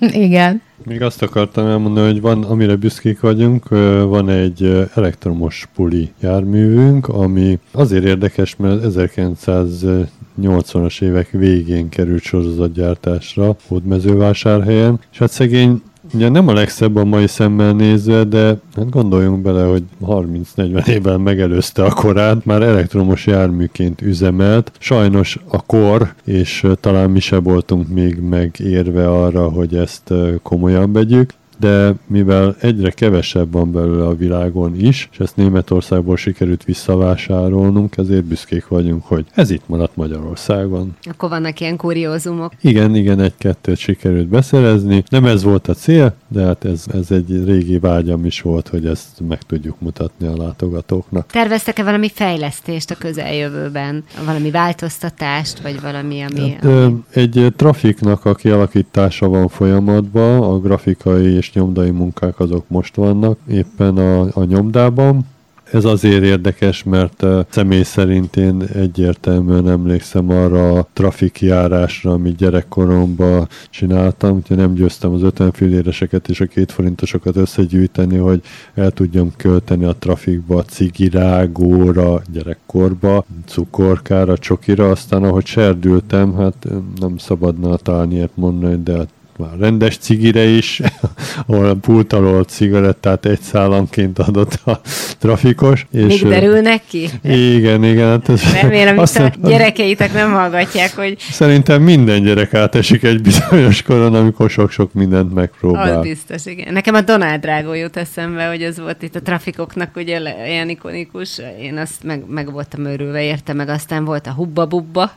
Igen. 0.26 0.62
Még 0.84 1.02
azt 1.02 1.22
akartam 1.22 1.66
elmondani, 1.66 2.12
hogy 2.12 2.20
van, 2.20 2.42
amire 2.42 2.76
büszkék 2.76 3.20
vagyunk, 3.20 3.68
van 4.08 4.28
egy 4.28 4.88
elektromos 4.94 5.68
puli 5.74 6.12
járművünk, 6.20 7.08
ami 7.08 7.58
azért 7.72 8.04
érdekes, 8.04 8.56
mert 8.56 8.84
1980-as 8.84 11.02
évek 11.02 11.30
végén 11.30 11.88
került 11.88 12.22
sorozatgyártásra 12.22 13.56
Hódmezővásárhelyen, 13.66 15.00
és 15.12 15.18
hát 15.18 15.30
szegény 15.30 15.82
Ugye 16.14 16.28
nem 16.28 16.48
a 16.48 16.52
legszebb 16.52 16.96
a 16.96 17.04
mai 17.04 17.26
szemmel 17.26 17.72
nézve, 17.72 18.24
de 18.24 18.56
hát 18.74 18.90
gondoljunk 18.90 19.42
bele, 19.42 19.64
hogy 19.64 19.82
30-40 20.06 20.86
évvel 20.86 21.18
megelőzte 21.18 21.84
a 21.84 21.92
korát, 21.92 22.44
már 22.44 22.62
elektromos 22.62 23.26
járműként 23.26 24.02
üzemelt. 24.02 24.72
Sajnos 24.78 25.38
a 25.48 25.62
kor, 25.62 26.14
és 26.24 26.66
talán 26.80 27.10
mi 27.10 27.20
se 27.20 27.38
voltunk 27.38 27.88
még 27.88 28.20
megérve 28.20 29.08
arra, 29.10 29.48
hogy 29.48 29.74
ezt 29.74 30.12
komolyan 30.42 30.92
vegyük, 30.92 31.30
de 31.58 31.94
mivel 32.06 32.56
egyre 32.60 32.90
kevesebb 32.90 33.52
van 33.52 33.72
belőle 33.72 34.06
a 34.06 34.16
világon 34.16 34.74
is, 34.80 35.08
és 35.12 35.18
ezt 35.18 35.36
Németországból 35.36 36.16
sikerült 36.16 36.64
visszavásárolnunk, 36.64 37.96
ezért 37.96 38.24
büszkék 38.24 38.68
vagyunk, 38.68 39.04
hogy 39.04 39.26
ez 39.34 39.50
itt 39.50 39.62
maradt 39.66 39.96
Magyarországon. 39.96 40.96
Akkor 41.02 41.28
vannak 41.28 41.60
ilyen 41.60 41.76
kuriózumok. 41.76 42.52
Igen, 42.60 42.94
igen, 42.94 43.20
egy-kettőt 43.20 43.76
sikerült 43.78 44.28
beszerezni. 44.28 45.04
Nem 45.08 45.24
ez 45.24 45.42
volt 45.42 45.68
a 45.68 45.74
cél, 45.74 46.14
de 46.28 46.42
hát 46.44 46.64
ez, 46.64 46.84
ez 46.92 47.10
egy 47.10 47.44
régi 47.44 47.78
vágyam 47.78 48.24
is 48.24 48.40
volt, 48.40 48.68
hogy 48.68 48.86
ezt 48.86 49.20
meg 49.28 49.42
tudjuk 49.42 49.80
mutatni 49.80 50.26
a 50.26 50.36
látogatóknak. 50.36 51.26
Terveztek-e 51.26 51.82
valami 51.82 52.10
fejlesztést 52.14 52.90
a 52.90 52.94
közeljövőben? 52.94 54.04
Valami 54.26 54.50
változtatást, 54.50 55.60
vagy 55.60 55.80
valami, 55.80 56.20
ami... 56.20 56.50
Hát, 56.50 56.64
ami... 56.64 56.94
Egy 57.10 57.52
trafiknak 57.56 58.24
a 58.24 58.34
kialakítása 58.34 59.28
van 59.28 59.48
folyamatban, 59.48 60.42
a 60.42 60.58
grafikai 60.58 61.32
és 61.32 61.47
és 61.48 61.54
nyomdai 61.54 61.90
munkák 61.90 62.40
azok 62.40 62.64
most 62.68 62.94
vannak 62.94 63.38
éppen 63.46 63.96
a, 63.96 64.20
a 64.20 64.44
nyomdában. 64.44 65.26
Ez 65.72 65.84
azért 65.84 66.22
érdekes, 66.22 66.82
mert 66.82 67.26
személy 67.50 67.82
szerint 67.82 68.36
én 68.36 68.62
egyértelműen 68.74 69.68
emlékszem 69.68 70.30
arra 70.30 70.72
a 70.72 70.88
trafikjárásra, 70.92 72.12
amit 72.12 72.36
gyerekkoromban 72.36 73.48
csináltam, 73.70 74.36
úgyhogy 74.36 74.56
nem 74.56 74.74
győztem 74.74 75.12
az 75.12 75.22
50 75.22 75.52
filléreseket 75.52 76.28
és 76.28 76.40
a 76.40 76.46
két 76.46 76.72
forintosokat 76.72 77.36
összegyűjteni, 77.36 78.16
hogy 78.16 78.40
el 78.74 78.90
tudjam 78.90 79.32
költeni 79.36 79.84
a 79.84 79.96
trafikba, 79.98 80.62
cigirágóra, 80.62 82.22
gyerekkorba, 82.32 83.24
cukorkára, 83.46 84.38
csokira, 84.38 84.90
aztán 84.90 85.24
ahogy 85.24 85.46
serdültem, 85.46 86.34
hát 86.36 86.68
nem 87.00 87.16
szabadna 87.16 87.76
talán 87.76 88.12
ilyet 88.12 88.32
mondani, 88.34 88.82
de 88.82 89.06
már 89.38 89.50
rendes 89.58 89.96
cigire 89.96 90.44
is, 90.44 90.80
ahol 91.46 91.66
a 91.66 91.74
pult 91.74 92.12
alól 92.12 92.44
cigarettát 92.44 93.26
egy 93.26 93.40
szállanként 93.40 94.18
adott 94.18 94.60
a 94.64 94.80
trafikos. 95.18 95.86
És 95.92 96.22
Még 96.22 96.22
derülnek 96.22 96.82
ki? 96.88 97.08
Igen, 97.22 97.84
igen. 97.84 98.08
Hát 98.08 98.28
ez 98.28 98.52
Remélem, 98.52 98.98
azt 98.98 99.18
a 99.18 99.32
gyerekeitek 99.42 100.12
nem 100.12 100.32
hallgatják, 100.32 100.96
hogy... 100.96 101.16
Szerintem 101.18 101.82
minden 101.82 102.22
gyerek 102.22 102.54
átesik 102.54 103.02
egy 103.02 103.22
bizonyos 103.22 103.82
koron, 103.82 104.14
amikor 104.14 104.50
sok-sok 104.50 104.92
mindent 104.92 105.34
megpróbál. 105.34 105.98
Az 105.98 106.06
biztos, 106.06 106.46
igen. 106.46 106.72
Nekem 106.72 106.94
a 106.94 107.00
Donald 107.00 107.40
Drágó 107.40 107.72
jut 107.72 107.96
eszembe, 107.96 108.46
hogy 108.46 108.62
az 108.62 108.78
volt 108.78 109.02
itt 109.02 109.16
a 109.16 109.22
trafikoknak 109.22 109.96
ugye 109.96 110.20
ilyen 110.46 110.68
ikonikus. 110.68 111.40
Én 111.60 111.76
azt 111.76 112.02
meg, 112.02 112.22
meg 112.28 112.52
voltam 112.52 112.84
örülve, 112.84 113.22
érte 113.22 113.52
meg 113.52 113.68
aztán 113.68 114.04
volt 114.04 114.26
a 114.26 114.32
Hubba 114.32 114.66
Bubba, 114.66 115.10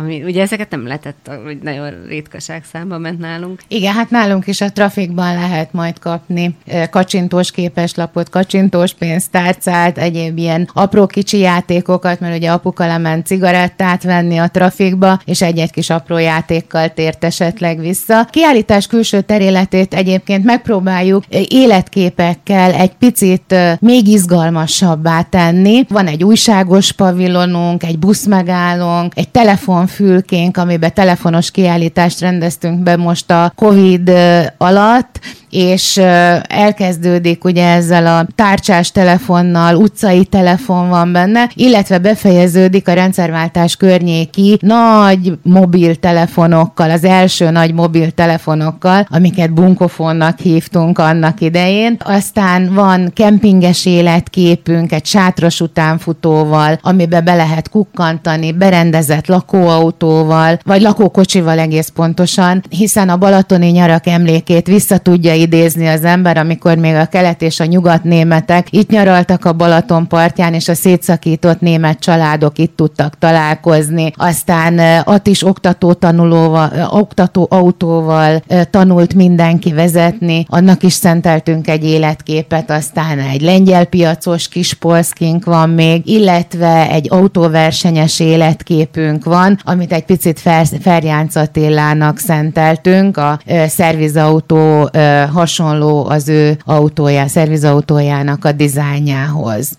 ami, 0.00 0.22
ugye 0.22 0.42
ezeket 0.42 0.70
nem 0.70 0.86
lehetett, 0.86 1.30
hogy 1.44 1.58
nagyon 1.62 1.90
ritkaság 2.08 2.64
számba 2.72 2.98
ment 2.98 3.18
nálunk. 3.18 3.60
Igen, 3.68 3.94
hát 3.94 4.10
nálunk 4.10 4.46
is 4.46 4.60
a 4.60 4.72
trafikban 4.72 5.34
lehet 5.34 5.72
majd 5.72 5.98
kapni 5.98 6.56
kacsintós 6.90 7.50
képeslapot, 7.50 8.28
kacsintós 8.28 8.94
pénztárcát, 8.94 9.98
egyéb 9.98 10.38
ilyen 10.38 10.70
apró 10.72 11.06
kicsi 11.06 11.38
játékokat, 11.38 12.20
mert 12.20 12.36
ugye 12.36 12.50
apuka 12.50 12.86
lement 12.86 13.26
cigarettát 13.26 14.02
venni 14.02 14.36
a 14.36 14.48
trafikba, 14.48 15.20
és 15.24 15.42
egy-egy 15.42 15.70
kis 15.70 15.90
apró 15.90 16.18
játékkal 16.18 16.92
tért 16.92 17.24
esetleg 17.24 17.78
vissza. 17.78 18.24
Kiállítás 18.24 18.86
külső 18.86 19.20
teréletét 19.20 19.94
egyébként 19.94 20.44
megpróbáljuk 20.44 21.24
életképekkel 21.48 22.72
egy 22.72 22.92
picit 22.94 23.54
még 23.80 24.08
izgalmasabbá 24.08 25.22
tenni. 25.22 25.84
Van 25.88 26.06
egy 26.06 26.24
újságos 26.24 26.92
pavilonunk, 26.92 27.82
egy 27.82 27.98
buszmegállónk, 27.98 29.12
egy 29.16 29.28
telefon 29.28 29.77
telefonfülkénk, 29.78 30.56
amiben 30.56 30.94
telefonos 30.94 31.50
kiállítást 31.50 32.20
rendeztünk 32.20 32.82
be 32.82 32.96
most 32.96 33.30
a 33.30 33.52
COVID 33.56 34.10
alatt, 34.56 35.20
és 35.50 35.96
elkezdődik 36.42 37.44
ugye 37.44 37.66
ezzel 37.66 38.06
a 38.06 38.26
tárcsás 38.34 38.92
telefonnal, 38.92 39.74
utcai 39.74 40.24
telefon 40.24 40.88
van 40.88 41.12
benne, 41.12 41.50
illetve 41.54 41.98
befejeződik 41.98 42.88
a 42.88 42.92
rendszerváltás 42.92 43.76
környéki 43.76 44.58
nagy 44.60 45.32
mobiltelefonokkal, 45.42 46.90
az 46.90 47.04
első 47.04 47.50
nagy 47.50 47.74
mobiltelefonokkal, 47.74 49.06
amiket 49.10 49.52
bunkofonnak 49.52 50.38
hívtunk 50.38 50.98
annak 50.98 51.40
idején. 51.40 51.96
Aztán 52.04 52.74
van 52.74 53.10
kempinges 53.14 53.86
életképünk, 53.86 54.92
egy 54.92 55.06
sátros 55.06 55.60
utánfutóval, 55.60 56.78
amiben 56.82 57.24
be 57.24 57.34
lehet 57.34 57.68
kukkantani, 57.68 58.52
berendezett 58.52 59.26
lakóautóval, 59.26 60.58
vagy 60.64 60.82
lakókocsival 60.82 61.58
egész 61.58 61.88
pontosan, 61.88 62.62
hiszen 62.68 63.08
a 63.08 63.16
balatoni 63.16 63.70
nyarak 63.70 64.06
emlékét 64.06 64.66
vissza 64.66 64.98
tudja 64.98 65.34
idézni 65.38 65.86
az 65.86 66.04
ember, 66.04 66.36
amikor 66.36 66.76
még 66.76 66.94
a 66.94 67.06
kelet 67.06 67.42
és 67.42 67.60
a 67.60 67.64
nyugat 67.64 68.04
németek 68.04 68.66
itt 68.70 68.90
nyaraltak 68.90 69.44
a 69.44 69.52
Balaton 69.52 70.06
partján, 70.08 70.54
és 70.54 70.68
a 70.68 70.74
szétszakított 70.74 71.60
német 71.60 71.98
családok 71.98 72.58
itt 72.58 72.76
tudtak 72.76 73.18
találkozni. 73.18 74.12
Aztán 74.16 75.02
ott 75.04 75.26
is 75.26 75.44
oktató 75.44 75.92
tanulóval, 75.92 76.88
oktató 76.90 77.46
autóval 77.50 78.42
tanult 78.70 79.14
mindenki 79.14 79.72
vezetni, 79.72 80.46
annak 80.48 80.82
is 80.82 80.92
szenteltünk 80.92 81.68
egy 81.68 81.84
életképet, 81.84 82.70
aztán 82.70 83.18
egy 83.18 83.40
lengyel 83.40 83.84
piacos 83.84 84.48
kis 84.48 84.74
polszkink 84.74 85.44
van 85.44 85.70
még, 85.70 86.06
illetve 86.06 86.90
egy 86.90 87.06
autóversenyes 87.10 88.20
életképünk 88.20 89.24
van, 89.24 89.58
amit 89.64 89.92
egy 89.92 90.04
picit 90.04 90.42
Ferjánc 90.80 91.36
Attilának 91.36 92.18
szenteltünk, 92.18 93.16
a 93.16 93.38
szervizautó 93.66 94.90
hasonló 95.28 96.06
az 96.06 96.28
ő 96.28 96.58
autója, 96.64 97.26
szervizautójának 97.26 98.44
a 98.44 98.52
dizájnjához. 98.52 99.78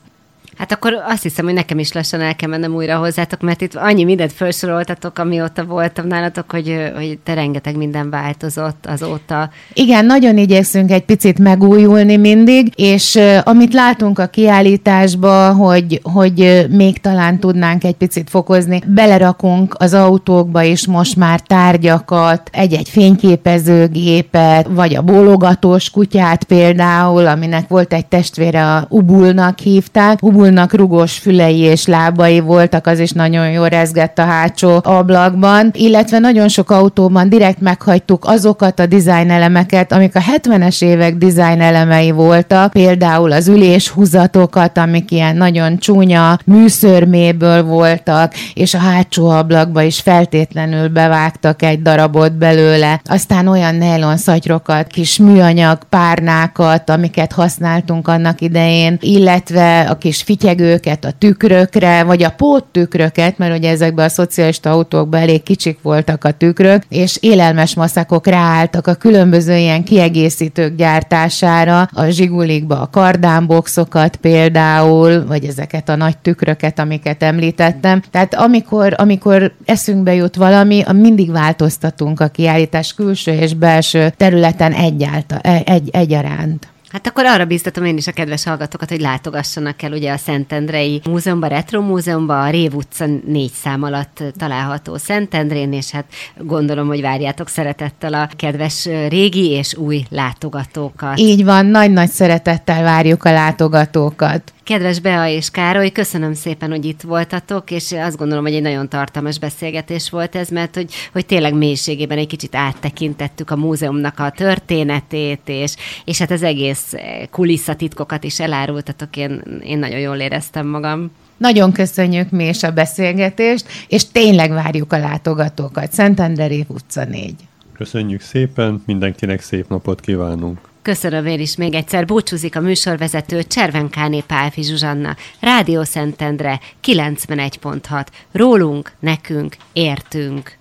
Hát 0.60 0.72
akkor 0.72 0.94
azt 1.08 1.24
hiszem, 1.24 1.46
hogy 1.46 1.54
nekem 1.54 1.80
is 1.80 1.94
lassan 1.94 2.22
el 2.22 2.36
kell 2.36 2.50
mennem 2.50 2.76
újra 2.76 2.98
hozzátok, 2.98 3.42
mert 3.42 3.62
itt 3.62 3.76
annyi 3.76 4.04
mindent 4.04 4.34
felsoroltatok, 4.34 5.20
amióta 5.20 5.64
voltam 5.64 6.08
nálatok, 6.08 6.52
hogy, 6.52 6.92
hogy 6.96 7.20
te 7.24 7.34
rengeteg 7.34 7.78
minden 7.78 8.10
változott 8.10 8.86
azóta. 8.86 9.50
Igen, 9.74 10.06
nagyon 10.06 10.38
igyekszünk 10.38 10.92
egy 10.92 11.06
picit 11.06 11.40
megújulni 11.40 12.18
mindig, 12.18 12.72
és 12.76 13.16
uh, 13.16 13.38
amit 13.44 13.74
látunk 13.74 14.20
a 14.20 14.28
kiállításba, 14.28 15.54
hogy, 15.54 16.00
hogy 16.04 16.68
még 16.70 16.98
talán 16.98 17.40
tudnánk 17.40 17.84
egy 17.84 17.96
picit 17.96 18.30
fokozni, 18.30 18.82
belerakunk 18.88 19.76
az 19.78 19.94
autókba 19.94 20.64
is 20.64 20.88
most 20.88 21.16
már 21.16 21.40
tárgyakat, 21.40 22.50
egy-egy 22.52 22.90
fényképezőgépet, 22.90 24.68
vagy 24.70 24.96
a 24.96 25.02
bólogatós 25.02 25.90
kutyát 25.90 26.44
például, 26.44 27.28
aminek 27.28 27.68
volt 27.68 27.94
egy 27.94 28.06
testvére, 28.06 28.76
a 28.76 28.86
Ubulnak 28.90 29.60
hívták. 29.60 30.24
Ubul 30.24 30.48
Fulnak 30.50 30.74
rugós 30.74 31.18
fülei 31.18 31.58
és 31.58 31.86
lábai 31.86 32.40
voltak, 32.40 32.88
az 32.88 33.00
is 33.00 33.12
nagyon 33.12 33.52
jól 33.52 33.68
rezgett 33.68 34.20
a 34.20 34.26
hátsó 34.26 34.80
ablakban, 34.84 35.72
illetve 35.74 36.20
nagyon 36.20 36.48
sok 36.48 36.72
autóban 36.72 37.30
direkt 37.30 37.62
meghagytuk 37.62 38.26
azokat 38.26 38.80
a 38.80 38.86
design 38.86 39.30
elemeket, 39.30 39.92
amik 39.92 40.16
a 40.16 40.20
70-es 40.20 40.84
évek 40.84 41.16
design 41.16 41.62
elemei 41.62 42.12
voltak, 42.12 42.72
például 42.72 43.32
az 43.32 43.48
üléshúzatokat, 43.48 44.78
amik 44.78 45.12
ilyen 45.12 45.36
nagyon 45.36 45.78
csúnya 45.78 46.40
műszörméből 46.46 47.64
voltak, 47.64 48.34
és 48.54 48.74
a 48.74 48.80
hátsó 48.80 49.28
ablakba 49.28 49.82
is 49.82 50.00
feltétlenül 50.00 50.88
bevágtak 50.88 51.62
egy 51.62 51.82
darabot 51.82 52.38
belőle. 52.38 53.02
Aztán 53.06 53.48
olyan 53.48 53.76
nylon 53.76 54.18
szatyrokat, 54.18 54.88
kis 54.88 55.18
műanyag 55.18 55.80
párnákat, 55.90 56.90
amiket 56.90 57.32
használtunk 57.32 58.08
annak 58.08 58.42
idején, 58.42 58.98
illetve 59.02 59.80
a 59.82 59.98
kis 59.98 60.24
fityegőket 60.40 61.06
a 61.06 61.12
tükrökre, 61.12 62.04
vagy 62.04 62.24
a 62.24 62.30
póttükröket, 62.30 63.38
mert 63.38 63.58
ugye 63.58 63.70
ezekben 63.70 64.06
a 64.06 64.10
szocialista 64.10 64.72
autókban 64.72 65.22
elég 65.22 65.44
kicsik 65.44 65.82
voltak 65.82 66.24
a 66.24 66.32
tükrök, 66.32 66.84
és 66.90 67.18
élelmes 67.22 67.76
maszakok 67.76 68.28
ráálltak 68.28 68.88
a 68.88 68.94
különböző 68.94 69.58
ilyen 69.58 69.84
kiegészítők 69.84 70.76
gyártására, 70.76 71.90
a 71.94 72.06
zsigulikba 72.06 72.82
a 72.82 72.90
kardánboxokat 72.90 74.16
például, 74.16 75.26
vagy 75.26 75.46
ezeket 75.46 75.90
a 75.90 75.96
nagy 75.96 76.18
tükröket, 76.18 76.80
amiket 76.80 77.24
említettem. 77.24 78.02
Tehát 78.12 78.36
amikor, 78.36 78.94
amikor 78.98 79.54
eszünkbe 79.66 80.14
jut 80.14 80.36
valami, 80.36 80.84
mindig 80.94 81.32
változtatunk 81.32 82.20
a 82.20 82.28
kiállítás 82.28 82.94
külső 82.94 83.32
és 83.32 83.54
belső 83.54 84.14
területen 84.18 84.72
egyáltal, 84.72 85.40
egy, 85.66 85.90
egyaránt. 85.92 86.68
Hát 86.90 87.08
akkor 87.08 87.26
arra 87.26 87.46
bíztatom 87.46 87.86
én 87.86 87.98
is 87.98 88.08
a 88.08 88.12
kedves 88.12 88.44
hallgatókat, 88.44 88.90
hogy 88.90 89.00
látogassanak 89.00 89.82
el 89.82 89.92
ugye 89.92 90.12
a 90.12 90.18
Szentendrei 90.18 91.02
Múzeumba, 91.06 91.48
Retro 91.48 91.82
Múzeumba, 91.82 92.42
a 92.42 92.50
Rév 92.50 92.76
utca 92.76 93.06
négy 93.26 93.52
szám 93.52 93.84
alatt 93.84 94.24
található 94.38 94.98
Szentendrén, 94.98 95.74
és 95.74 95.92
hát 95.92 96.06
gondolom, 96.38 96.88
hogy 96.88 97.02
várjátok 97.02 97.48
szeretettel 97.48 98.14
a 98.14 98.30
kedves 98.36 98.86
régi 98.86 99.50
és 99.50 99.76
új 99.76 100.06
látogatókat. 100.10 101.20
Így 101.20 101.44
van, 101.44 101.66
nagy-nagy 101.66 102.10
szeretettel 102.10 102.84
várjuk 102.84 103.24
a 103.24 103.32
látogatókat. 103.32 104.54
Kedves 104.70 105.00
Bea 105.00 105.28
és 105.28 105.50
Károly, 105.50 105.92
köszönöm 105.92 106.34
szépen, 106.34 106.70
hogy 106.70 106.86
itt 106.86 107.02
voltatok, 107.02 107.72
és 107.72 107.92
azt 107.92 108.18
gondolom, 108.18 108.44
hogy 108.44 108.54
egy 108.54 108.62
nagyon 108.62 108.90
tartalmas 108.90 109.40
beszélgetés 109.40 110.10
volt 110.10 110.36
ez, 110.36 110.50
mert 110.50 110.76
hogy, 110.76 110.94
hogy 111.12 111.26
tényleg 111.26 111.54
mélységében 111.54 112.18
egy 112.18 112.28
kicsit 112.28 112.56
áttekintettük 112.56 113.50
a 113.50 113.56
múzeumnak 113.56 114.20
a 114.20 114.32
történetét, 114.32 115.42
és, 115.46 115.76
és 116.06 116.20
hát 116.20 116.32
az 116.32 116.44
egész 116.44 116.94
kulisszatitkokat 117.32 118.24
is 118.24 118.40
elárultatok, 118.40 119.18
én, 119.18 119.44
én 119.64 119.80
nagyon 119.80 120.00
jól 120.00 120.18
éreztem 120.18 120.68
magam. 120.68 121.12
Nagyon 121.38 121.72
köszönjük 121.72 122.30
mi 122.30 122.48
is 122.48 122.64
a 122.64 122.72
beszélgetést, 122.72 123.66
és 123.88 124.12
tényleg 124.12 124.52
várjuk 124.52 124.94
a 124.94 124.98
látogatókat. 124.98 125.92
Szentendrei 125.92 126.66
utca 126.68 127.06
4. 127.06 127.36
Köszönjük 127.74 128.22
szépen, 128.22 128.84
mindenkinek 128.86 129.42
szép 129.42 129.70
napot 129.70 130.00
kívánunk! 130.00 130.69
Köszönöm 130.82 131.26
én 131.26 131.40
is 131.40 131.56
még 131.56 131.74
egyszer. 131.74 132.06
Búcsúzik 132.06 132.56
a 132.56 132.62
műsorvezető 132.62 133.44
Cservenkáné 133.44 134.20
Pálfi 134.20 134.64
Zsuzsanna. 134.64 135.16
Rádió 135.40 135.84
Szentendre 135.84 136.60
91.6. 136.84 138.06
Rólunk, 138.32 138.92
nekünk, 139.00 139.56
értünk. 139.74 140.59